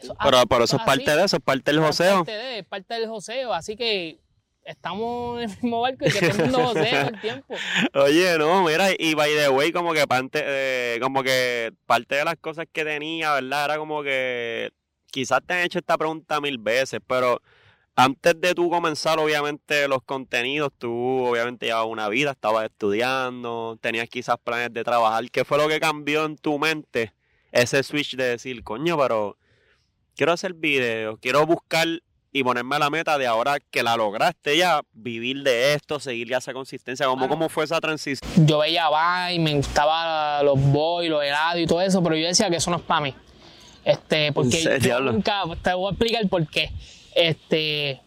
Eso- 0.00 0.16
Pero, 0.22 0.46
pero 0.46 0.64
eso 0.64 0.76
es 0.76 0.82
así. 0.82 0.86
parte 0.86 1.16
de 1.16 1.24
eso, 1.24 1.36
es 1.36 1.42
parte 1.42 1.70
del 1.70 1.80
Es 1.80 1.86
joseo. 1.86 2.16
parte, 2.16 2.32
de- 2.32 2.58
es 2.60 2.66
parte 2.66 2.94
del 2.94 3.08
joseo, 3.08 3.52
así 3.52 3.76
que 3.76 4.18
estamos 4.64 5.42
en 5.42 5.50
el 5.50 5.56
mismo 5.62 5.80
barco 5.80 6.06
y 6.06 6.10
que 6.10 6.20
todo 6.20 6.30
el 6.44 6.50
mundo 6.50 6.58
josea 6.68 7.08
el 7.08 7.20
tiempo. 7.20 7.54
Oye, 7.94 8.38
no, 8.38 8.62
mira, 8.64 8.88
y 8.98 9.14
by 9.14 9.30
the 9.34 9.48
way, 9.48 9.72
como 9.72 9.92
que 9.92 10.06
parte, 10.06 10.42
eh, 10.44 10.98
como 11.00 11.22
que 11.22 11.72
parte 11.86 12.14
de 12.16 12.24
las 12.24 12.36
cosas 12.36 12.66
que 12.72 12.84
tenía, 12.84 13.32
¿verdad? 13.34 13.64
Era 13.66 13.78
como 13.78 14.02
que 14.02 14.70
quizás 15.10 15.40
te 15.46 15.54
han 15.54 15.60
hecho 15.60 15.78
esta 15.78 15.98
pregunta 15.98 16.40
mil 16.40 16.58
veces, 16.58 17.00
pero 17.06 17.40
antes 17.96 18.40
de 18.40 18.54
tú 18.54 18.70
comenzar, 18.70 19.18
obviamente, 19.18 19.86
los 19.88 20.02
contenidos, 20.04 20.70
tú 20.78 20.90
obviamente 21.26 21.66
llevabas 21.66 21.88
una 21.90 22.08
vida, 22.08 22.30
estabas 22.30 22.64
estudiando, 22.64 23.76
tenías 23.80 24.08
quizás 24.08 24.36
planes 24.42 24.72
de 24.72 24.84
trabajar. 24.84 25.28
¿Qué 25.30 25.44
fue 25.44 25.58
lo 25.58 25.68
que 25.68 25.80
cambió 25.80 26.24
en 26.24 26.36
tu 26.36 26.58
mente? 26.58 27.12
Ese 27.52 27.82
switch 27.82 28.14
de 28.16 28.24
decir, 28.24 28.62
coño, 28.62 28.96
pero 28.96 29.36
quiero 30.16 30.32
hacer 30.32 30.54
videos, 30.54 31.18
quiero 31.20 31.44
buscar 31.46 31.86
y 32.32 32.44
ponerme 32.44 32.78
la 32.78 32.90
meta 32.90 33.18
de 33.18 33.26
ahora 33.26 33.58
que 33.58 33.82
la 33.82 33.96
lograste 33.96 34.56
ya, 34.56 34.82
vivir 34.92 35.42
de 35.42 35.74
esto, 35.74 35.98
seguir 35.98 36.28
ya 36.28 36.38
esa 36.38 36.52
consistencia? 36.52 37.06
¿Cómo, 37.06 37.16
Bueno. 37.26 37.34
cómo 37.34 37.48
fue 37.48 37.64
esa 37.64 37.80
transición? 37.80 38.30
Yo 38.46 38.58
veía 38.58 38.88
Vine, 39.28 39.42
me 39.42 39.54
gustaba 39.56 40.42
los 40.44 40.60
boys, 40.60 41.10
los 41.10 41.24
helados 41.24 41.60
y 41.60 41.66
todo 41.66 41.80
eso, 41.80 42.02
pero 42.02 42.14
yo 42.16 42.26
decía 42.28 42.48
que 42.48 42.56
eso 42.56 42.70
no 42.70 42.76
es 42.76 42.82
para 42.82 43.00
mí. 43.00 43.14
Este, 43.84 44.30
porque 44.32 44.56
¿En 44.58 44.62
serio, 44.62 44.78
yo 44.78 44.84
diablo? 44.84 45.12
nunca, 45.12 45.42
te 45.62 45.72
voy 45.74 45.88
a 45.88 45.90
explicar 45.90 46.28
por 46.28 46.46
qué. 46.46 46.70
Este, 47.14 48.00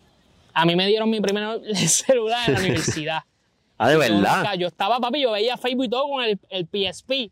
a 0.54 0.66
mí 0.66 0.76
me 0.76 0.88
dieron 0.88 1.10
mi 1.10 1.20
primer 1.20 1.60
celular 1.88 2.48
en 2.48 2.54
la 2.54 2.60
universidad. 2.62 3.20
Ah, 3.78 3.88
de 3.90 3.94
Yo 3.96 4.00
verdad. 4.00 4.38
nunca- 4.38 4.56
Yo 4.56 4.68
estaba, 4.68 5.00
papi, 5.00 5.22
yo 5.22 5.32
veía 5.32 5.58
Facebook 5.58 5.86
y 5.86 5.90
todo 5.90 6.08
con 6.08 6.24
el, 6.24 6.40
el 6.50 6.66
PSP. 6.68 7.32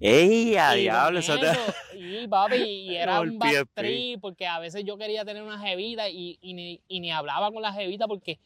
¡Ey, 0.00 0.56
a 0.56 0.76
Y 0.76 0.82
diablo! 0.82 1.18
Eso 1.18 1.38
te... 1.38 1.46
Y 1.98 2.28
papi, 2.28 2.56
y 2.56 2.96
era 2.96 3.20
un 3.20 3.38
trip, 3.74 4.20
porque 4.20 4.46
a 4.46 4.58
veces 4.58 4.84
yo 4.84 4.98
quería 4.98 5.24
tener 5.24 5.42
una 5.42 5.58
jevita 5.58 6.08
y, 6.10 6.38
y, 6.42 6.52
ni, 6.54 6.80
y 6.88 7.00
ni 7.00 7.10
hablaba 7.10 7.50
con 7.50 7.62
la 7.62 7.72
jevita 7.72 8.06
porque 8.06 8.38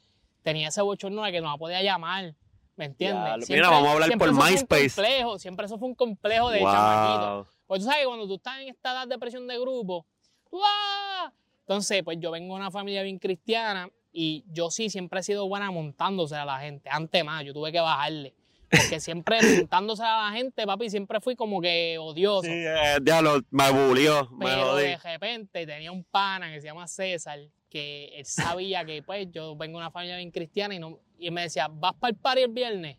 tenía 0.42 0.68
ese 0.68 0.82
bochorno 0.82 1.22
de 1.24 1.32
que 1.32 1.40
no 1.40 1.48
la 1.50 1.56
podía 1.58 1.82
llamar. 1.82 2.34
¿Me 2.76 2.84
entiendes? 2.86 3.50
Mira, 3.50 3.68
vamos 3.68 3.88
a 3.88 3.92
hablar 3.92 4.08
siempre 4.08 4.28
por 4.28 4.34
eso 4.34 4.40
fue 4.40 4.48
un 4.48 4.54
MySpace. 4.54 4.94
complejo, 4.94 5.38
siempre 5.38 5.66
eso 5.66 5.78
fue 5.78 5.88
un 5.88 5.94
complejo 5.94 6.50
de 6.50 6.60
Wow. 6.60 6.72
chamaquito. 6.72 7.46
Pues 7.66 7.80
tú 7.80 7.84
sabes 7.86 8.00
que 8.00 8.06
cuando 8.06 8.26
tú 8.26 8.34
estás 8.36 8.60
en 8.60 8.68
esta 8.68 8.92
edad 8.92 9.08
de 9.08 9.18
presión 9.18 9.46
de 9.46 9.58
grupo, 9.58 10.06
tú, 10.48 10.60
¡ah! 10.64 11.32
Entonces, 11.62 12.02
pues 12.04 12.18
yo 12.20 12.30
vengo 12.30 12.54
de 12.54 12.60
una 12.60 12.70
familia 12.70 13.02
bien 13.02 13.18
cristiana 13.18 13.90
y 14.12 14.44
yo 14.50 14.70
sí 14.70 14.88
siempre 14.90 15.20
he 15.20 15.22
sido 15.22 15.46
buena 15.48 15.70
montándose 15.70 16.36
a 16.36 16.44
la 16.44 16.58
gente. 16.60 16.88
Antes 16.90 17.24
más, 17.24 17.44
yo 17.44 17.52
tuve 17.52 17.70
que 17.72 17.80
bajarle. 17.80 18.34
Porque 18.70 19.00
siempre 19.00 19.38
montándose 19.58 20.02
a 20.04 20.30
la 20.30 20.32
gente, 20.32 20.64
papi, 20.64 20.90
siempre 20.90 21.20
fui 21.20 21.34
como 21.34 21.60
que 21.60 21.98
odioso. 21.98 22.42
Sí, 22.42 22.52
eh, 22.52 22.98
diablo, 23.02 23.40
me 23.50 23.70
bulió, 23.70 24.28
me 24.30 24.46
Pero 24.46 24.62
jodí. 24.72 24.84
de 24.84 24.96
repente 24.98 25.66
tenía 25.66 25.90
un 25.90 26.04
pana 26.04 26.52
que 26.52 26.60
se 26.60 26.68
llama 26.68 26.86
César, 26.86 27.40
que 27.68 28.12
él 28.14 28.24
sabía 28.26 28.84
que 28.84 29.02
pues 29.02 29.26
yo 29.32 29.56
vengo 29.56 29.78
de 29.78 29.84
una 29.84 29.90
familia 29.90 30.16
bien 30.16 30.30
cristiana 30.30 30.74
y, 30.74 30.78
no, 30.78 31.00
y 31.18 31.26
él 31.26 31.32
me 31.32 31.42
decía, 31.42 31.68
¿vas 31.68 31.94
para 31.94 32.12
el 32.12 32.16
party 32.16 32.42
el 32.42 32.52
viernes? 32.52 32.96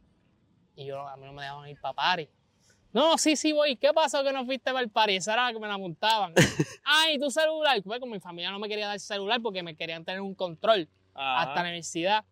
Y 0.75 0.85
yo, 0.85 1.07
a 1.07 1.15
mí 1.15 1.25
no 1.25 1.33
me 1.33 1.43
dejaban 1.43 1.69
ir 1.69 1.79
para 1.79 1.93
party. 1.93 2.29
No, 2.93 3.17
sí, 3.17 3.37
sí 3.37 3.53
voy. 3.53 3.77
¿Qué 3.77 3.93
pasó 3.93 4.21
que 4.23 4.33
no 4.33 4.45
fuiste 4.45 4.71
para 4.71 4.83
el 4.83 4.89
party? 4.89 5.15
Esa 5.15 5.33
era 5.33 5.45
la 5.45 5.53
que 5.53 5.59
me 5.59 5.67
la 5.67 5.77
montaban. 5.77 6.33
Ay, 6.83 7.17
tu 7.17 7.31
celular. 7.31 7.81
Pues 7.83 7.99
con 8.01 8.09
mi 8.09 8.19
familia 8.19 8.51
no 8.51 8.59
me 8.59 8.67
quería 8.67 8.87
dar 8.87 8.99
celular 8.99 9.41
porque 9.41 9.63
me 9.63 9.75
querían 9.75 10.03
tener 10.03 10.19
un 10.19 10.35
control 10.35 10.89
Ajá. 11.13 11.41
hasta 11.41 11.55
la 11.55 11.61
universidad. 11.69 12.25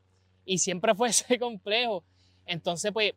Y 0.43 0.57
siempre 0.57 0.93
fue 0.95 1.09
ese 1.09 1.39
complejo. 1.39 2.03
Entonces, 2.45 2.91
pues, 2.91 3.13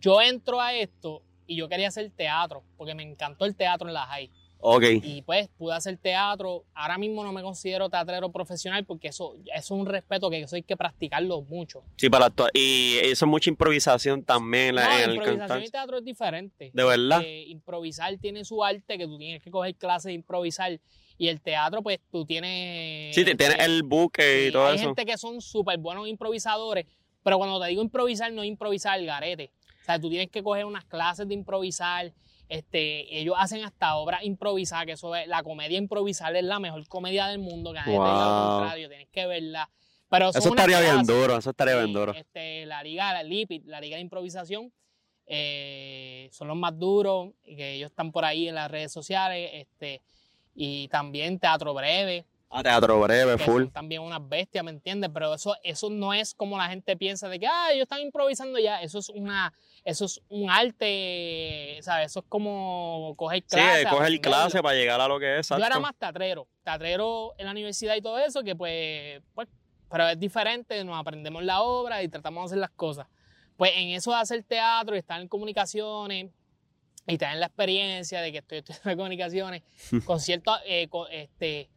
yo 0.00 0.20
entro 0.20 0.60
a 0.60 0.74
esto 0.74 1.22
y 1.46 1.56
yo 1.56 1.68
quería 1.68 1.88
hacer 1.88 2.10
teatro, 2.10 2.62
porque 2.76 2.94
me 2.94 3.02
encantó 3.02 3.44
el 3.44 3.54
teatro 3.56 3.88
en 3.88 3.94
la 3.94 4.06
high. 4.06 4.30
Ok. 4.62 4.84
Y 5.02 5.22
pues 5.22 5.48
pude 5.56 5.74
hacer 5.74 5.96
teatro. 5.96 6.64
Ahora 6.74 6.98
mismo 6.98 7.24
no 7.24 7.32
me 7.32 7.42
considero 7.42 7.88
teatrero 7.88 8.30
profesional 8.30 8.84
porque 8.84 9.08
eso, 9.08 9.36
eso 9.46 9.54
es 9.54 9.70
un 9.70 9.86
respeto 9.86 10.28
que 10.28 10.40
eso 10.42 10.54
hay 10.54 10.62
que 10.62 10.76
practicarlo 10.76 11.40
mucho. 11.42 11.82
Sí, 11.96 12.10
para 12.10 12.26
actuar. 12.26 12.50
Y 12.52 12.98
eso 12.98 13.24
es 13.24 13.28
mucha 13.30 13.48
improvisación 13.48 14.22
también 14.22 14.74
No, 14.74 14.82
la- 14.82 15.02
en 15.04 15.14
improvisación 15.14 15.62
y 15.62 15.68
teatro 15.70 15.96
es 15.98 16.04
diferente. 16.04 16.70
De 16.74 16.84
verdad. 16.84 17.22
Eh, 17.24 17.44
improvisar 17.48 18.14
tiene 18.18 18.44
su 18.44 18.62
arte, 18.62 18.98
que 18.98 19.06
tú 19.06 19.16
tienes 19.16 19.42
que 19.42 19.50
coger 19.50 19.74
clases 19.76 20.04
de 20.10 20.12
improvisar. 20.12 20.78
Y 21.16 21.28
el 21.28 21.40
teatro, 21.40 21.82
pues 21.82 21.98
tú 22.10 22.24
tienes... 22.26 23.14
Sí, 23.14 23.24
tienes 23.24 23.58
el 23.60 23.82
buque 23.82 24.48
y 24.48 24.52
todo 24.52 24.66
hay 24.66 24.76
eso. 24.76 24.84
gente 24.86 25.04
que 25.06 25.16
son 25.16 25.40
súper 25.40 25.78
buenos 25.78 26.06
improvisadores, 26.06 26.86
pero 27.22 27.38
cuando 27.38 27.60
te 27.60 27.68
digo 27.68 27.82
improvisar, 27.82 28.32
no 28.32 28.42
es 28.42 28.48
improvisar 28.48 28.98
el 28.98 29.06
garete. 29.06 29.50
O 29.90 29.92
sea, 29.92 30.00
tú 30.00 30.08
tienes 30.08 30.30
que 30.30 30.42
coger 30.44 30.66
unas 30.66 30.84
clases 30.84 31.26
de 31.26 31.34
improvisar. 31.34 32.12
Este, 32.48 33.18
ellos 33.18 33.34
hacen 33.36 33.64
hasta 33.64 33.96
obras 33.96 34.22
improvisadas, 34.22 34.86
que 34.86 34.92
eso 34.92 35.16
es, 35.16 35.26
la 35.26 35.42
comedia 35.42 35.78
improvisar 35.78 36.34
es 36.36 36.44
la 36.44 36.60
mejor 36.60 36.86
comedia 36.86 37.26
del 37.26 37.40
mundo, 37.40 37.72
que 37.72 37.78
nadie 37.80 37.98
te 37.98 38.04
diga 38.04 38.24
lo 38.24 38.34
Wow. 38.34 38.50
contrario, 38.50 38.88
tienes 38.88 39.08
que 39.08 39.26
verla. 39.26 39.68
Pero 40.08 40.30
Eso 40.30 40.48
estaría 40.48 40.80
bien 40.80 41.02
duro, 41.04 41.38
eso 41.38 41.50
estaría 41.50 41.76
bien 41.76 41.92
duro. 41.92 42.12
Este, 42.14 42.66
la 42.66 42.84
liga, 42.84 43.12
la 43.12 43.24
LIPID, 43.24 43.64
la 43.66 43.80
liga 43.80 43.96
de 43.96 44.02
improvisación, 44.02 44.72
eh, 45.26 46.28
son 46.32 46.46
los 46.48 46.56
más 46.56 46.78
duros, 46.78 47.30
que 47.44 47.74
ellos 47.74 47.90
están 47.90 48.12
por 48.12 48.24
ahí 48.24 48.48
en 48.48 48.54
las 48.54 48.70
redes 48.70 48.92
sociales, 48.92 49.50
este, 49.54 50.02
y 50.54 50.86
también 50.88 51.38
teatro 51.40 51.74
breve, 51.74 52.24
Ah, 52.52 52.64
teatro 52.64 53.00
breve, 53.00 53.36
que 53.36 53.44
full. 53.44 53.62
son 53.62 53.70
también 53.70 54.02
unas 54.02 54.28
bestias, 54.28 54.64
¿me 54.64 54.72
entiendes? 54.72 55.08
Pero 55.14 55.34
eso, 55.34 55.54
eso 55.62 55.88
no 55.88 56.12
es 56.12 56.34
como 56.34 56.58
la 56.58 56.68
gente 56.68 56.96
piensa 56.96 57.28
de 57.28 57.38
que, 57.38 57.46
ah, 57.46 57.70
ellos 57.70 57.84
están 57.84 58.00
improvisando 58.00 58.58
ya. 58.58 58.82
Eso 58.82 58.98
es 58.98 59.08
una, 59.08 59.52
eso 59.84 60.04
es 60.06 60.20
un 60.28 60.50
arte, 60.50 61.78
¿sabes? 61.82 62.10
Eso 62.10 62.20
es 62.20 62.26
como 62.28 63.14
coger 63.16 63.42
Sí, 63.46 63.56
clase. 63.56 63.84
coger 63.84 63.96
aprenderlo. 63.98 64.20
clase 64.22 64.62
para 64.62 64.74
llegar 64.74 65.00
a 65.00 65.06
lo 65.06 65.20
que 65.20 65.38
es. 65.38 65.48
Yo 65.48 65.56
era 65.56 65.66
exacto. 65.66 65.80
más 65.80 65.94
teatrero, 65.96 66.48
teatrero 66.64 67.34
en 67.38 67.44
la 67.46 67.52
universidad 67.52 67.94
y 67.94 68.02
todo 68.02 68.18
eso, 68.18 68.42
que 68.42 68.56
pues, 68.56 69.22
pues, 69.34 69.46
pero 69.88 70.08
es 70.08 70.18
diferente, 70.18 70.82
nos 70.84 70.98
aprendemos 70.98 71.44
la 71.44 71.62
obra 71.62 72.02
y 72.02 72.08
tratamos 72.08 72.42
de 72.42 72.46
hacer 72.46 72.58
las 72.58 72.70
cosas. 72.70 73.06
Pues 73.56 73.72
en 73.76 73.90
eso 73.90 74.10
de 74.10 74.16
hacer 74.16 74.42
teatro 74.42 74.96
y 74.96 74.98
estar 74.98 75.20
en 75.20 75.28
comunicaciones 75.28 76.30
y 77.06 77.18
tener 77.18 77.36
la 77.36 77.46
experiencia 77.46 78.20
de 78.22 78.32
que 78.32 78.38
estoy 78.38 78.58
estudiando 78.58 78.96
comunicaciones, 78.96 79.62
con 80.04 80.18
cierto, 80.18 80.56
eh, 80.66 80.88
con, 80.88 81.06
este, 81.12 81.68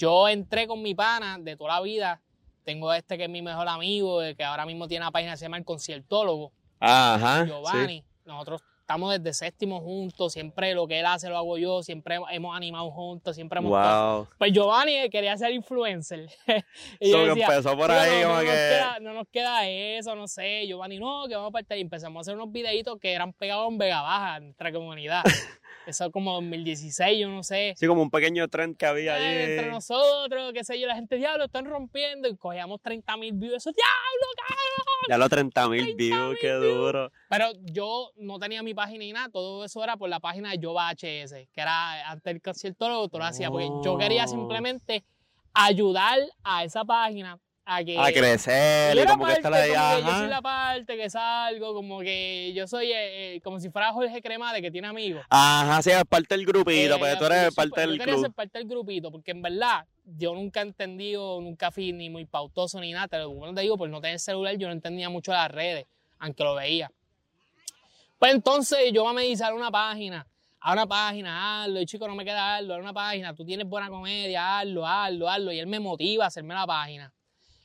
yo 0.00 0.28
entré 0.28 0.66
con 0.66 0.80
mi 0.82 0.94
pana 0.94 1.36
de 1.38 1.56
toda 1.56 1.74
la 1.74 1.80
vida, 1.82 2.20
tengo 2.64 2.92
este 2.92 3.18
que 3.18 3.24
es 3.24 3.30
mi 3.30 3.42
mejor 3.42 3.68
amigo, 3.68 4.20
que 4.36 4.44
ahora 4.44 4.64
mismo 4.64 4.88
tiene 4.88 5.04
una 5.04 5.10
página 5.12 5.32
que 5.32 5.36
se 5.38 5.44
llama 5.44 5.58
El 5.58 5.64
Conciertólogo, 5.64 6.52
Ajá. 6.80 7.42
sí. 7.44 7.48
Giovanni. 7.50 8.04
Nosotros 8.24 8.62
estamos 8.80 9.16
desde 9.18 9.32
séptimo 9.34 9.80
juntos, 9.80 10.32
siempre 10.32 10.74
lo 10.74 10.86
que 10.88 11.00
él 11.00 11.06
hace 11.06 11.28
lo 11.28 11.36
hago 11.36 11.58
yo, 11.58 11.82
siempre 11.82 12.18
hemos 12.30 12.56
animado 12.56 12.90
juntos, 12.90 13.34
siempre 13.36 13.58
hemos 13.60 13.70
Wow. 13.70 14.28
Pues 14.38 14.52
Giovanni 14.52 15.08
quería 15.10 15.36
ser 15.36 15.52
influencer. 15.52 16.28
y 17.00 17.10
So 17.10 17.18
yo 17.18 17.26
decía, 17.34 17.46
empezó 17.46 17.76
por 17.76 17.86
"Tío, 17.88 17.98
ahí 18.00 18.22
no, 18.22 18.34
no 18.34 18.40
que- 18.40 18.46
Nos 18.46 18.54
queda, 18.54 18.98
no 19.00 19.12
nos 19.14 19.28
queda 19.28 19.68
eso, 19.68 20.14
no 20.16 20.26
sé. 20.28 20.66
Giovanni, 20.66 20.98
no, 20.98 21.24
que 21.28 21.34
vamos 21.34 21.50
a 21.50 21.52
partir. 21.52 21.76
Y 21.78 21.82
empezamos 21.82 22.18
a 22.18 22.20
hacer 22.22 22.34
unos 22.34 22.50
videitos 22.52 22.98
que 22.98 23.12
eran 23.12 23.32
pegados 23.32 23.68
en 23.68 23.78
Vega 23.78 24.00
Baja, 24.02 24.36
en 24.38 24.44
nuestra 24.44 24.72
comunidad. 24.72 25.22
Eso 25.90 26.10
como 26.10 26.32
2016, 26.34 27.20
yo 27.20 27.28
no 27.28 27.42
sé. 27.42 27.74
Sí, 27.76 27.86
como 27.86 28.02
un 28.02 28.10
pequeño 28.10 28.48
trend 28.48 28.76
que 28.76 28.86
había 28.86 29.18
Eh, 29.18 29.26
allí. 29.44 29.52
entre 29.52 29.70
nosotros, 29.70 30.52
qué 30.54 30.64
sé 30.64 30.80
yo, 30.80 30.86
la 30.86 30.94
gente, 30.94 31.16
diablo, 31.16 31.44
están 31.44 31.64
rompiendo 31.66 32.28
y 32.28 32.36
cogíamos 32.36 32.80
30 32.80 33.16
mil 33.16 33.32
views. 33.32 33.56
Eso, 33.56 33.70
diablo, 33.72 34.26
cabrón. 34.36 34.56
Ya 35.08 35.18
los 35.18 35.28
30 35.28 35.68
mil 35.68 35.80
30.000 35.80 35.96
views, 35.96 36.38
qué 36.40 36.52
duro. 36.52 37.10
Pero 37.28 37.46
yo 37.64 38.10
no 38.16 38.38
tenía 38.38 38.62
mi 38.62 38.74
página 38.74 38.98
ni 39.00 39.12
nada, 39.12 39.28
todo 39.30 39.64
eso 39.64 39.82
era 39.84 39.96
por 39.96 40.08
la 40.08 40.20
página 40.20 40.50
de 40.52 40.58
Jova 40.64 40.90
HS, 40.90 41.48
que 41.52 41.60
era 41.60 42.08
antes 42.10 42.24
del 42.24 42.40
concierto 42.40 42.88
lo 42.88 43.08
lo 43.12 43.24
hacía, 43.24 43.50
porque 43.50 43.68
yo 43.84 43.98
quería 43.98 44.24
Oh. 44.24 44.28
simplemente 44.28 45.04
ayudar 45.52 46.18
a 46.44 46.64
esa 46.64 46.84
página 46.84 47.38
a 47.72 47.84
que... 47.84 47.96
A 47.98 48.12
crecer 48.12 48.96
y 48.96 49.04
como 49.06 49.26
que 49.26 49.32
parte, 49.34 49.36
estar 49.36 49.54
ahí. 49.54 49.70
como 49.70 49.96
que 49.96 50.02
yo 50.02 50.08
Ajá. 50.08 50.18
soy 50.18 50.28
la 50.28 50.42
parte 50.42 50.96
que 50.96 51.10
salgo, 51.10 51.74
como 51.74 52.00
que 52.00 52.52
yo 52.54 52.66
soy 52.66 52.90
eh, 52.90 53.36
eh, 53.36 53.40
como 53.42 53.60
si 53.60 53.70
fuera 53.70 53.92
Jorge 53.92 54.20
Cremade 54.20 54.60
que 54.60 54.70
tiene 54.70 54.88
amigos. 54.88 55.24
Ajá, 55.30 55.80
sí, 55.82 55.90
es 55.90 56.04
parte 56.04 56.36
del 56.36 56.44
grupito, 56.44 56.96
Eh, 57.06 57.16
tú 57.16 57.24
eres 57.26 57.54
parte 57.54 57.80
yo 57.82 57.90
del 57.90 57.98
club. 58.00 58.34
parte 58.34 58.58
del 58.58 58.66
grupito, 58.66 59.10
porque 59.12 59.30
en 59.30 59.42
verdad 59.42 59.86
yo 60.04 60.34
nunca 60.34 60.60
he 60.60 60.64
entendido, 60.64 61.40
nunca 61.40 61.70
fui 61.70 61.92
ni 61.92 62.10
muy 62.10 62.24
pautoso 62.24 62.80
ni 62.80 62.92
nada. 62.92 63.06
Te 63.06 63.18
lo 63.18 63.30
bueno 63.30 63.54
te 63.54 63.60
digo, 63.60 63.78
por 63.78 63.88
no 63.88 64.00
tener 64.00 64.18
celular, 64.18 64.56
yo 64.56 64.66
no 64.66 64.72
entendía 64.72 65.08
mucho 65.08 65.30
las 65.32 65.50
redes, 65.50 65.86
aunque 66.18 66.42
lo 66.42 66.56
veía. 66.56 66.90
Pues 68.18 68.34
entonces 68.34 68.78
yo 68.92 69.10
me 69.12 69.22
dice, 69.22 69.44
haz 69.44 69.52
una 69.52 69.70
página, 69.70 70.26
haz 70.60 70.72
una 70.72 70.86
página, 70.86 71.62
hazlo, 71.62 71.80
y 71.80 71.86
chico, 71.86 72.08
no 72.08 72.14
me 72.14 72.24
queda 72.24 72.56
hazlo, 72.56 72.74
haz 72.74 72.80
una 72.80 72.92
página, 72.92 73.32
tú 73.34 73.44
tienes 73.44 73.66
buena 73.66 73.88
comedia, 73.88 74.58
hazlo, 74.58 74.86
hazlo, 74.86 75.28
hazlo. 75.28 75.52
Y 75.52 75.60
él 75.60 75.66
me 75.68 75.78
motiva 75.80 76.24
a 76.24 76.26
hacerme 76.28 76.54
la 76.54 76.66
página. 76.66 77.12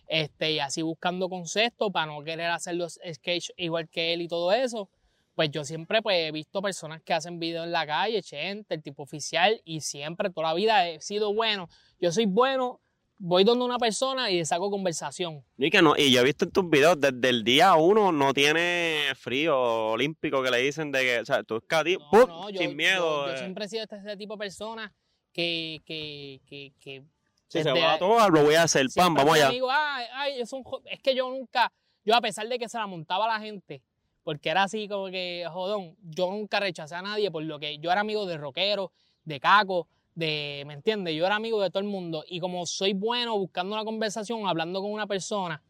Este, 0.08 0.54
y 0.54 0.60
así 0.60 0.82
buscando 0.82 1.30
conceptos 1.30 1.92
para 1.92 2.08
no 2.08 2.24
querer 2.24 2.48
hacer 2.48 2.76
los 2.76 3.00
sketches 3.12 3.54
igual 3.58 3.90
que 3.90 4.14
él 4.14 4.22
y 4.22 4.28
todo 4.28 4.52
eso. 4.52 4.90
Pues 5.36 5.52
yo 5.52 5.66
siempre 5.66 6.02
pues, 6.02 6.18
he 6.18 6.32
visto 6.32 6.62
personas 6.62 7.02
que 7.02 7.14
hacen 7.14 7.40
videos 7.40 7.66
en 7.66 7.74
la 7.74 7.86
calle, 7.86 8.22
Chente, 8.22 8.76
el 8.76 8.82
tipo 8.82 9.04
oficial, 9.04 9.62
y 9.66 9.82
siempre, 9.82 10.30
toda 10.30 10.48
la 10.48 10.54
vida 10.54 10.88
he 10.88 11.02
sido 11.02 11.34
bueno. 11.34 11.68
Yo 12.00 12.12
soy 12.14 12.26
bueno, 12.26 12.80
voy 13.18 13.44
donde 13.44 13.66
una 13.66 13.78
persona 13.78 14.32
y 14.32 14.38
le 14.38 14.46
saco 14.46 14.70
conversación. 14.72 15.44
Y 15.58 15.70
que 15.70 15.82
no, 15.82 15.96
y 15.98 16.12
yo 16.12 16.22
he 16.22 16.24
visto 16.24 16.46
en 16.46 16.52
tus 16.52 16.70
videos, 16.70 17.00
desde 17.00 17.30
el 17.30 17.44
día 17.44 17.76
uno 17.76 18.14
no 18.14 18.34
tiene 18.34 19.02
frío 19.16 19.58
olímpico 19.92 20.42
que 20.42 20.52
le 20.52 20.60
dicen 20.60 20.92
de 20.92 21.02
que, 21.02 21.20
o 21.20 21.26
sea, 21.26 21.44
tú 21.44 21.56
No, 21.56 22.10
¡pum! 22.10 22.28
no, 22.28 22.50
yo, 22.50 22.62
sin 22.62 22.76
miedo. 22.76 23.26
Yo, 23.26 23.34
yo 23.34 23.38
siempre 23.38 23.66
he 23.66 23.70
sido 23.70 23.84
este, 23.84 23.98
este 23.98 24.16
tipo 24.16 24.36
de 24.36 24.40
persona 24.40 24.94
que, 25.34 25.82
que, 25.86 26.40
que, 26.48 26.74
que 26.80 27.04
si 27.48 27.64
se 27.64 27.72
va 27.72 27.94
a 27.94 28.00
todo, 28.00 28.30
lo 28.30 28.44
voy 28.44 28.56
a 28.56 28.64
hacer, 28.64 28.88
pam, 28.96 29.14
vamos 29.14 29.36
allá. 29.36 29.48
amigo, 29.48 29.68
ay, 29.72 30.06
ay, 30.14 30.42
es, 30.42 30.52
un 30.54 30.64
jo- 30.64 30.82
es 30.86 31.00
que 31.00 31.16
yo 31.16 31.30
nunca, 31.30 31.72
yo 32.04 32.16
a 32.16 32.22
pesar 32.22 32.48
de 32.48 32.58
que 32.60 32.68
se 32.70 32.78
la 32.78 32.88
montaba 32.88 33.28
la 33.28 33.40
gente, 33.40 33.82
porque 34.24 34.50
era 34.50 34.64
así 34.64 34.88
como 34.88 35.06
que, 35.08 35.46
jodón, 35.52 35.96
yo 36.04 36.30
nunca 36.32 36.60
rechacé 36.60 36.96
a 36.96 37.02
nadie 37.02 37.30
por 37.32 37.44
lo 37.44 37.60
que 37.60 37.78
yo 37.78 37.92
era 37.92 38.02
amigo 38.02 38.26
de 38.26 38.38
rockero, 38.38 38.92
de 39.24 39.40
caco, 39.40 39.88
de, 40.16 40.64
¿me 40.66 40.74
entiendes? 40.74 41.14
Yo 41.16 41.26
era 41.26 41.36
amigo 41.36 41.62
de 41.62 41.70
todo 41.70 41.80
el 41.82 41.88
mundo 41.90 42.24
y 42.28 42.40
como 42.40 42.66
soy 42.66 42.94
bueno 42.94 43.38
buscando 43.38 43.76
una 43.76 43.84
conversación, 43.86 44.48
hablando 44.48 44.82
con 44.82 44.92
una 44.92 45.06
persona, 45.08 45.62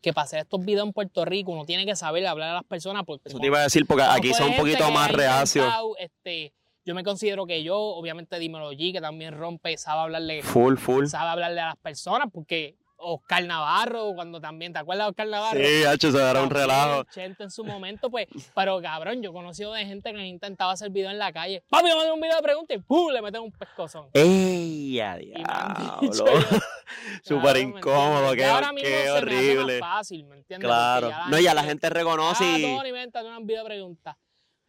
que 0.00 0.12
para 0.12 0.26
hacer 0.26 0.40
estos 0.40 0.62
videos 0.64 0.86
en 0.86 0.92
Puerto 0.92 1.24
Rico 1.24 1.50
uno 1.52 1.64
tiene 1.64 1.86
que 1.86 1.96
saber 1.96 2.26
hablar 2.26 2.50
a 2.50 2.54
las 2.54 2.64
personas 2.64 3.04
porque 3.06 3.28
Eso 3.30 3.38
te 3.38 3.46
iba 3.46 3.58
a 3.58 3.62
decir, 3.62 3.86
porque 3.86 4.02
aquí 4.04 4.34
son 4.34 4.50
un 4.50 4.56
poquito 4.56 4.90
más 4.90 5.10
reacios. 5.10 5.66
Este, 5.98 6.52
yo 6.84 6.94
me 6.94 7.02
considero 7.04 7.46
que 7.46 7.62
yo, 7.62 7.78
obviamente 7.78 8.38
Dímelo 8.38 8.72
G, 8.72 8.92
que 8.92 9.00
también 9.00 9.36
rompe, 9.36 9.76
sabe 9.76 10.02
hablarle, 10.02 10.42
Full, 10.42 10.76
full. 10.76 11.06
sabe 11.06 11.30
hablarle 11.30 11.60
a 11.60 11.66
las 11.66 11.76
personas, 11.76 12.28
porque 12.32 12.76
Oscar 12.96 13.44
Navarro, 13.44 14.12
cuando 14.14 14.40
también, 14.40 14.72
¿te 14.72 14.78
acuerdas 14.78 15.06
de 15.06 15.10
Oscar 15.10 15.26
Navarro? 15.28 15.60
Sí, 15.60 15.84
Hacho, 15.84 16.10
se 16.10 16.16
dará 16.18 16.42
un 16.42 16.48
relajo. 16.48 17.04
Chente 17.12 17.42
en 17.42 17.50
su 17.50 17.62
momento, 17.62 18.08
pues, 18.10 18.28
pero 18.54 18.80
cabrón, 18.80 19.20
yo 19.22 19.28
he 19.30 19.32
conocido 19.32 19.72
de 19.74 19.84
gente 19.84 20.10
que 20.12 20.24
intentaba 20.26 20.72
hacer 20.72 20.88
video 20.90 21.10
en 21.10 21.18
la 21.18 21.30
calle. 21.32 21.62
Papi, 21.68 21.90
hacer 21.90 22.12
un 22.12 22.20
video 22.20 22.36
de 22.36 22.42
preguntas 22.42 22.76
y 22.78 22.80
¡pum! 22.80 23.10
le 23.12 23.20
meten 23.20 23.42
un 23.42 23.52
pescozón. 23.52 24.06
¡Ey, 24.14 25.00
a 25.00 25.16
me 25.16 25.20
diablo! 25.20 26.24
Súper 27.22 27.54
¿me 27.54 27.60
incómodo, 27.60 28.32
qué, 28.34 28.44
ahora 28.44 28.72
mismo 28.72 28.88
qué 28.88 28.94
se 28.96 29.02
me 29.04 29.10
hace 29.10 29.18
horrible. 29.18 29.80
más 29.80 29.90
fácil, 29.98 30.24
¿me 30.26 30.36
entiendes? 30.36 30.66
Claro. 30.66 31.10
No, 31.28 31.38
ya 31.38 31.52
la 31.54 31.64
gente 31.64 31.90
reconoce 31.90 32.44
Ah, 32.44 32.58
y... 32.58 32.62
Tony, 32.62 32.90
vente, 32.92 33.18
hazme 33.18 33.36
un 33.36 33.46
video 33.46 33.62
de 33.64 33.68
preguntas. 33.68 34.16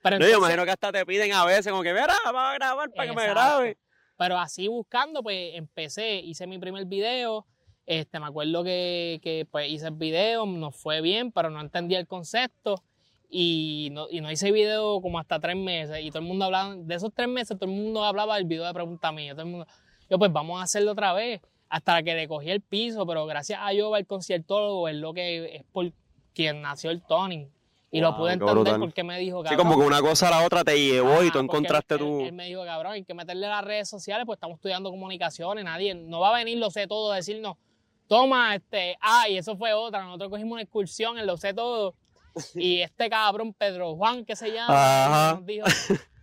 Pero 0.05 0.19
No, 0.19 0.27
yo 0.27 0.37
imagino 0.37 0.65
que 0.65 0.69
hasta 0.69 0.91
te 0.91 1.03
piden 1.03 1.33
a 1.33 1.43
veces 1.45 1.71
como 1.71 1.81
que, 1.81 1.91
mira, 1.91 2.13
vamos 2.25 2.41
a 2.43 2.53
grabar 2.53 2.91
para 2.91 3.09
que 3.09 3.15
me 3.15 3.27
grabe. 3.27 3.77
Pero 4.15 4.37
así 4.37 4.67
buscando, 4.67 5.23
pues 5.23 5.55
empecé, 5.55 6.17
hice 6.17 6.45
mi 6.45 6.59
primer 6.59 6.85
video. 6.85 7.47
Este, 7.87 8.19
me 8.19 8.27
acuerdo 8.27 8.63
que, 8.63 9.19
que, 9.23 9.47
pues 9.49 9.67
hice 9.67 9.87
el 9.87 9.95
video, 9.95 10.45
nos 10.45 10.75
fue 10.75 11.01
bien, 11.01 11.31
pero 11.31 11.49
no 11.49 11.59
entendía 11.59 11.97
el 11.97 12.05
concepto. 12.05 12.83
Y 13.31 13.89
no, 13.93 14.05
y 14.11 14.21
no 14.21 14.31
hice 14.31 14.51
video 14.51 15.01
como 15.01 15.17
hasta 15.17 15.39
tres 15.39 15.55
meses. 15.55 15.97
Y 16.03 16.11
todo 16.11 16.19
el 16.19 16.27
mundo 16.27 16.45
hablaba, 16.45 16.75
de 16.75 16.93
esos 16.93 17.11
tres 17.11 17.27
meses, 17.27 17.57
todo 17.57 17.67
el 17.67 17.75
mundo 17.75 18.03
hablaba 18.03 18.35
del 18.35 18.45
video 18.45 18.63
de 18.63 18.73
pregunta 18.75 19.11
mía. 19.11 19.33
Todo 19.33 19.41
el 19.41 19.51
mundo, 19.53 19.67
yo, 20.07 20.19
pues 20.19 20.31
vamos 20.31 20.61
a 20.61 20.65
hacerlo 20.65 20.91
otra 20.91 21.13
vez. 21.13 21.41
Hasta 21.67 22.03
que 22.03 22.13
le 22.13 22.27
cogí 22.27 22.51
el 22.51 22.61
piso, 22.61 23.07
pero 23.07 23.25
gracias 23.25 23.59
a 23.59 23.73
Yoba, 23.73 23.97
el 23.97 24.05
conciertólogo, 24.05 24.87
es 24.87 24.97
lo 24.97 25.15
que 25.15 25.55
es 25.55 25.63
por 25.73 25.91
quien 26.35 26.61
nació 26.61 26.91
el 26.91 27.01
Tony. 27.01 27.49
Y 27.95 28.01
lo 28.01 28.09
Wow, 28.11 28.17
pude 28.19 28.33
entender 28.33 28.55
brutal. 28.55 28.79
porque 28.79 29.03
me 29.03 29.17
dijo, 29.19 29.37
Sí, 29.43 29.49
cabrón, 29.49 29.67
como 29.67 29.79
que 29.79 29.87
una 29.87 30.01
cosa 30.01 30.27
a 30.27 30.31
la 30.31 30.45
otra 30.45 30.63
te 30.63 30.77
llevó 30.77 31.23
y 31.23 31.31
tú 31.31 31.39
encontraste 31.39 31.97
tu... 31.97 32.19
Él, 32.21 32.27
él 32.27 32.33
me 32.33 32.47
dijo, 32.47 32.65
cabrón, 32.65 32.91
hay 32.93 33.03
que 33.05 33.13
meterle 33.13 33.47
las 33.47 33.63
redes 33.63 33.87
sociales, 33.87 34.25
pues 34.25 34.35
estamos 34.35 34.55
estudiando 34.55 34.89
comunicaciones, 34.89 35.63
nadie, 35.63 35.95
no 35.95 36.19
va 36.19 36.29
a 36.31 36.37
venir 36.37 36.57
lo 36.57 36.69
sé 36.71 36.87
todo, 36.87 37.11
a 37.11 37.15
decirnos, 37.15 37.55
toma, 38.07 38.53
este, 38.55 38.97
ay, 38.99 39.37
eso 39.37 39.55
fue 39.55 39.73
otra, 39.73 40.03
nosotros 40.03 40.29
cogimos 40.29 40.53
una 40.53 40.61
excursión 40.61 41.17
en 41.17 41.25
lo 41.25 41.37
sé 41.37 41.53
todo, 41.53 41.95
y 42.55 42.81
este 42.81 43.09
cabrón, 43.09 43.53
Pedro 43.53 43.95
Juan, 43.95 44.25
que 44.25 44.35
se 44.35 44.51
llama, 44.51 45.05
Ajá. 45.05 45.35
nos 45.37 45.45
dijo, 45.45 45.65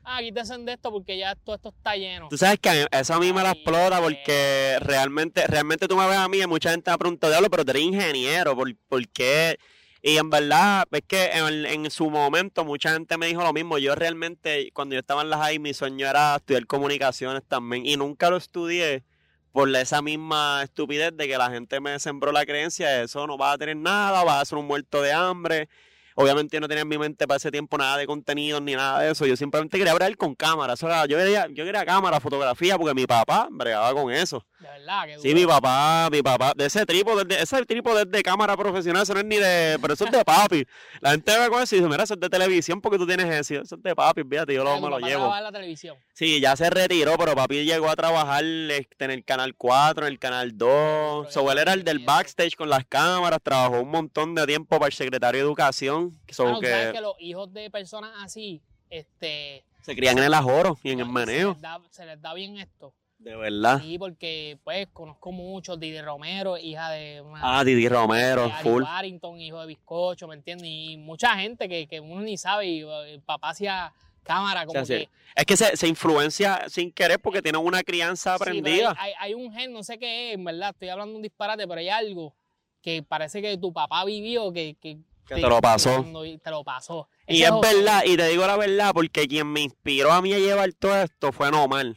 ah, 0.05 0.19
quítese 0.21 0.59
de 0.59 0.73
esto 0.73 0.91
porque 0.91 1.17
ya 1.17 1.35
todo 1.37 1.57
esto 1.57 1.71
está 1.71 1.97
lleno. 1.97 2.29
Tú 2.29 2.37
sabes 2.37 2.59
que 2.61 2.69
a 2.69 2.73
mí- 2.75 2.87
eso 2.91 3.15
a 3.15 3.19
mí 3.19 3.33
me 3.33 3.43
la 3.43 3.53
explota 3.53 3.99
porque 4.01 4.77
realmente, 4.81 5.47
realmente 5.47 5.89
tú 5.89 5.97
me 5.97 6.07
ves 6.07 6.19
a 6.19 6.29
mí 6.29 6.43
y 6.43 6.47
mucha 6.47 6.71
gente 6.71 6.91
me 6.91 6.99
pregunta, 6.99 7.29
diablo, 7.31 7.49
pero 7.49 7.65
tú 7.65 7.71
eres 7.71 7.83
ingeniero, 7.83 8.55
¿por, 8.55 8.71
por 8.89 9.09
qué? 9.09 9.59
Y 10.05 10.17
en 10.19 10.31
verdad, 10.31 10.85
es 10.91 11.03
que 11.07 11.27
en, 11.33 11.65
en 11.65 11.91
su 11.91 12.11
momento 12.11 12.65
mucha 12.65 12.93
gente 12.93 13.17
me 13.19 13.27
dijo 13.29 13.43
lo 13.43 13.53
mismo. 13.53 13.79
Yo 13.79 13.95
realmente, 13.95 14.71
cuando 14.73 14.95
yo 14.95 15.01
estaba 15.01 15.23
en 15.23 15.31
la 15.31 15.39
high, 15.39 15.61
mi 15.61 15.75
sueño 15.75 16.09
era 16.09 16.37
estudiar 16.37 16.67
comunicaciones 16.67 17.43
también. 17.47 17.87
Y 17.87 17.97
nunca 17.97 18.29
lo 18.29 18.37
estudié 18.37 19.05
por 19.53 19.69
esa 19.77 20.03
misma 20.03 20.63
estupidez 20.65 21.17
de 21.17 21.29
que 21.29 21.39
la 21.39 21.51
gente 21.51 21.79
me 21.81 21.99
sembró 22.01 22.33
la 22.33 22.45
creencia 22.47 22.89
de 22.89 23.05
eso 23.05 23.27
no 23.27 23.37
vas 23.37 23.55
a 23.55 23.59
tener 23.59 23.77
nada, 23.77 24.25
vas 24.25 24.43
a 24.43 24.45
ser 24.47 24.59
un 24.59 24.67
muerto 24.67 25.03
de 25.03 25.13
hambre. 25.13 25.69
Obviamente 26.15 26.57
yo 26.57 26.61
no 26.61 26.69
tenía 26.69 26.83
en 26.83 26.89
mi 26.89 26.99
mente 26.99 27.27
para 27.29 27.37
ese 27.37 27.51
tiempo 27.51 27.79
nada 27.79 27.97
de 27.97 28.07
contenido 28.07 28.61
ni 28.61 28.75
nada 28.75 29.01
de 29.01 29.13
eso. 29.13 29.25
Yo 29.27 29.37
simplemente 29.37 29.79
quería 29.79 29.95
bregar 29.95 30.17
con 30.17 30.35
cámara. 30.35 30.73
Eso 30.75 30.87
era- 30.89 31.07
yo, 31.07 31.17
quería, 31.17 31.47
yo 31.51 31.65
quería 31.65 31.85
cámara, 31.87 32.19
fotografía, 32.21 32.77
porque 32.79 32.95
mi 32.95 33.07
papá 33.07 33.49
bregaba 33.51 33.93
con 33.95 34.13
eso. 34.13 34.45
De 34.63 34.69
verdad, 34.69 35.05
que 35.07 35.19
Sí, 35.19 35.35
mi 35.35 35.45
papá, 35.47 36.09
mi 36.11 36.23
papá, 36.23 36.53
de 36.57 36.67
ese 36.67 36.87
trípode, 36.87 37.25
de 37.25 37.43
ese 37.43 37.65
trípode 37.67 38.05
de 38.05 38.23
cámara 38.23 38.57
profesional, 38.57 39.03
eso 39.03 39.13
no 39.15 39.21
es 39.21 39.27
ni 39.27 39.37
de, 39.37 39.79
pero 39.81 39.95
eso 39.95 40.05
es 40.05 40.13
de 40.13 40.25
papi. 40.25 40.65
La 41.01 41.11
gente 41.11 41.39
ve 41.39 41.49
con 41.49 41.63
eso 41.63 41.75
y 41.75 41.79
dice, 41.81 41.91
mira, 41.91 42.05
eso 42.05 42.15
es 42.15 42.21
de 42.21 42.29
televisión 42.31 42.81
porque 42.81 42.99
tú 42.99 43.07
tienes 43.07 43.27
eso, 43.27 43.63
eso 43.63 43.75
es 43.77 43.83
de 43.83 43.95
papi, 43.95 44.23
fíjate, 44.25 44.55
yo 44.55 44.63
lo, 44.65 44.81
me 44.81 44.89
lo 44.89 44.99
llevo. 44.99 45.09
trabajaba 45.09 45.39
en 45.39 45.45
la 45.45 45.53
televisión. 45.53 45.97
Sí, 46.15 46.41
ya 46.41 46.55
se 46.57 46.71
retiró, 46.71 47.17
pero 47.19 47.35
papi 47.35 47.65
llegó 47.65 47.89
a 47.91 47.97
trabajar 47.97 48.45
este, 48.45 49.05
en 49.05 49.11
el 49.11 49.25
canal 49.25 49.55
4, 49.57 50.07
en 50.07 50.13
el 50.13 50.19
canal 50.19 50.57
2. 50.57 51.33
So, 51.33 51.51
él 51.51 51.59
era 51.59 51.73
el 51.73 51.85
del 51.85 51.99
backstage 52.01 52.55
con 52.57 52.69
las 52.71 52.85
cámaras, 52.85 53.41
trabajó 53.43 53.81
un 53.81 53.91
montón 53.91 54.35
de 54.35 54.47
tiempo 54.47 54.77
para 54.79 54.87
el 54.87 54.93
secretario 54.93 55.41
de 55.41 55.47
Educación. 55.47 56.19
So, 56.31 56.47
Ah, 56.47 56.51
no, 56.53 56.61
tú 56.61 56.67
sabes 56.67 56.87
que 56.89 56.93
que 56.93 57.01
los 57.01 57.15
hijos 57.19 57.53
de 57.53 57.71
personas 57.71 58.13
así, 58.23 58.61
este... 58.91 59.65
se 59.81 59.97
crían 59.97 60.19
en 60.19 60.25
el 60.25 60.35
ajoro 60.35 60.79
y 60.83 60.91
en 60.93 61.01
el 61.01 61.07
se 61.07 61.13
meneo. 61.13 61.53
les 61.53 61.61
da- 61.61 61.81
se 61.91 62.07
les 62.07 62.21
da 62.21 62.35
bien 62.35 62.59
esto. 62.59 62.93
De 63.23 63.37
verdad. 63.37 63.81
Sí, 63.81 63.99
porque 63.99 64.59
pues 64.65 64.89
conozco 64.93 65.31
muchos, 65.31 65.79
Didi 65.79 66.01
Romero, 66.01 66.59
hija 66.59 66.91
de 66.91 67.21
una 67.21 67.41
Ah, 67.61 67.63
Didi 67.65 67.89
Romero, 67.89 68.47
de 68.47 68.53
Ari 68.53 68.69
full. 68.69 68.83
Warrington, 68.83 69.41
hijo 69.41 69.61
de 69.61 69.67
bizcocho, 69.69 70.27
¿me 70.27 70.35
entiendes? 70.35 70.69
Y 70.69 70.97
mucha 70.97 71.37
gente 71.37 71.69
que, 71.69 71.87
que 71.87 72.01
uno 72.01 72.21
ni 72.23 72.37
sabe, 72.37 72.67
y 72.67 72.81
eh, 72.83 73.15
el 73.15 73.21
papá 73.23 73.51
hacía 73.51 73.93
cámara, 74.25 74.67
como 74.67 74.81
O 74.81 74.85
sea, 74.85 74.99
sí. 74.99 75.07
que... 75.07 75.11
Es 75.37 75.47
que 75.47 75.57
se, 75.57 75.77
se 75.77 75.87
influencia 75.89 76.65
sin 76.69 76.91
querer 76.93 77.21
porque 77.21 77.41
tienen 77.43 77.61
una 77.65 77.83
crianza 77.85 78.37
Sí, 78.37 78.43
aprendida. 78.43 78.95
hay, 78.99 79.13
hay- 79.13 79.15
hay 79.21 79.35
un 79.35 79.53
gen, 79.53 79.73
no 79.73 79.83
sé 79.85 79.99
qué 79.99 80.31
es, 80.31 80.35
en 80.35 80.45
verdad, 80.45 80.71
estoy 80.71 80.89
hablando 80.89 81.15
un 81.17 81.23
disparate, 81.23 81.67
pero 81.69 81.79
hay 81.81 81.89
algo 81.91 82.35
que 82.83 83.03
parece 83.05 83.41
que 83.41 83.57
tu 83.57 83.73
papá 83.73 84.05
vivió, 84.05 84.53
que... 84.53 84.75
Que, 84.81 84.99
Que 85.27 85.37
te 85.37 85.41
lo 85.43 85.61
pasó. 85.61 86.05
Te 86.43 86.51
lo 86.51 86.65
pasó. 86.65 87.09
Y 87.29 87.45
es 87.45 87.51
verdad, 87.63 88.03
y 88.05 88.17
te 88.17 88.27
digo 88.29 88.45
la 88.47 88.57
verdad, 88.57 88.91
porque 88.93 89.29
quien 89.29 89.47
me 89.47 89.61
inspiró 89.61 90.11
a 90.13 90.21
mí 90.21 90.33
a 90.35 90.39
llevar 90.41 90.73
todo 90.73 91.01
esto 91.01 91.31
fue 91.31 91.51
Nomar. 91.53 91.95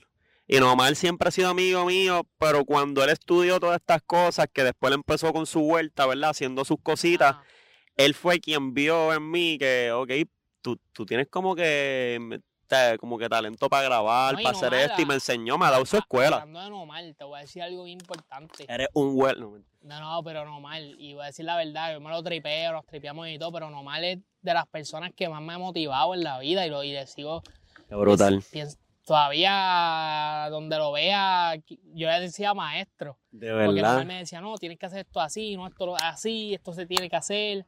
Y 0.47 0.59
Nomar 0.59 0.95
siempre 0.95 1.27
ha 1.29 1.31
sido 1.31 1.49
amigo 1.49 1.85
mío, 1.85 2.27
pero 2.37 2.65
cuando 2.65 3.03
él 3.03 3.09
estudió 3.09 3.59
todas 3.59 3.77
estas 3.79 4.01
cosas, 4.03 4.47
que 4.53 4.63
después 4.63 4.91
él 4.91 4.95
empezó 4.99 5.33
con 5.33 5.45
su 5.47 5.61
vuelta, 5.61 6.05
¿verdad? 6.05 6.29
Haciendo 6.31 6.63
sus 6.65 6.77
cositas, 6.83 7.35
Ah, 7.37 7.43
él 7.97 8.13
fue 8.13 8.39
quien 8.39 8.73
vio 8.73 9.11
en 9.13 9.31
mí 9.31 9.57
que, 9.57 9.91
ok, 9.91 10.11
tú, 10.61 10.79
tú 10.93 11.05
tienes 11.05 11.27
como 11.29 11.55
que, 11.55 12.39
como 12.99 13.17
que 13.17 13.27
talento 13.29 13.69
para 13.69 13.83
grabar, 13.83 14.35
No, 14.35 14.43
para 14.43 14.55
hacer 14.57 14.71
Nomar, 14.71 14.85
esto, 14.89 15.01
y 15.01 15.05
me 15.05 15.13
enseñó, 15.15 15.57
me 15.57 15.65
ha 15.65 15.71
dado 15.71 15.85
su 15.85 15.97
escuela. 15.97 16.37
Hablando 16.37 16.61
de 16.61 16.69
normal, 16.69 17.15
te 17.17 17.23
voy 17.23 17.37
a 17.39 17.41
decir 17.41 17.63
algo 17.63 17.83
bien 17.85 17.99
importante. 17.99 18.65
Eres 18.67 18.89
un 18.93 19.11
well. 19.15 19.39
no, 19.39 19.57
No, 19.81 19.99
no, 19.99 20.23
pero 20.23 20.45
normal. 20.45 20.95
Y 20.99 21.13
voy 21.15 21.23
a 21.23 21.27
decir 21.27 21.45
la 21.45 21.57
verdad, 21.57 21.93
yo 21.93 22.01
me 22.01 22.09
lo 22.11 22.21
tripeo, 22.21 22.71
nos 22.71 22.85
tripeamos 22.85 23.27
y 23.29 23.39
todo, 23.39 23.51
pero 23.51 23.69
normal 23.71 24.03
es 24.03 24.19
de 24.41 24.53
las 24.53 24.67
personas 24.67 25.11
que 25.15 25.27
más 25.27 25.41
me 25.41 25.53
ha 25.53 25.57
motivado 25.57 26.13
en 26.13 26.23
la 26.23 26.37
vida 26.37 26.67
y, 26.67 26.69
lo, 26.69 26.83
y 26.83 26.91
le 26.91 27.07
sigo. 27.07 27.41
Qué 27.89 27.95
brutal. 27.95 28.43
pienso- 28.51 28.77
todavía 29.05 30.47
donde 30.49 30.77
lo 30.77 30.91
vea, 30.91 31.55
yo 31.93 32.07
le 32.09 32.19
decía 32.19 32.53
maestro. 32.53 33.17
De 33.31 33.49
Porque 33.51 33.65
verdad. 33.75 33.89
normal 33.89 34.05
me 34.07 34.17
decía, 34.19 34.41
no, 34.41 34.57
tienes 34.57 34.77
que 34.77 34.85
hacer 34.87 34.99
esto 35.05 35.19
así, 35.21 35.55
no 35.55 35.67
esto 35.67 35.85
lo- 35.85 35.95
así, 35.95 36.53
esto 36.53 36.73
se 36.73 36.85
tiene 36.85 37.09
que 37.09 37.15
hacer. 37.15 37.65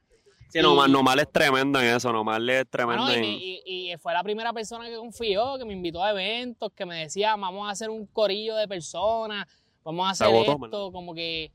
Sí, 0.49 0.61
Nomar, 0.61 0.89
y- 0.89 0.91
Nomar 0.93 1.19
es 1.19 1.31
tremendo 1.31 1.79
en 1.79 1.87
eso, 1.95 2.11
Nomar 2.11 2.41
es 2.49 2.69
tremendo 2.69 3.03
Mano, 3.03 3.15
y, 3.15 3.17
en... 3.17 3.23
y- 3.65 3.91
y 3.91 3.97
fue 3.97 4.13
la 4.13 4.23
primera 4.23 4.53
persona 4.53 4.87
que 4.87 4.95
confió, 4.95 5.57
que 5.57 5.65
me 5.65 5.73
invitó 5.73 6.03
a 6.03 6.11
eventos, 6.11 6.71
que 6.73 6.85
me 6.85 6.95
decía, 6.99 7.35
vamos 7.35 7.67
a 7.67 7.71
hacer 7.71 7.89
un 7.89 8.05
corillo 8.07 8.55
de 8.55 8.67
personas, 8.67 9.45
vamos 9.83 10.07
a 10.07 10.11
hacer 10.11 10.27
agotó, 10.27 10.65
esto, 10.65 10.91
como 10.91 11.13
que 11.13 11.51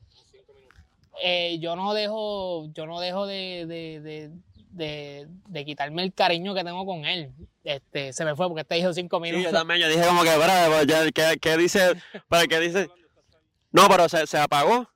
eh, 1.22 1.58
yo 1.60 1.76
no 1.76 1.92
dejo, 1.94 2.66
yo 2.72 2.86
no 2.86 3.00
dejo 3.00 3.26
de, 3.26 3.66
de, 3.66 4.00
de, 4.00 4.30
de- 4.72 5.26
de 5.48 5.64
quitarme 5.64 6.02
el 6.02 6.12
cariño 6.12 6.54
que 6.54 6.64
tengo 6.64 6.84
con 6.84 7.04
él. 7.04 7.32
Este, 7.64 8.12
se 8.12 8.24
me 8.24 8.34
fue 8.34 8.48
porque 8.48 8.64
te 8.64 8.74
dijo 8.76 8.92
cinco 8.92 9.18
Sí, 9.18 9.22
minutos. 9.22 9.52
yo 9.52 9.56
también, 9.58 9.80
yo 9.80 9.88
dije 9.88 10.04
como 10.06 10.22
que, 10.22 10.36
"Bra, 10.36 10.66
pues, 10.68 10.86
ya, 10.86 11.10
¿qué, 11.12 11.38
qué 11.40 11.56
dice? 11.56 11.92
¿Para 12.28 12.46
qué 12.46 12.58
dice? 12.60 12.90
No, 13.70 13.88
pero 13.88 14.08
se, 14.08 14.26
se 14.26 14.38
apagó. 14.38 14.88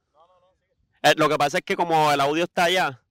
Eh, 1.03 1.13
lo 1.17 1.29
que 1.29 1.37
pasa 1.39 1.59
es 1.59 1.65
que 1.65 1.77
como 1.77 2.11
el 2.11 2.21
audio 2.21 2.45
está 2.45 2.65
allá, 2.65 3.03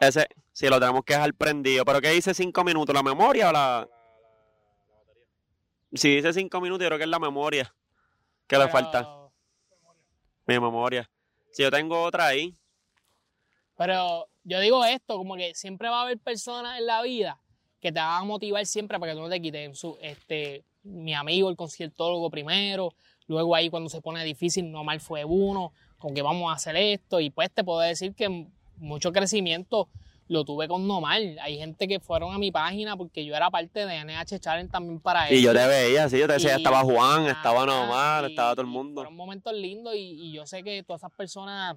ese, 0.00 0.26
sí, 0.52 0.66
lo 0.68 0.80
tenemos 0.80 1.04
que 1.04 1.14
dejar 1.14 1.34
prendido. 1.34 1.84
¿Pero 1.84 2.00
qué 2.00 2.10
dice 2.10 2.32
cinco 2.34 2.64
minutos? 2.64 2.94
¿La 2.94 3.02
memoria 3.02 3.50
o 3.50 3.52
la...? 3.52 3.88
Si 5.92 6.16
dice 6.16 6.32
cinco 6.32 6.60
minutos, 6.60 6.82
yo 6.84 6.88
creo 6.88 6.98
que 6.98 7.04
es 7.04 7.10
la 7.10 7.18
memoria. 7.20 7.72
¿Qué 8.46 8.58
le 8.58 8.68
falta? 8.68 9.08
Mi 10.46 10.54
memoria. 10.58 11.08
Si 11.52 11.62
yo 11.62 11.70
tengo 11.70 12.02
otra 12.02 12.26
ahí. 12.26 12.54
Pero 13.76 14.28
yo 14.44 14.60
digo 14.60 14.84
esto, 14.84 15.16
como 15.16 15.36
que 15.36 15.54
siempre 15.54 15.88
va 15.88 16.00
a 16.00 16.02
haber 16.02 16.18
personas 16.18 16.78
en 16.78 16.86
la 16.86 17.02
vida 17.02 17.40
que 17.80 17.92
te 17.92 18.00
van 18.00 18.22
a 18.22 18.24
motivar 18.24 18.64
siempre 18.66 18.98
para 18.98 19.12
que 19.12 19.16
tú 19.16 19.22
no 19.22 19.28
te 19.28 19.42
quites 19.42 19.78
su, 19.78 19.98
este, 20.00 20.64
mi 20.84 21.12
amigo, 21.14 21.50
el 21.50 21.56
conciertólogo 21.56 22.30
primero, 22.30 22.94
luego 23.26 23.54
ahí 23.54 23.68
cuando 23.68 23.90
se 23.90 24.00
pone 24.00 24.24
difícil, 24.24 24.70
normal 24.70 25.00
fue 25.00 25.24
uno, 25.24 25.72
con 25.98 26.14
que 26.14 26.22
vamos 26.22 26.50
a 26.50 26.54
hacer 26.54 26.76
esto, 26.76 27.20
y 27.20 27.28
pues 27.30 27.50
te 27.50 27.62
puedo 27.64 27.80
decir 27.80 28.14
que 28.14 28.46
mucho 28.78 29.12
crecimiento 29.12 29.88
lo 30.28 30.44
tuve 30.44 30.66
con 30.68 30.86
Normal. 30.88 31.36
Hay 31.42 31.58
gente 31.58 31.86
que 31.86 32.00
fueron 32.00 32.32
a 32.34 32.38
mi 32.38 32.50
página 32.50 32.96
porque 32.96 33.24
yo 33.26 33.36
era 33.36 33.50
parte 33.50 33.84
de 33.84 33.98
NH 34.04 34.38
Challenge 34.40 34.70
también 34.72 34.98
para 34.98 35.30
Y 35.30 35.42
yo 35.42 35.50
ellos. 35.50 35.62
te 35.62 35.68
veía, 35.68 36.08
sí, 36.08 36.18
yo 36.18 36.26
te 36.26 36.32
decía, 36.34 36.54
Y- 36.54 36.56
estaba 36.56 36.80
Juan, 36.80 37.26
estaba 37.26 37.66
Nomar, 37.66 38.24
y- 38.24 38.28
estaba 38.28 38.52
todo 38.52 38.62
el 38.62 38.66
mundo. 38.68 39.02
Fueron 39.02 39.14
momentos 39.16 39.52
lindos 39.52 39.94
y, 39.94 39.98
y 40.28 40.32
yo 40.32 40.46
sé 40.46 40.62
que 40.62 40.82
todas 40.82 41.00
esas 41.02 41.12
personas 41.12 41.76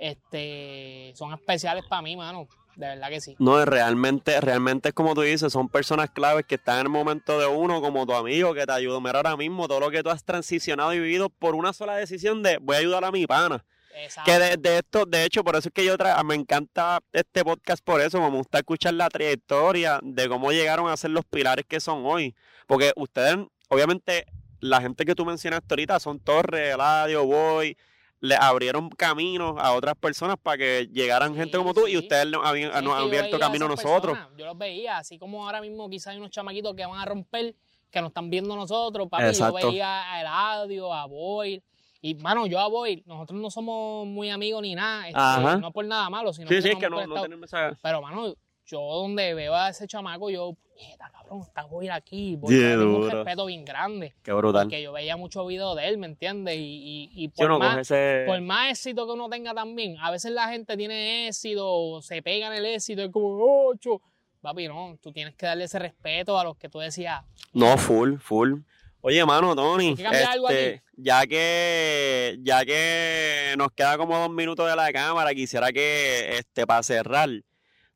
este, 0.00 1.12
son 1.14 1.32
especiales 1.34 1.84
para 1.88 2.02
mí, 2.02 2.16
mano. 2.16 2.48
De 2.76 2.86
verdad 2.86 3.08
que 3.10 3.20
sí. 3.20 3.36
No, 3.38 3.62
realmente, 3.64 4.40
realmente 4.40 4.88
es 4.88 4.94
como 4.94 5.14
tú 5.14 5.20
dices, 5.22 5.52
son 5.52 5.68
personas 5.68 6.10
claves 6.10 6.46
que 6.46 6.54
están 6.54 6.76
en 6.76 6.86
el 6.86 6.88
momento 6.88 7.38
de 7.38 7.46
uno, 7.46 7.82
como 7.82 8.06
tu 8.06 8.14
amigo 8.14 8.54
que 8.54 8.64
te 8.64 8.72
ayudó. 8.72 9.00
Mira 9.00 9.18
ahora 9.18 9.36
mismo 9.36 9.68
todo 9.68 9.80
lo 9.80 9.90
que 9.90 10.02
tú 10.02 10.08
has 10.08 10.24
transicionado 10.24 10.94
y 10.94 11.00
vivido 11.00 11.28
por 11.28 11.54
una 11.54 11.72
sola 11.72 11.96
decisión 11.96 12.42
de 12.42 12.58
voy 12.58 12.76
a 12.76 12.78
ayudar 12.78 13.04
a 13.04 13.10
mi 13.10 13.26
pana. 13.26 13.64
Exacto. 13.94 14.30
Que 14.30 14.38
de, 14.38 14.56
de 14.56 14.78
esto, 14.78 15.04
de 15.04 15.24
hecho, 15.24 15.44
por 15.44 15.56
eso 15.56 15.68
es 15.68 15.74
que 15.74 15.84
yo 15.84 15.98
tra- 15.98 16.22
me 16.24 16.36
encanta 16.36 17.00
este 17.12 17.44
podcast 17.44 17.84
por 17.84 18.00
eso, 18.00 18.20
me 18.20 18.30
gusta 18.34 18.58
escuchar 18.58 18.94
la 18.94 19.10
trayectoria 19.10 19.98
de 20.02 20.28
cómo 20.28 20.52
llegaron 20.52 20.88
a 20.88 20.96
ser 20.96 21.10
los 21.10 21.24
pilares 21.24 21.66
que 21.68 21.80
son 21.80 22.06
hoy. 22.06 22.34
Porque 22.66 22.92
ustedes, 22.96 23.36
obviamente, 23.68 24.26
la 24.60 24.80
gente 24.80 25.04
que 25.04 25.14
tú 25.14 25.26
mencionaste 25.26 25.66
ahorita 25.74 25.98
son 26.00 26.20
Torres, 26.20 26.74
Eladio, 26.74 27.26
Boy, 27.26 27.76
le 28.20 28.36
abrieron 28.36 28.90
caminos 28.90 29.54
a 29.58 29.72
otras 29.72 29.94
personas 29.96 30.36
para 30.42 30.58
que 30.58 30.88
llegaran 30.92 31.34
gente 31.34 31.56
como 31.56 31.72
tú 31.72 31.86
y 31.86 31.96
ustedes 31.96 32.26
nos, 32.30 32.44
habían- 32.46 32.70
Sí, 32.76 32.84
nos 32.84 32.94
han 32.94 33.02
abierto 33.04 33.36
a 33.36 33.38
camino 33.38 33.64
a 33.64 33.68
nosotros. 33.68 34.12
personas, 34.16 34.36
Yo 34.38 34.44
los 34.46 34.58
veía, 34.58 34.98
así 34.98 35.18
como 35.18 35.46
ahora 35.46 35.60
mismo 35.60 35.88
quizás 35.88 36.08
hay 36.08 36.18
unos 36.18 36.30
chamaquitos 36.30 36.74
que 36.74 36.84
van 36.84 37.00
a 37.00 37.04
romper, 37.06 37.54
que 37.90 38.00
nos 38.00 38.08
están 38.08 38.28
viendo 38.30 38.54
nosotros, 38.54 39.08
papi. 39.08 39.24
Exacto. 39.24 39.58
Yo 39.60 39.68
veía 39.68 40.12
a 40.12 40.20
Eladio, 40.20 40.92
a 40.92 41.06
Boyle. 41.06 41.62
Y, 42.02 42.14
mano, 42.14 42.46
yo 42.46 42.58
a 42.60 42.66
Boyle, 42.68 43.02
nosotros 43.06 43.40
no 43.40 43.50
somos 43.50 44.06
muy 44.06 44.30
amigos 44.30 44.62
ni 44.62 44.74
nada. 44.74 45.06
este, 45.08 45.18
Ajá. 45.20 45.56
no 45.56 45.70
por 45.72 45.84
nada 45.84 46.08
malo, 46.08 46.32
sino 46.32 46.48
Sí, 46.48 46.56
sí, 46.56 46.68
que 46.68 46.72
es 46.74 46.78
que 46.78 46.88
no, 46.90 47.06
no 47.06 47.20
tenemos 47.22 47.44
esa... 47.46 47.76
Pero, 47.82 48.00
mano, 48.00 48.34
yo 48.70 48.80
donde 48.80 49.34
veo 49.34 49.54
a 49.54 49.70
ese 49.70 49.86
chamaco, 49.86 50.30
yo, 50.30 50.54
puñeta, 50.54 51.10
cabrón, 51.10 51.42
está 51.42 51.64
Boyle 51.64 51.90
aquí. 51.90 52.36
Boyle 52.36 52.58
Yeah, 52.58 52.78
tengo 52.78 52.98
un 52.98 53.10
respeto 53.10 53.46
bien 53.46 53.64
grande. 53.64 54.14
Qué 54.22 54.32
brutal. 54.32 54.64
Porque 54.64 54.82
yo 54.82 54.92
veía 54.92 55.16
muchos 55.16 55.46
videos 55.46 55.76
de 55.76 55.88
él, 55.88 55.98
¿me 55.98 56.06
entiendes? 56.06 56.56
Y, 56.56 57.10
y, 57.12 57.24
y 57.24 57.28
por 57.28 57.58
más, 57.58 57.78
ese... 57.78 58.24
por 58.26 58.40
más 58.40 58.70
éxito 58.70 59.06
que 59.06 59.12
uno 59.12 59.28
tenga 59.28 59.54
también, 59.54 59.96
a 59.98 60.10
veces 60.10 60.32
la 60.32 60.48
gente 60.48 60.76
tiene 60.76 61.28
éxito, 61.28 61.66
o 61.66 62.02
se 62.02 62.22
pega 62.22 62.46
en 62.46 62.52
el 62.54 62.66
éxito, 62.66 63.02
es 63.02 63.10
como 63.10 63.38
ocho. 63.66 64.00
Papi, 64.40 64.68
no, 64.68 64.96
tú 65.02 65.12
tienes 65.12 65.34
que 65.34 65.44
darle 65.44 65.64
ese 65.64 65.78
respeto 65.78 66.38
a 66.38 66.44
los 66.44 66.56
que 66.56 66.68
tú 66.68 66.78
decías. 66.78 67.22
No, 67.52 67.76
full, 67.76 68.16
full. 68.16 68.60
Oye, 69.02 69.24
mano, 69.24 69.56
Tony, 69.56 69.94
que 69.94 70.06
algo 70.06 70.50
este, 70.50 70.82
ya 70.94 71.26
que 71.26 72.36
ya 72.40 72.64
que 72.66 73.54
nos 73.56 73.72
queda 73.72 73.96
como 73.96 74.18
dos 74.18 74.30
minutos 74.30 74.68
de 74.68 74.76
la 74.76 74.92
cámara, 74.92 75.34
quisiera 75.34 75.72
que 75.72 76.36
este 76.36 76.66
para 76.66 76.82
cerrar, 76.82 77.30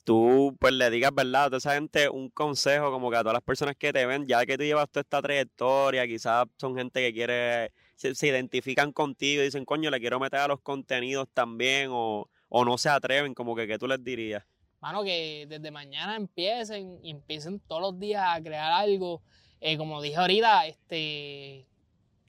tú 0.04 0.56
pues 0.60 0.72
le 0.74 0.90
digas, 0.90 1.14
¿verdad? 1.14 1.44
A 1.44 1.46
toda 1.46 1.58
esa 1.58 1.74
gente 1.74 2.08
un 2.08 2.28
consejo 2.30 2.90
como 2.90 3.10
que 3.10 3.16
a 3.16 3.20
todas 3.20 3.34
las 3.34 3.42
personas 3.42 3.74
que 3.76 3.92
te 3.92 4.06
ven, 4.06 4.26
ya 4.26 4.44
que 4.46 4.56
tú 4.56 4.64
llevas 4.64 4.88
toda 4.90 5.02
esta 5.02 5.22
trayectoria, 5.22 6.06
quizás 6.06 6.46
son 6.58 6.76
gente 6.76 7.00
que 7.00 7.12
quiere, 7.12 7.72
se, 7.96 8.14
se 8.14 8.28
identifican 8.28 8.92
contigo 8.92 9.42
y 9.42 9.46
dicen, 9.46 9.64
coño, 9.64 9.90
le 9.90 10.00
quiero 10.00 10.20
meter 10.20 10.40
a 10.40 10.48
los 10.48 10.60
contenidos 10.60 11.28
también 11.32 11.88
o, 11.90 12.28
o 12.48 12.64
no 12.64 12.78
se 12.78 12.88
atreven, 12.88 13.34
como 13.34 13.56
que, 13.56 13.66
¿qué 13.66 13.78
tú 13.78 13.88
les 13.88 14.02
dirías? 14.04 14.44
Mano, 14.80 15.02
que 15.02 15.46
desde 15.48 15.70
mañana 15.70 16.14
empiecen 16.14 17.00
y 17.02 17.10
empiecen 17.10 17.58
todos 17.60 17.80
los 17.80 17.98
días 17.98 18.22
a 18.26 18.42
crear 18.42 18.70
algo. 18.70 19.22
Eh, 19.60 19.78
como 19.78 20.02
dije 20.02 20.16
ahorita, 20.16 20.66
este, 20.66 21.66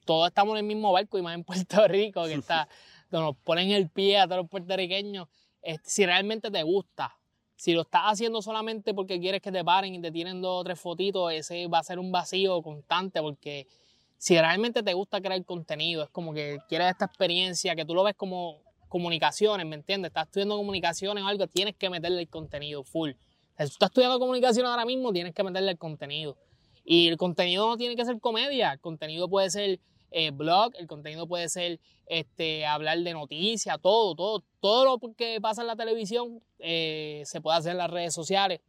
todos 0.06 0.28
estamos 0.28 0.54
en 0.54 0.58
el 0.60 0.64
mismo 0.64 0.90
barco 0.90 1.18
y 1.18 1.22
más 1.22 1.34
en 1.34 1.44
Puerto 1.44 1.86
Rico, 1.86 2.24
que 2.24 2.32
está, 2.32 2.66
donde 3.10 3.26
nos 3.26 3.36
ponen 3.36 3.72
el 3.72 3.90
pie 3.90 4.18
a 4.18 4.24
todos 4.24 4.38
los 4.38 4.50
puertorriqueños. 4.50 5.28
Este, 5.60 5.90
si 5.90 6.06
realmente 6.06 6.50
te 6.50 6.62
gusta, 6.62 7.14
si 7.56 7.72
lo 7.72 7.82
estás 7.82 8.02
haciendo 8.04 8.42
solamente 8.42 8.94
porque 8.94 9.18
quieres 9.18 9.40
que 9.40 9.50
te 9.50 9.64
paren 9.64 9.94
y 9.94 10.00
te 10.00 10.12
tienen 10.12 10.40
dos 10.40 10.60
o 10.60 10.64
tres 10.64 10.78
fotitos, 10.78 11.32
ese 11.32 11.66
va 11.66 11.78
a 11.78 11.82
ser 11.82 11.98
un 11.98 12.12
vacío 12.12 12.62
constante 12.62 13.20
porque 13.20 13.66
si 14.18 14.38
realmente 14.38 14.82
te 14.82 14.92
gusta 14.92 15.20
crear 15.20 15.42
contenido, 15.44 16.02
es 16.02 16.10
como 16.10 16.32
que 16.32 16.58
quieres 16.68 16.90
esta 16.90 17.06
experiencia, 17.06 17.74
que 17.74 17.84
tú 17.84 17.94
lo 17.94 18.04
ves 18.04 18.14
como 18.14 18.60
comunicaciones, 18.88 19.66
¿me 19.66 19.76
entiendes? 19.76 20.10
Estás 20.10 20.26
estudiando 20.26 20.56
comunicaciones 20.56 21.24
o 21.24 21.26
algo, 21.26 21.46
tienes 21.46 21.74
que 21.76 21.90
meterle 21.90 22.20
el 22.20 22.28
contenido 22.28 22.84
full. 22.84 23.10
Si 23.10 23.64
tú 23.64 23.72
estás 23.72 23.88
estudiando 23.88 24.18
comunicación 24.18 24.66
ahora 24.66 24.84
mismo, 24.84 25.12
tienes 25.12 25.34
que 25.34 25.42
meterle 25.42 25.72
el 25.72 25.78
contenido. 25.78 26.36
Y 26.84 27.08
el 27.08 27.16
contenido 27.16 27.66
no 27.66 27.76
tiene 27.76 27.96
que 27.96 28.04
ser 28.04 28.20
comedia, 28.20 28.72
el 28.72 28.80
contenido 28.80 29.28
puede 29.28 29.50
ser 29.50 29.80
eh, 30.18 30.30
blog, 30.30 30.72
el 30.78 30.86
contenido 30.86 31.28
puede 31.28 31.46
ser 31.50 31.78
este, 32.06 32.64
hablar 32.64 32.98
de 33.00 33.12
noticias, 33.12 33.78
todo, 33.82 34.14
todo, 34.14 34.42
todo 34.60 34.86
lo 34.86 35.14
que 35.14 35.38
pasa 35.42 35.60
en 35.60 35.66
la 35.66 35.76
televisión 35.76 36.40
eh, 36.58 37.22
se 37.26 37.42
puede 37.42 37.58
hacer 37.58 37.72
en 37.72 37.78
las 37.78 37.90
redes 37.90 38.14
sociales 38.14 38.62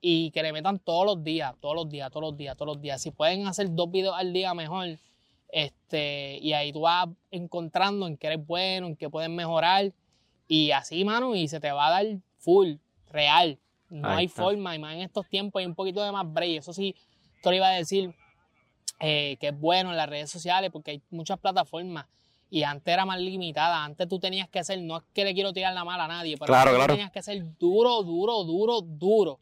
y 0.00 0.32
que 0.32 0.42
le 0.42 0.52
metan 0.52 0.80
todos 0.80 1.06
los 1.06 1.22
días, 1.22 1.54
todos 1.60 1.76
los 1.76 1.88
días, 1.88 2.10
todos 2.10 2.24
los 2.24 2.36
días, 2.36 2.56
todos 2.56 2.74
los 2.74 2.82
días. 2.82 3.00
Si 3.00 3.12
pueden 3.12 3.46
hacer 3.46 3.68
dos 3.70 3.88
videos 3.92 4.16
al 4.18 4.32
día, 4.32 4.52
mejor. 4.54 4.98
Este, 5.50 6.40
y 6.42 6.52
ahí 6.52 6.72
tú 6.72 6.80
vas 6.80 7.06
encontrando 7.30 8.08
en 8.08 8.16
qué 8.16 8.26
eres 8.26 8.44
bueno, 8.44 8.88
en 8.88 8.96
qué 8.96 9.08
puedes 9.08 9.30
mejorar. 9.30 9.92
Y 10.48 10.72
así, 10.72 11.04
mano, 11.04 11.36
y 11.36 11.46
se 11.46 11.60
te 11.60 11.70
va 11.70 11.86
a 11.86 11.90
dar 11.90 12.06
full, 12.38 12.74
real. 13.12 13.56
No 13.88 14.08
Ahí 14.08 14.16
hay 14.18 14.24
está. 14.24 14.42
forma, 14.42 14.74
y 14.74 14.80
más 14.80 14.94
en 14.96 15.02
estos 15.02 15.28
tiempos 15.28 15.60
hay 15.60 15.66
un 15.66 15.76
poquito 15.76 16.02
de 16.02 16.10
más 16.10 16.26
break. 16.32 16.58
Eso 16.58 16.72
sí, 16.72 16.96
esto 17.36 17.52
le 17.52 17.58
iba 17.58 17.68
a 17.68 17.76
decir 17.76 18.12
eh, 19.00 19.36
que 19.40 19.48
es 19.48 19.58
bueno 19.58 19.90
en 19.90 19.96
las 19.96 20.08
redes 20.08 20.30
sociales 20.30 20.70
porque 20.72 20.92
hay 20.92 21.02
muchas 21.10 21.38
plataformas. 21.38 22.06
Y 22.50 22.62
antes 22.62 22.92
era 22.92 23.04
más 23.04 23.20
limitada. 23.20 23.84
Antes 23.84 24.08
tú 24.08 24.18
tenías 24.18 24.48
que 24.48 24.64
ser, 24.64 24.80
no 24.80 24.96
es 24.98 25.02
que 25.12 25.24
le 25.24 25.34
quiero 25.34 25.52
tirar 25.52 25.74
la 25.74 25.84
mala 25.84 26.06
a 26.06 26.08
nadie, 26.08 26.36
pero 26.38 26.46
Claro, 26.46 26.86
tenías 26.86 27.10
que 27.10 27.22
ser 27.22 27.42
duro, 27.58 28.02
duro, 28.02 28.42
duro, 28.44 28.80
duro 28.80 29.38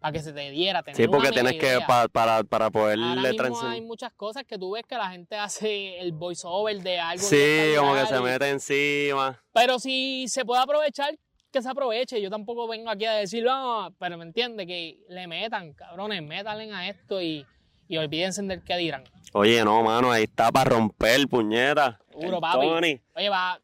para 0.00 0.12
que 0.12 0.20
se 0.20 0.32
te 0.32 0.50
diera. 0.50 0.82
tener 0.82 0.96
Sí, 0.96 1.06
porque 1.08 1.30
tienes 1.30 1.52
que, 1.54 1.66
idea. 1.74 1.86
pa- 1.86 2.08
para, 2.08 2.42
para 2.44 2.70
poder 2.70 2.98
Ahora 2.98 3.32
mismo 3.32 3.60
hay 3.62 3.80
muchas 3.80 4.12
cosas 4.12 4.44
que 4.44 4.58
tú 4.58 4.72
ves 4.72 4.84
que 4.88 4.96
la 4.96 5.10
gente 5.10 5.36
hace 5.36 5.98
el 6.00 6.12
voiceover 6.12 6.80
de 6.82 6.98
algo. 6.98 7.22
Sí, 7.22 7.74
como 7.78 7.94
que 7.94 8.06
se 8.06 8.20
mete 8.20 8.50
encima. 8.50 9.40
Pero 9.52 9.78
si 9.78 10.26
se 10.28 10.44
puede 10.44 10.60
aprovechar, 10.62 11.16
que 11.50 11.62
se 11.62 11.68
aproveche. 11.68 12.20
Yo 12.20 12.30
tampoco 12.30 12.68
vengo 12.68 12.90
aquí 12.90 13.04
a 13.06 13.12
decir, 13.12 13.44
no, 13.44 13.94
pero 13.98 14.18
me 14.18 14.24
entiende, 14.24 14.66
que 14.66 14.98
le 15.08 15.26
metan, 15.26 15.72
cabrones, 15.72 16.22
métanle 16.22 16.72
a 16.72 16.88
esto 16.88 17.22
y, 17.22 17.46
y 17.88 17.96
olvídense 17.96 18.42
del 18.42 18.62
que 18.62 18.76
dirán. 18.76 19.04
Oye, 19.32 19.64
no, 19.64 19.82
mano, 19.82 20.10
ahí 20.10 20.24
está 20.24 20.50
para 20.52 20.70
romper, 20.70 21.26
puñeta. 21.28 21.98
Seguro, 22.10 22.40
papi. 22.40 22.66
Tony. 22.66 23.00
Oye, 23.14 23.28
va, 23.28 23.60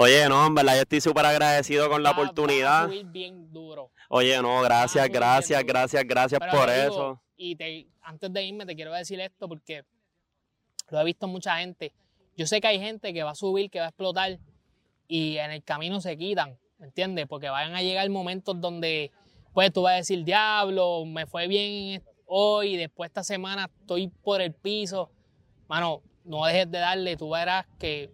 Oye, 0.00 0.28
no, 0.28 0.46
en 0.46 0.54
verdad, 0.54 0.74
yo 0.76 0.82
estoy 0.82 1.00
súper 1.00 1.26
agradecido 1.26 1.88
con 1.90 2.02
la 2.04 2.10
va- 2.10 2.16
va 2.18 2.22
a 2.22 2.24
oportunidad. 2.30 2.84
subir 2.86 3.04
bien 3.06 3.52
duro. 3.52 3.90
Oye, 4.08 4.40
no, 4.40 4.62
gracias, 4.62 5.08
gracias, 5.08 5.64
gracias, 5.64 6.04
gracias 6.06 6.38
Pero 6.40 6.52
por 6.52 6.70
eso. 6.70 7.20
Y 7.36 7.56
te, 7.56 7.88
antes 8.02 8.32
de 8.32 8.42
irme 8.44 8.64
te 8.64 8.76
quiero 8.76 8.92
decir 8.92 9.18
esto 9.20 9.48
porque 9.48 9.82
lo 10.90 11.00
he 11.00 11.04
visto 11.04 11.26
en 11.26 11.32
mucha 11.32 11.58
gente. 11.58 11.92
Yo 12.36 12.46
sé 12.46 12.60
que 12.60 12.68
hay 12.68 12.78
gente 12.78 13.12
que 13.12 13.24
va 13.24 13.32
a 13.32 13.34
subir, 13.34 13.70
que 13.70 13.80
va 13.80 13.86
a 13.86 13.88
explotar 13.88 14.38
y 15.08 15.36
en 15.38 15.50
el 15.50 15.64
camino 15.64 16.00
se 16.00 16.16
quitan, 16.16 16.56
¿me 16.78 16.86
entiendes? 16.86 17.26
Porque 17.26 17.48
van 17.48 17.74
a 17.74 17.82
llegar 17.82 18.08
momentos 18.08 18.60
donde 18.60 19.10
pues 19.52 19.72
tú 19.72 19.82
vas 19.82 19.94
a 19.94 19.96
decir, 19.96 20.22
diablo, 20.22 21.04
me 21.06 21.26
fue 21.26 21.48
bien 21.48 22.04
hoy, 22.28 22.76
después 22.76 23.08
esta 23.08 23.24
semana 23.24 23.70
estoy 23.80 24.08
por 24.22 24.40
el 24.40 24.52
piso. 24.52 25.10
Mano, 25.68 26.02
no 26.24 26.44
dejes 26.46 26.70
de 26.70 26.78
darle, 26.78 27.16
tú 27.16 27.30
verás 27.30 27.66
que 27.78 28.10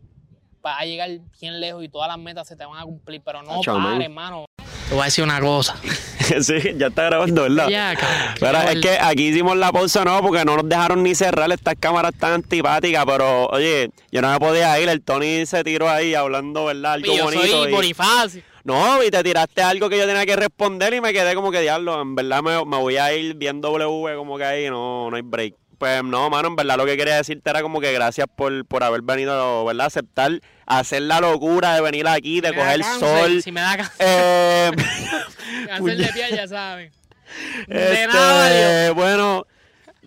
vas 0.62 0.80
a 0.80 0.84
llegar 0.86 1.10
bien 1.40 1.60
lejos 1.60 1.84
y 1.84 1.88
todas 1.88 2.08
las 2.08 2.18
metas 2.18 2.48
se 2.48 2.56
te 2.56 2.64
van 2.64 2.78
a 2.78 2.84
cumplir, 2.84 3.20
pero 3.24 3.42
no 3.42 3.60
man. 3.62 3.82
pares, 3.82 4.04
hermano. 4.06 4.46
Te 4.88 4.94
voy 4.94 5.02
a 5.02 5.04
decir 5.06 5.24
una 5.24 5.40
cosa. 5.40 5.76
sí, 6.40 6.54
ya 6.76 6.88
está 6.88 7.04
grabando, 7.04 7.42
¿verdad? 7.42 7.68
Ya, 7.68 7.94
cabrón. 7.96 8.34
Pero 8.38 8.58
es 8.70 8.80
que 8.80 8.98
aquí 9.00 9.28
hicimos 9.28 9.56
la 9.56 9.72
pausa, 9.72 10.04
no, 10.04 10.20
porque 10.22 10.44
no 10.44 10.56
nos 10.56 10.68
dejaron 10.68 11.02
ni 11.02 11.14
cerrar 11.14 11.50
estas 11.52 11.74
cámaras 11.78 12.12
tan 12.14 12.32
antipáticas, 12.32 13.04
pero 13.06 13.46
oye, 13.46 13.90
yo 14.12 14.22
no 14.22 14.30
me 14.30 14.38
podía 14.38 14.78
ir, 14.80 14.88
el 14.88 15.02
Tony 15.02 15.46
se 15.46 15.64
tiró 15.64 15.88
ahí 15.88 16.14
hablando, 16.14 16.66
¿verdad? 16.66 16.94
Algo 16.94 17.14
yo 17.14 17.24
bonito. 17.24 17.42
soy 17.46 17.70
y- 17.70 17.74
Bonifacio. 17.74 18.42
No, 18.64 19.02
y 19.02 19.10
te 19.10 19.22
tiraste 19.22 19.62
algo 19.62 19.90
que 19.90 19.98
yo 19.98 20.06
tenía 20.06 20.24
que 20.24 20.36
responder 20.36 20.94
y 20.94 21.00
me 21.00 21.12
quedé 21.12 21.34
como 21.34 21.50
que 21.50 21.60
diablo, 21.60 22.00
en 22.00 22.14
verdad 22.14 22.42
me, 22.42 22.64
me 22.64 22.78
voy 22.78 22.96
a 22.96 23.14
ir 23.14 23.34
bien 23.34 23.60
W 23.60 24.16
como 24.16 24.38
que 24.38 24.44
ahí, 24.44 24.70
no, 24.70 25.10
no 25.10 25.16
hay 25.16 25.22
break. 25.22 25.54
Pues 25.76 26.02
no, 26.02 26.30
mano, 26.30 26.48
en 26.48 26.56
verdad 26.56 26.78
lo 26.78 26.86
que 26.86 26.96
quería 26.96 27.16
decirte 27.16 27.50
era 27.50 27.60
como 27.60 27.78
que 27.78 27.92
gracias 27.92 28.26
por, 28.34 28.64
por 28.64 28.82
haber 28.82 29.02
venido, 29.02 29.64
¿verdad? 29.66 29.86
Aceptar, 29.86 30.40
hacer 30.64 31.02
la 31.02 31.20
locura 31.20 31.74
de 31.74 31.82
venir 31.82 32.08
aquí, 32.08 32.40
de 32.40 32.50
Si 32.50 32.54
coger 32.54 32.84
sol. 32.84 33.42
Si 33.42 33.52
me 33.52 33.60
da 33.60 33.76
cáncer 33.76 33.96
Eh, 33.98 34.70
de 35.82 36.12
piel, 36.14 36.34
ya 36.34 36.48
saben. 36.48 36.90
De 37.66 38.04
este, 38.04 38.90
bueno, 38.90 39.46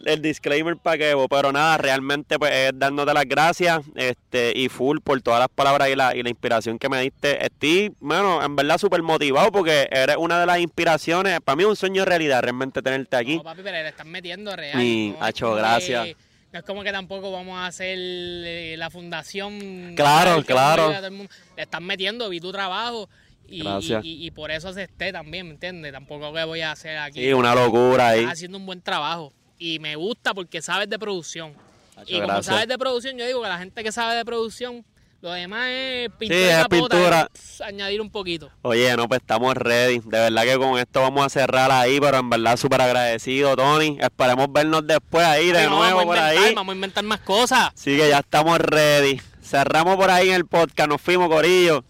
el 0.08 0.22
disclaimer 0.22 0.76
para 0.78 0.98
que, 0.98 1.16
pero 1.30 1.52
nada, 1.52 1.78
realmente 1.78 2.40
pues 2.40 2.52
es 2.52 2.72
dándote 2.76 3.14
las 3.14 3.26
gracias 3.26 3.82
este 3.96 4.54
y 4.56 4.70
full 4.70 5.00
por 5.04 5.22
todas 5.22 5.40
las 5.40 5.50
palabras 5.50 5.90
y 5.90 5.96
la, 5.96 6.16
y 6.16 6.24
la 6.24 6.30
inspiración 6.30 6.80
que 6.80 6.90
me 6.90 7.02
diste. 7.02 7.44
Estoy, 7.46 7.92
bueno, 8.00 8.44
en 8.44 8.56
verdad 8.56 8.78
súper 8.78 9.02
motivado 9.04 9.52
porque 9.52 9.88
eres 9.92 10.16
una 10.18 10.40
de 10.40 10.46
las 10.46 10.60
inspiraciones. 10.60 11.40
Para 11.42 11.56
mí 11.56 11.64
es 11.64 11.70
un 11.70 11.76
sueño 11.76 12.02
de 12.04 12.06
realidad 12.06 12.42
realmente 12.42 12.82
tenerte 12.82 13.16
aquí. 13.16 13.38
No, 13.38 13.44
papi, 13.44 13.62
pero 13.64 13.78
le 13.78 13.90
están 13.90 14.10
metiendo 14.10 14.56
real. 14.56 14.82
Y, 14.82 15.10
¿no? 15.12 15.24
Hacho, 15.26 15.54
gracias. 15.54 16.08
no 16.54 16.60
es 16.60 16.66
como 16.66 16.84
que 16.84 16.92
tampoco 16.92 17.32
vamos 17.32 17.58
a 17.58 17.68
hacer 17.68 17.98
eh, 18.00 18.76
la 18.78 18.90
fundación. 18.90 19.94
Claro, 19.96 20.44
claro. 20.44 20.92
Le 21.56 21.64
están 21.64 21.84
metiendo, 21.84 22.30
vi 22.30 22.40
tu 22.40 22.52
trabajo. 22.52 23.10
Y, 23.50 23.64
Gracias. 23.64 24.04
y, 24.04 24.10
y- 24.24 24.28
y 24.28 24.32
por 24.32 24.52
eso 24.52 24.68
acepté 24.68 25.14
también, 25.14 25.46
¿me 25.48 25.54
entiendes? 25.54 25.94
Tampoco 25.94 26.34
que 26.34 26.44
voy 26.44 26.60
a 26.60 26.72
hacer 26.74 26.98
aquí. 26.98 27.22
Sí, 27.24 27.32
una 27.32 27.56
locura 27.56 28.10
ahí. 28.10 28.20
Estás 28.20 28.34
haciendo 28.34 28.58
un 28.58 28.66
buen 28.66 28.82
trabajo. 28.82 29.32
Y 29.58 29.80
me 29.80 29.96
gusta 29.96 30.34
porque 30.34 30.62
sabes 30.62 30.90
de 30.90 31.00
producción. 31.00 31.54
Hacho, 31.96 32.06
y 32.12 32.16
como 32.16 32.28
gracias. 32.28 32.46
sabes 32.46 32.68
de 32.68 32.78
producción, 32.78 33.18
yo 33.18 33.26
digo 33.26 33.42
que 33.42 33.50
la 33.50 33.58
gente 33.58 33.84
que 33.84 33.92
sabe 33.92 34.16
de 34.16 34.24
producción, 34.26 34.86
lo 35.22 35.32
demás 35.32 35.68
es 35.72 36.10
pintura 36.20 36.40
Sí, 36.40 36.46
es 36.46 36.56
capota, 36.58 36.96
pintura. 36.96 37.30
añadir 37.66 38.02
un 38.02 38.12
poquito. 38.12 38.52
Oye, 38.62 38.96
no, 38.96 39.08
pues 39.08 39.20
estamos 39.20 39.56
ready. 39.56 39.98
De 40.00 40.20
verdad 40.20 40.44
que 40.44 40.58
con 40.58 40.78
esto 40.78 41.02
vamos 41.02 41.26
a 41.26 41.30
cerrar 41.30 41.72
ahí, 41.72 42.00
pero 42.00 42.20
en 42.20 42.30
verdad 42.30 42.56
súper 42.56 42.82
agradecido, 42.82 43.56
Tony. 43.56 43.98
Esperemos 44.00 44.46
vernos 44.52 44.86
después 44.86 45.26
ahí 45.26 45.52
de 45.52 45.68
nuevo 45.68 46.04
por 46.04 46.20
ahí. 46.20 46.54
vamos 46.54 46.74
a 46.74 46.76
inventar 46.76 47.04
más 47.04 47.20
cosas. 47.22 47.72
Así 47.74 47.98
que 47.98 48.10
ya 48.10 48.20
estamos 48.20 48.60
ready. 48.60 49.20
Cerramos 49.42 49.96
por 49.96 50.12
ahí 50.12 50.30
en 50.30 50.36
el 50.36 50.46
podcast. 50.46 50.88
Nos 50.90 51.02
fuimos, 51.02 51.30
Corillo. 51.30 51.84